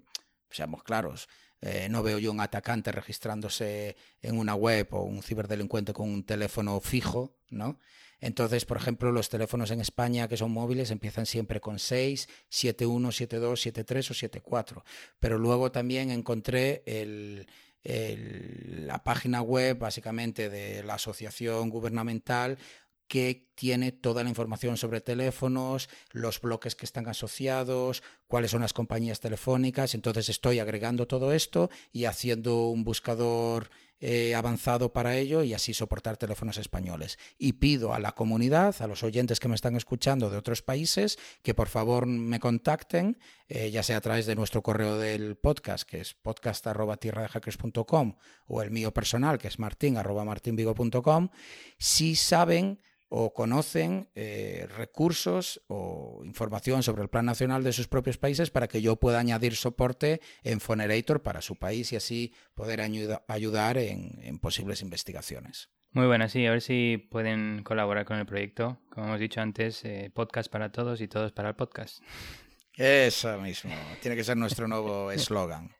[0.50, 1.28] seamos claros,
[1.60, 6.24] eh, no veo yo un atacante registrándose en una web o un ciberdelincuente con un
[6.24, 7.78] teléfono fijo, ¿no?
[8.20, 13.12] Entonces, por ejemplo, los teléfonos en España que son móviles empiezan siempre con 6, 71,
[13.12, 14.84] 72, 73 o 74.
[15.20, 16.82] Pero luego también encontré
[17.84, 22.58] la página web básicamente de la asociación gubernamental
[23.06, 28.74] que tiene toda la información sobre teléfonos, los bloques que están asociados, cuáles son las
[28.74, 29.94] compañías telefónicas.
[29.94, 33.70] Entonces estoy agregando todo esto y haciendo un buscador
[34.00, 37.18] eh, avanzado para ello y así soportar teléfonos españoles.
[37.36, 41.18] Y pido a la comunidad, a los oyentes que me están escuchando de otros países,
[41.42, 43.18] que por favor me contacten,
[43.48, 48.16] eh, ya sea a través de nuestro correo del podcast, que es podcast.tierradehackers.com,
[48.46, 51.28] o el mío personal, que es martin.martinvigo.com,
[51.78, 58.18] si saben o conocen eh, recursos o información sobre el Plan Nacional de sus propios
[58.18, 62.80] países para que yo pueda añadir soporte en Fonerator para su país y así poder
[62.80, 65.70] ayudar en, posibles investigaciones.
[65.92, 68.78] Muy buena, sí, a ver si pueden colaborar con el proyecto.
[68.90, 72.02] Como hemos dicho antes, eh, podcast para todos y todos para el podcast.
[72.76, 75.74] Eso mismo, tiene que ser nuestro nuevo eslogan.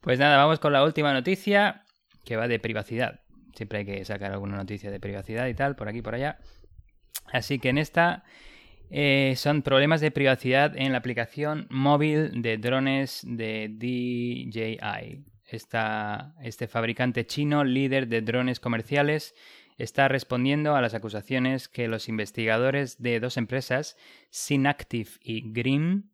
[0.00, 1.84] pues nada, vamos con la última noticia
[2.24, 3.20] que va de privacidad.
[3.54, 6.38] Siempre hay que sacar alguna noticia de privacidad y tal, por aquí por allá.
[7.32, 8.24] Así que en esta
[8.90, 15.24] eh, son problemas de privacidad en la aplicación móvil de drones de DJI.
[16.42, 19.34] este fabricante chino, líder de drones comerciales,
[19.78, 23.96] está respondiendo a las acusaciones que los investigadores de dos empresas,
[24.30, 26.09] Synactive y Grim,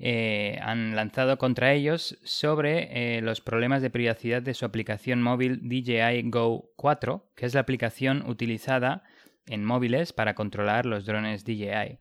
[0.00, 5.60] eh, han lanzado contra ellos sobre eh, los problemas de privacidad de su aplicación móvil
[5.68, 9.02] DJI Go 4, que es la aplicación utilizada
[9.46, 11.98] en móviles para controlar los drones DJI.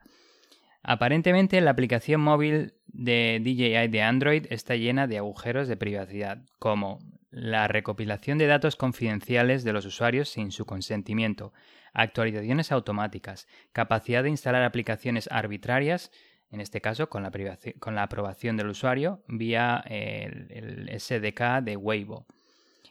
[0.83, 6.99] Aparentemente la aplicación móvil de DJI de Android está llena de agujeros de privacidad, como
[7.31, 11.51] la recopilación de datos confidenciales de los usuarios sin su consentimiento,
[11.93, 16.11] actualizaciones automáticas, capacidad de instalar aplicaciones arbitrarias
[16.51, 17.31] en este caso con la,
[17.79, 22.25] con la aprobación del usuario vía el, SDK de Weibo.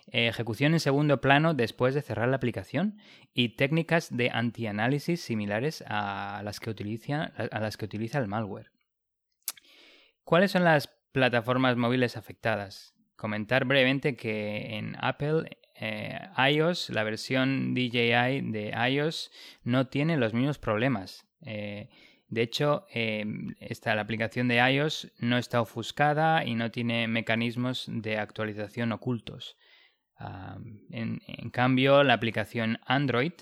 [0.09, 2.99] Ejecución en segundo plano después de cerrar la aplicación
[3.35, 8.71] y técnicas de antianálisis similares a las que utiliza, a las que utiliza el malware.
[10.23, 12.95] ¿Cuáles son las plataformas móviles afectadas?
[13.17, 16.19] Comentar brevemente que en Apple eh,
[16.53, 19.31] iOS, la versión DJI de iOS
[19.63, 21.27] no tiene los mismos problemas.
[21.43, 21.89] Eh,
[22.29, 23.55] de hecho, em,
[23.85, 29.57] la aplicación de iOS no está ofuscada y no tiene mecanismos de actualización ocultos.
[30.91, 33.33] en, cambio, la aplicación Android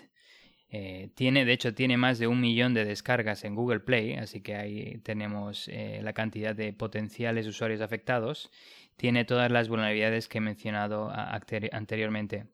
[0.77, 4.43] eh, tiene, de hecho, tiene más de un millón de descargas en Google Play, así
[4.43, 8.51] que ahí tenemos eh, la cantidad de potenciales usuarios afectados.
[8.97, 12.47] Tiene todas las vulnerabilidades que he mencionado anteriormente.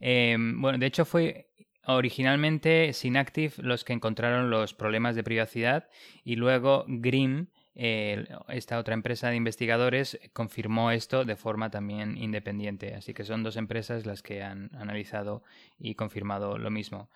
[0.00, 1.50] Em, bueno, de hecho fue
[1.96, 5.88] originalmente Synactive los que encontraron los problemas de privacidad
[6.24, 12.94] y luego Grim, esta otra empresa de investigadores, confirmó esto de forma también independiente.
[12.94, 15.44] Así que son dos empresas las que han analizado
[15.78, 17.08] y confirmado lo mismo.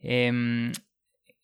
[0.00, 0.72] Em,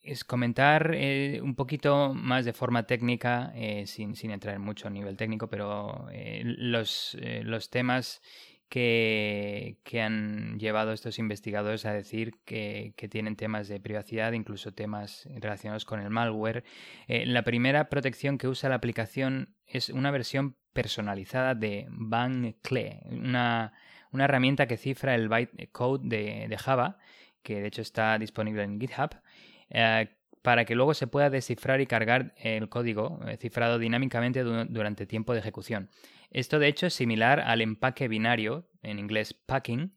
[0.05, 4.91] es comentar eh, un poquito más de forma técnica, eh, sin, sin, entrar en mucho
[4.91, 8.21] nivel técnico, pero eh, los, los temas
[8.69, 15.85] que, han llevado estos investigadores a decir que, tienen temas de privacidad, incluso temas relacionados
[15.85, 16.65] con el malware.
[17.07, 23.73] Eh, la primera protección que usa la aplicación es una versión personalizada de BangCle, una,
[24.11, 26.99] una herramienta que cifra el bytecode de, de Java,
[27.43, 29.11] que de hecho está disponible en GitHub.
[29.71, 30.09] Eh,
[30.45, 35.33] para que luego se pueda descifrar y cargar el código eh, cifrado dinámicamente durante tiempo
[35.33, 35.89] de ejecución.
[36.35, 39.95] Esto de hecho es similar al empaque binario, en inglés packing,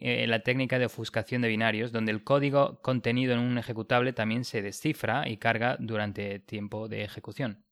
[0.00, 4.44] eh, la técnica de ofuscación de binarios, donde el código contenido en un ejecutable también
[4.44, 7.64] se descifra y carga durante tiempo de ejecución.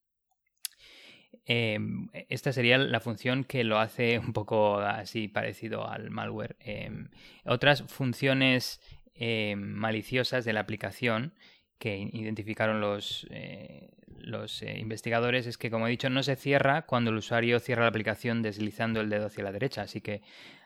[1.46, 6.56] Em, esta sería la función que lo hace un poco así parecido al malware.
[6.58, 7.10] Em,
[7.44, 8.80] otras funciones
[9.56, 11.34] maliciosas de la aplicación
[11.81, 13.89] que identificaron los, eh,
[14.19, 17.85] los eh, investigadores es que, como he dicho, no se cierra cuando el usuario cierra
[17.85, 19.82] la aplicación deslizando el dedo hacia la derecha.
[19.82, 20.20] Así que,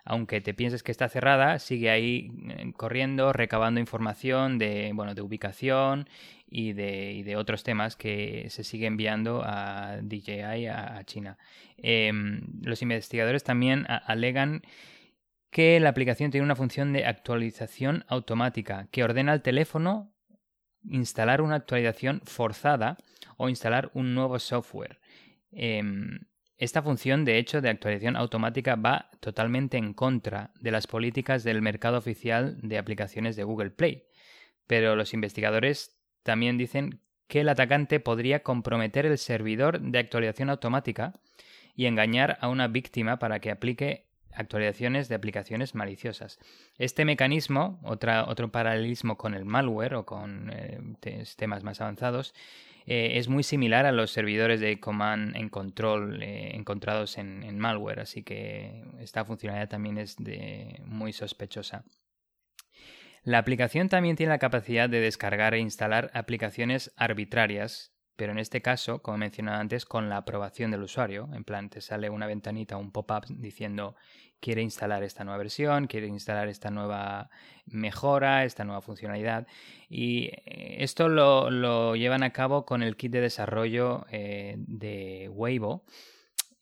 [0.05, 5.23] aunque te pienses que está cerrada, sigue ahí eh, corriendo, recabando información de, bueno, de
[5.23, 6.09] ubicación
[6.51, 11.39] y de, de otros temas que se sigue enviando a DJI, a, China.
[11.77, 14.63] Em, los investigadores también alegan
[15.51, 20.14] que la aplicación tiene una función de actualización automática que ordena al teléfono
[20.89, 22.97] instalar una actualización forzada
[23.37, 25.01] o instalar un nuevo software.
[25.51, 26.21] Em,
[26.57, 31.63] esta función, de hecho, de actualización automática va totalmente en contra de las políticas del
[31.63, 34.05] mercado oficial de aplicaciones de Google Play.
[34.67, 41.13] Pero los investigadores también dicen que el atacante podría comprometer el servidor de actualización automática
[41.75, 46.39] y engañar a una víctima para que aplique actualizaciones de aplicaciones maliciosas.
[46.79, 50.81] Este mecanismo, otro paralelismo con el malware o con eh,
[51.37, 52.35] temas más avanzados,
[52.87, 58.01] eh, es muy similar a los servidores de command en control eh, encontrados en, malware,
[58.01, 60.17] así que esta funcionalidad también es
[60.85, 61.85] muy sospechosa.
[63.23, 68.63] La aplicación también tiene la capacidad de descargar e instalar aplicaciones arbitrarias pero en este
[68.63, 71.29] caso, como he mencionado antes, con la aprobación del usuario.
[71.33, 73.97] En plan, te sale una ventanita, un pop-up diciendo
[74.41, 77.31] quiere instalar esta nueva versión, quiere instalar esta nueva
[77.65, 79.47] mejora, esta nueva funcionalidad.
[79.89, 85.85] Y eh, esto lo, llevan a cabo con el kit de desarrollo eh, de Weibo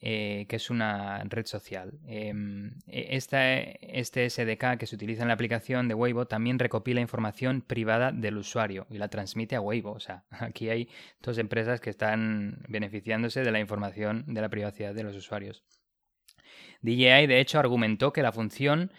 [0.05, 1.93] eh, que es una red social.
[2.09, 7.63] Em, e, este SDK que se utiliza en la aplicación de Weibo también recopila información
[7.63, 9.93] privada del usuario y la transmite a Weibo.
[9.93, 10.89] O sea, aquí hay
[11.23, 15.63] dos empresas que están beneficiándose de la información de la privacidad de los usuarios.
[16.81, 18.91] DJI, de hecho, argumentó que la función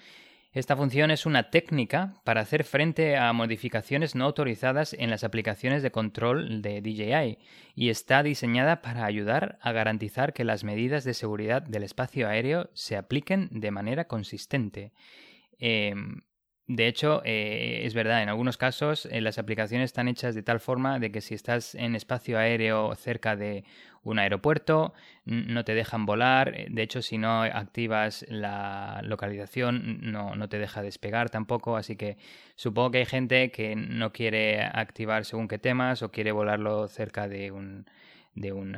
[0.53, 5.81] esta función es una técnica para hacer frente a modificaciones no autorizadas en las aplicaciones
[5.81, 7.39] de control de DJI
[7.73, 12.69] y está diseñada para ayudar a garantizar que las medidas de seguridad del espacio aéreo
[12.73, 14.93] se apliquen de manera consistente.
[15.57, 16.21] Em,
[16.67, 20.59] de hecho, eh, es verdad, en algunos casos eh, las aplicaciones están hechas de tal
[20.59, 23.65] forma de que si estás en espacio aéreo cerca de
[24.03, 24.93] un aeropuerto,
[25.25, 26.53] no te dejan volar.
[26.55, 31.77] Eh, de hecho, si no activas la localización, no, no te deja despegar tampoco.
[31.77, 32.17] Así que
[32.55, 37.27] supongo que hay gente que no quiere activar según qué temas o quiere volarlo cerca
[37.27, 37.85] de un
[38.35, 38.75] de un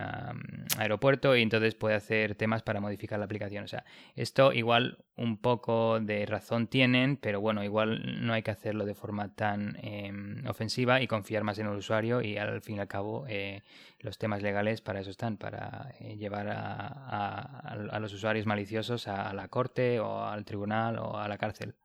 [0.78, 3.64] aeropuerto y entonces puede hacer temas para modificar la aplicación.
[3.64, 8.52] O sea, esto igual un poco de razón tienen, pero bueno, igual no hay que
[8.52, 12.78] hacerlo de forma tan em, ofensiva y confiar más en el usuario y al fin
[12.78, 13.64] y al cabo eh,
[14.00, 19.34] los temas legales para eso están, para eh, llevar a, a, los usuarios maliciosos a
[19.34, 21.76] la corte o al tribunal o a la cárcel.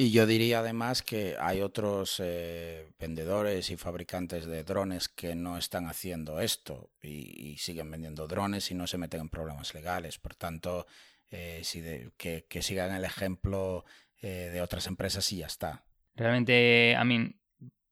[0.00, 5.58] Y yo diría además que hay otros eh, vendedores y fabricantes de drones que no
[5.58, 10.16] están haciendo esto y, siguen vendiendo drones y no se meten en problemas legales.
[10.18, 10.86] Por tanto,
[11.32, 11.82] eh, si
[12.16, 13.84] que, sigan el ejemplo
[14.22, 15.82] eh, de otras empresas y ya está.
[16.14, 17.34] Realmente, a mí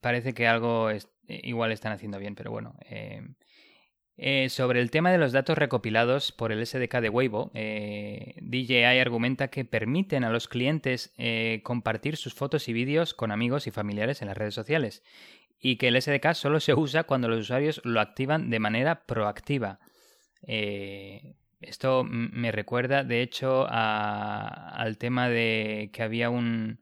[0.01, 0.91] parece que algo
[1.27, 2.77] igual están haciendo bien, pero bueno,
[4.19, 8.99] eh, sobre el tema de los datos recopilados por el SDK de Weibo, eh, DJI
[8.99, 13.71] argumenta que permiten a los clientes eh, compartir sus fotos y vídeos con amigos y
[13.71, 15.03] familiares en las redes sociales
[15.61, 19.81] y que el SDK solo se usa cuando los usuarios lo activan de manera proactiva.
[21.61, 26.81] esto me recuerda, de hecho, al tema de que había un,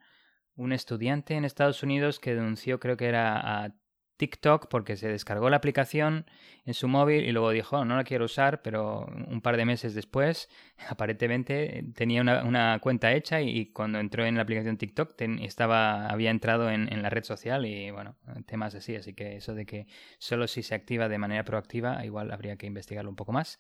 [0.57, 3.75] un estudiante en Estados Unidos que denunció, creo que era a
[4.17, 6.27] TikTok porque se descargó la aplicación
[6.65, 9.95] en su móvil y luego dijo, no la quiero usar, pero un par de meses
[9.95, 10.49] después,
[10.89, 16.71] aparentemente tenía una, cuenta hecha y, cuando entró en la aplicación TikTok estaba, había entrado
[16.71, 18.17] en, la red social y bueno,
[18.47, 19.87] temas así, así que eso de que
[20.19, 23.59] solo si se activa de manera proactiva, igual habría que investigarlo un poco más.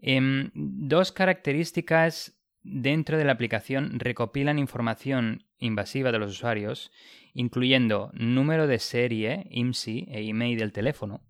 [0.00, 6.90] Em, dos características dentro de la aplicación recopilan información invasiva de los usuarios,
[7.34, 11.22] incluyendo número de serie, IMSI e email del teléfono,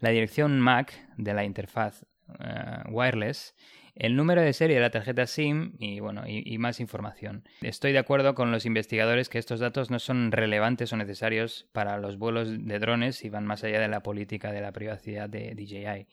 [0.00, 2.04] la dirección MAC de la interfaz
[2.40, 3.54] eh, wireless,
[3.98, 7.42] el número de serie de la tarjeta SIM y, bueno, y, más información.
[7.62, 11.98] Estoy de acuerdo con los investigadores que estos datos no son relevantes o necesarios para
[11.98, 15.52] los vuelos de drones y van más allá de la política de la privacidad de
[15.56, 16.06] DJI.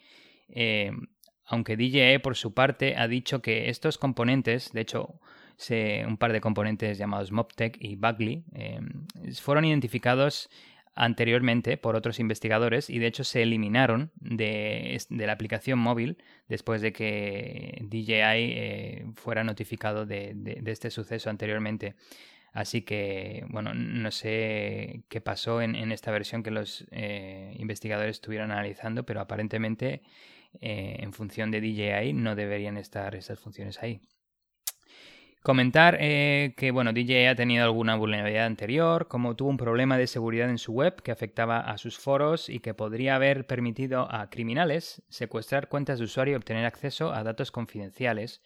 [0.49, 0.91] Eh,
[1.45, 5.19] aunque DJI por su parte ha dicho que estos componentes, de hecho
[6.07, 10.49] un par de componentes llamados Moptec y Bagley, em, fueron identificados
[10.95, 16.18] anteriormente por otros investigadores y de hecho se eliminaron de, la aplicación móvil
[16.48, 21.95] después de que DJI eh, fuera notificado de, este suceso anteriormente.
[22.53, 28.52] Así que, bueno, no sé qué pasó en, esta versión que los eh, investigadores estuvieron
[28.52, 30.02] analizando, pero aparentemente
[30.61, 33.99] eh, en función de DJI no deberían estar esas funciones ahí.
[35.45, 40.07] Comentar eh, que bueno, DJI ha tenido alguna vulnerabilidad anterior, como tuvo un problema de
[40.07, 44.31] seguridad en su web que afectaba a sus foros y que podría haber permitido a
[44.31, 48.41] criminales secuestrar cuentas de usuario y obtener acceso a datos confidenciales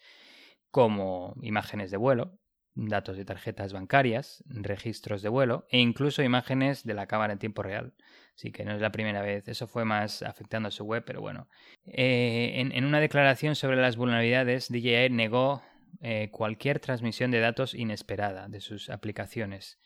[0.70, 2.38] como imágenes de vuelo,
[2.74, 7.62] datos de tarjetas bancarias, registros de vuelo e incluso imágenes de la cámara en tiempo
[7.62, 7.94] real.
[8.36, 9.48] Así que no es la primera vez.
[9.48, 11.48] Eso fue más afectando a su web, pero bueno.
[11.86, 15.62] Eh, en, una declaración sobre las vulnerabilidades, DJI negó
[16.00, 19.78] eh, cualquier transmisión de datos inesperada de sus aplicaciones.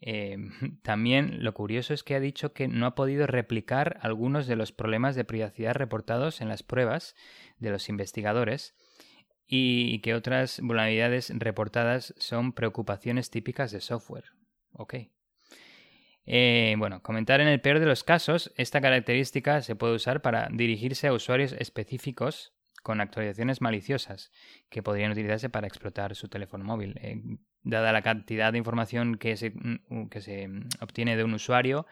[0.00, 0.36] Eh,
[0.82, 4.72] también lo curioso es que ha dicho que no ha podido replicar algunos de los
[4.72, 7.14] problemas de privacidad reportados en las pruebas
[7.58, 8.74] de los investigadores
[9.46, 14.26] y que otras vulnerabilidades reportadas son preocupaciones típicas de software.
[14.72, 14.94] Ok.
[16.26, 20.48] Eh, bueno, comentar en el peor de los casos, esta característica se puede usar para
[20.52, 24.30] dirigirse a usuarios específicos con actualizaciones maliciosas
[24.68, 26.98] que podrían utilizarse para explotar su teléfono móvil.
[27.02, 27.20] Eh,
[27.62, 31.86] dada la cantidad de información que se, mm, que se mm, obtiene de un usuario,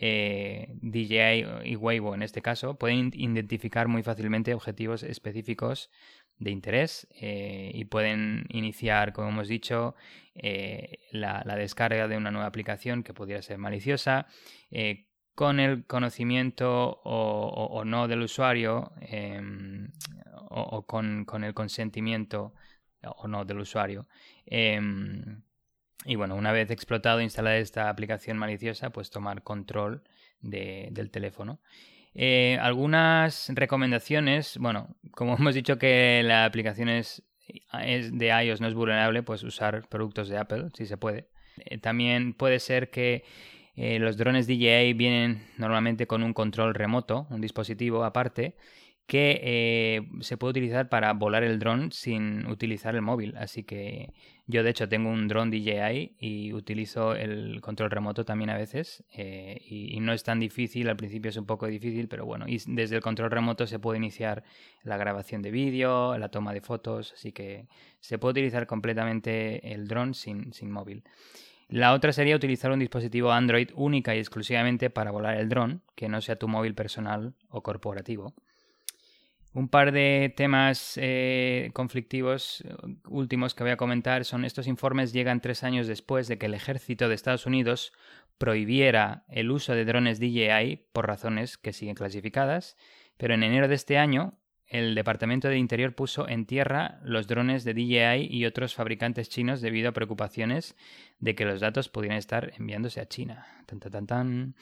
[0.00, 5.90] eh, DJI y Weibo en este caso pueden identificar muy fácilmente objetivos específicos
[6.38, 9.96] de interés eh, y pueden iniciar, como hemos dicho,
[10.36, 14.28] eh, la, descarga de una nueva aplicación que pudiera ser maliciosa
[15.38, 19.88] con el conocimiento o, no del usuario em,
[20.50, 22.54] o, con, el consentimiento
[23.04, 24.08] o no del usuario.
[24.46, 25.42] Em,
[26.04, 30.02] y bueno, una vez explotado e instalada esta aplicación maliciosa, pues tomar control
[30.40, 31.60] del teléfono.
[32.14, 37.22] Eh, algunas recomendaciones, bueno, como hemos dicho que la aplicación es,
[37.80, 41.28] de iOS, no es vulnerable, pues usar productos de Apple, si se puede.
[41.58, 43.22] Eh, también puede ser que
[43.80, 48.56] eh, los drones DJI vienen normalmente con un control remoto, un dispositivo aparte,
[49.06, 53.36] que eh, se puede utilizar para volar el dron sin utilizar el móvil.
[53.36, 54.12] Así que
[54.48, 59.04] yo de hecho tengo un dron DJI y utilizo el control remoto también a veces
[59.14, 62.60] eh, y, no es tan difícil, al principio es un poco difícil, pero bueno, y
[62.66, 64.42] desde el control remoto se puede iniciar
[64.82, 67.68] la grabación de vídeo, la toma de fotos, así que
[68.00, 71.04] se puede utilizar completamente el dron sin, sin móvil.
[71.68, 76.08] La otra sería utilizar un dispositivo Android única y exclusivamente para volar el dron, que
[76.08, 78.34] no sea tu móvil personal o corporativo.
[79.52, 82.64] Un par de temas eh, conflictivos
[83.06, 86.54] últimos que voy a comentar son estos informes llegan tres años después de que el
[86.54, 87.92] ejército de Estados Unidos
[88.38, 92.76] prohibiera el uso de drones DJI por razones que siguen clasificadas,
[93.16, 94.38] pero en enero de este año
[94.68, 99.60] el Departamento de Interior puso en tierra los drones de DJI y otros fabricantes chinos
[99.60, 100.76] debido a preocupaciones
[101.20, 103.46] de que los datos pudieran estar enviándose a China.
[103.66, 104.54] Tan, tan,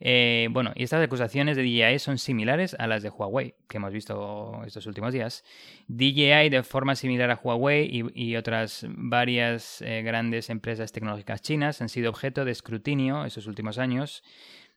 [0.00, 3.92] eh, bueno, y estas acusaciones de DJI son similares a las de Huawei, que hemos
[3.92, 5.44] visto estos últimos días.
[5.88, 11.88] DJI, de forma similar a Huawei y, otras varias eh, grandes empresas tecnológicas chinas, han
[11.88, 14.22] sido objeto de escrutinio estos últimos años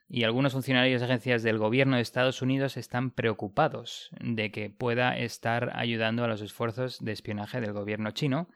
[0.08, 5.18] y algunos funcionarios de agencias del gobierno de Estados Unidos están preocupados de que pueda
[5.18, 8.48] estar ayudando a los esfuerzos de espionaje del gobierno chino.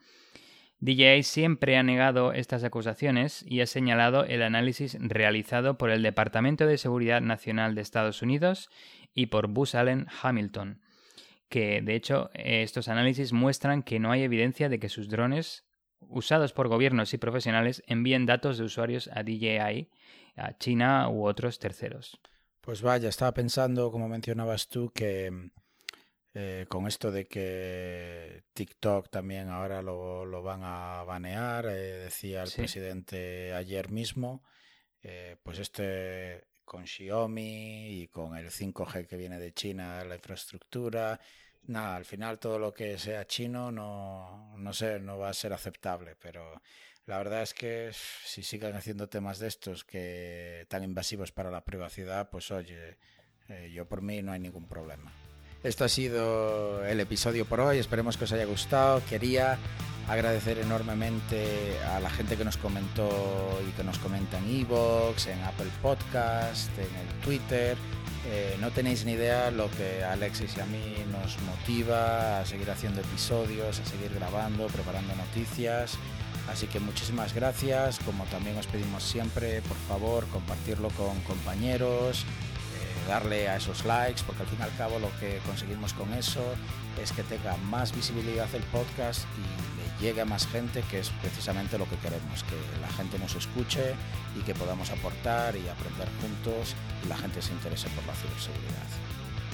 [0.80, 6.66] DJI siempre ha negado estas acusaciones y ha señalado el análisis realizado por el Departamento
[6.66, 8.70] de Seguridad Nacional de Estados Unidos
[9.14, 10.82] y por Bus Allen Hamilton,
[11.50, 15.66] que de hecho estos análisis muestran que no hay evidencia de que sus drones
[16.00, 19.90] usados por gobiernos y profesionales envíen datos de usuarios a DJI
[20.40, 22.20] a China u otros terceros.
[22.62, 25.52] Pues vaya, estaba pensando, como mencionabas tú, que
[26.34, 32.52] eh, con esto de que TikTok también ahora lo, van a banear, eh, decía el
[32.52, 34.44] presidente ayer mismo,
[35.02, 41.20] eh, pues este con Xiaomi y con el 5G que viene de China, la infraestructura,
[41.64, 45.52] nada, al final todo lo que sea chino no, no sé, no va a ser
[45.52, 46.62] aceptable, pero
[47.10, 47.90] la verdad es que
[48.24, 52.98] si siguen haciendo temas de estos que tan invasivos para la privacidad, pues oye,
[53.50, 55.12] eh, yo por mí no hay ningún problema.
[55.64, 59.02] Esto ha sido el episodio por hoy, esperemos que os haya gustado.
[59.10, 59.58] Quería
[60.08, 65.42] agradecer enormemente a la gente que nos comentó y que nos comenta en Evox, en
[65.42, 67.76] Apple Podcast, en el Twitter.
[68.28, 72.70] Eh, no tenéis ni idea lo que Alexis y a mí nos motiva a seguir
[72.70, 75.98] haciendo episodios, a seguir grabando, preparando noticias.
[76.52, 83.08] Así que muchísimas gracias, como también os pedimos siempre, por favor, compartirlo con compañeros, eh,
[83.08, 86.42] darle a esos likes, porque al fin y al cabo lo que conseguimos con eso
[87.02, 91.12] es que tenga más visibilidad el podcast y le llegue a más gente, que es
[91.22, 93.94] precisamente lo que queremos, que la gente nos escuche
[94.36, 98.90] y que podamos aportar y aprender juntos y la gente se interese por la ciberseguridad.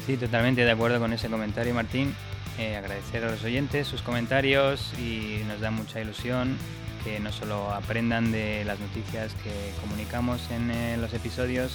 [0.05, 2.15] Sí, totalmente de acuerdo con ese comentario, Martín.
[2.57, 6.57] Eh, agradecer a los oyentes sus comentarios y nos da mucha ilusión
[7.05, 11.71] que no solo aprendan de las noticias que comunicamos en eh, los episodios,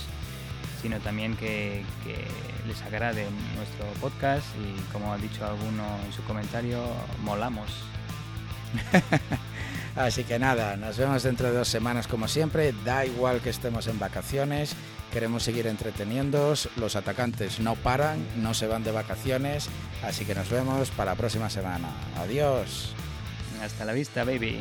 [0.82, 1.84] sino también que,
[2.66, 3.26] les agrade
[3.56, 6.82] nuestro podcast y como ha dicho alguno en su comentario,
[7.22, 7.70] molamos.
[9.96, 12.74] Así que nada, nos vemos dentro de dos semanas como siempre.
[12.84, 14.76] Da igual que estemos en vacaciones,
[15.12, 16.68] queremos seguir entreteniéndoos.
[16.76, 19.68] Los atacantes no paran, no se van de vacaciones.
[20.04, 21.88] Así que nos vemos para la próxima semana.
[22.18, 22.94] Adiós.
[23.62, 24.60] Hasta la vista, baby.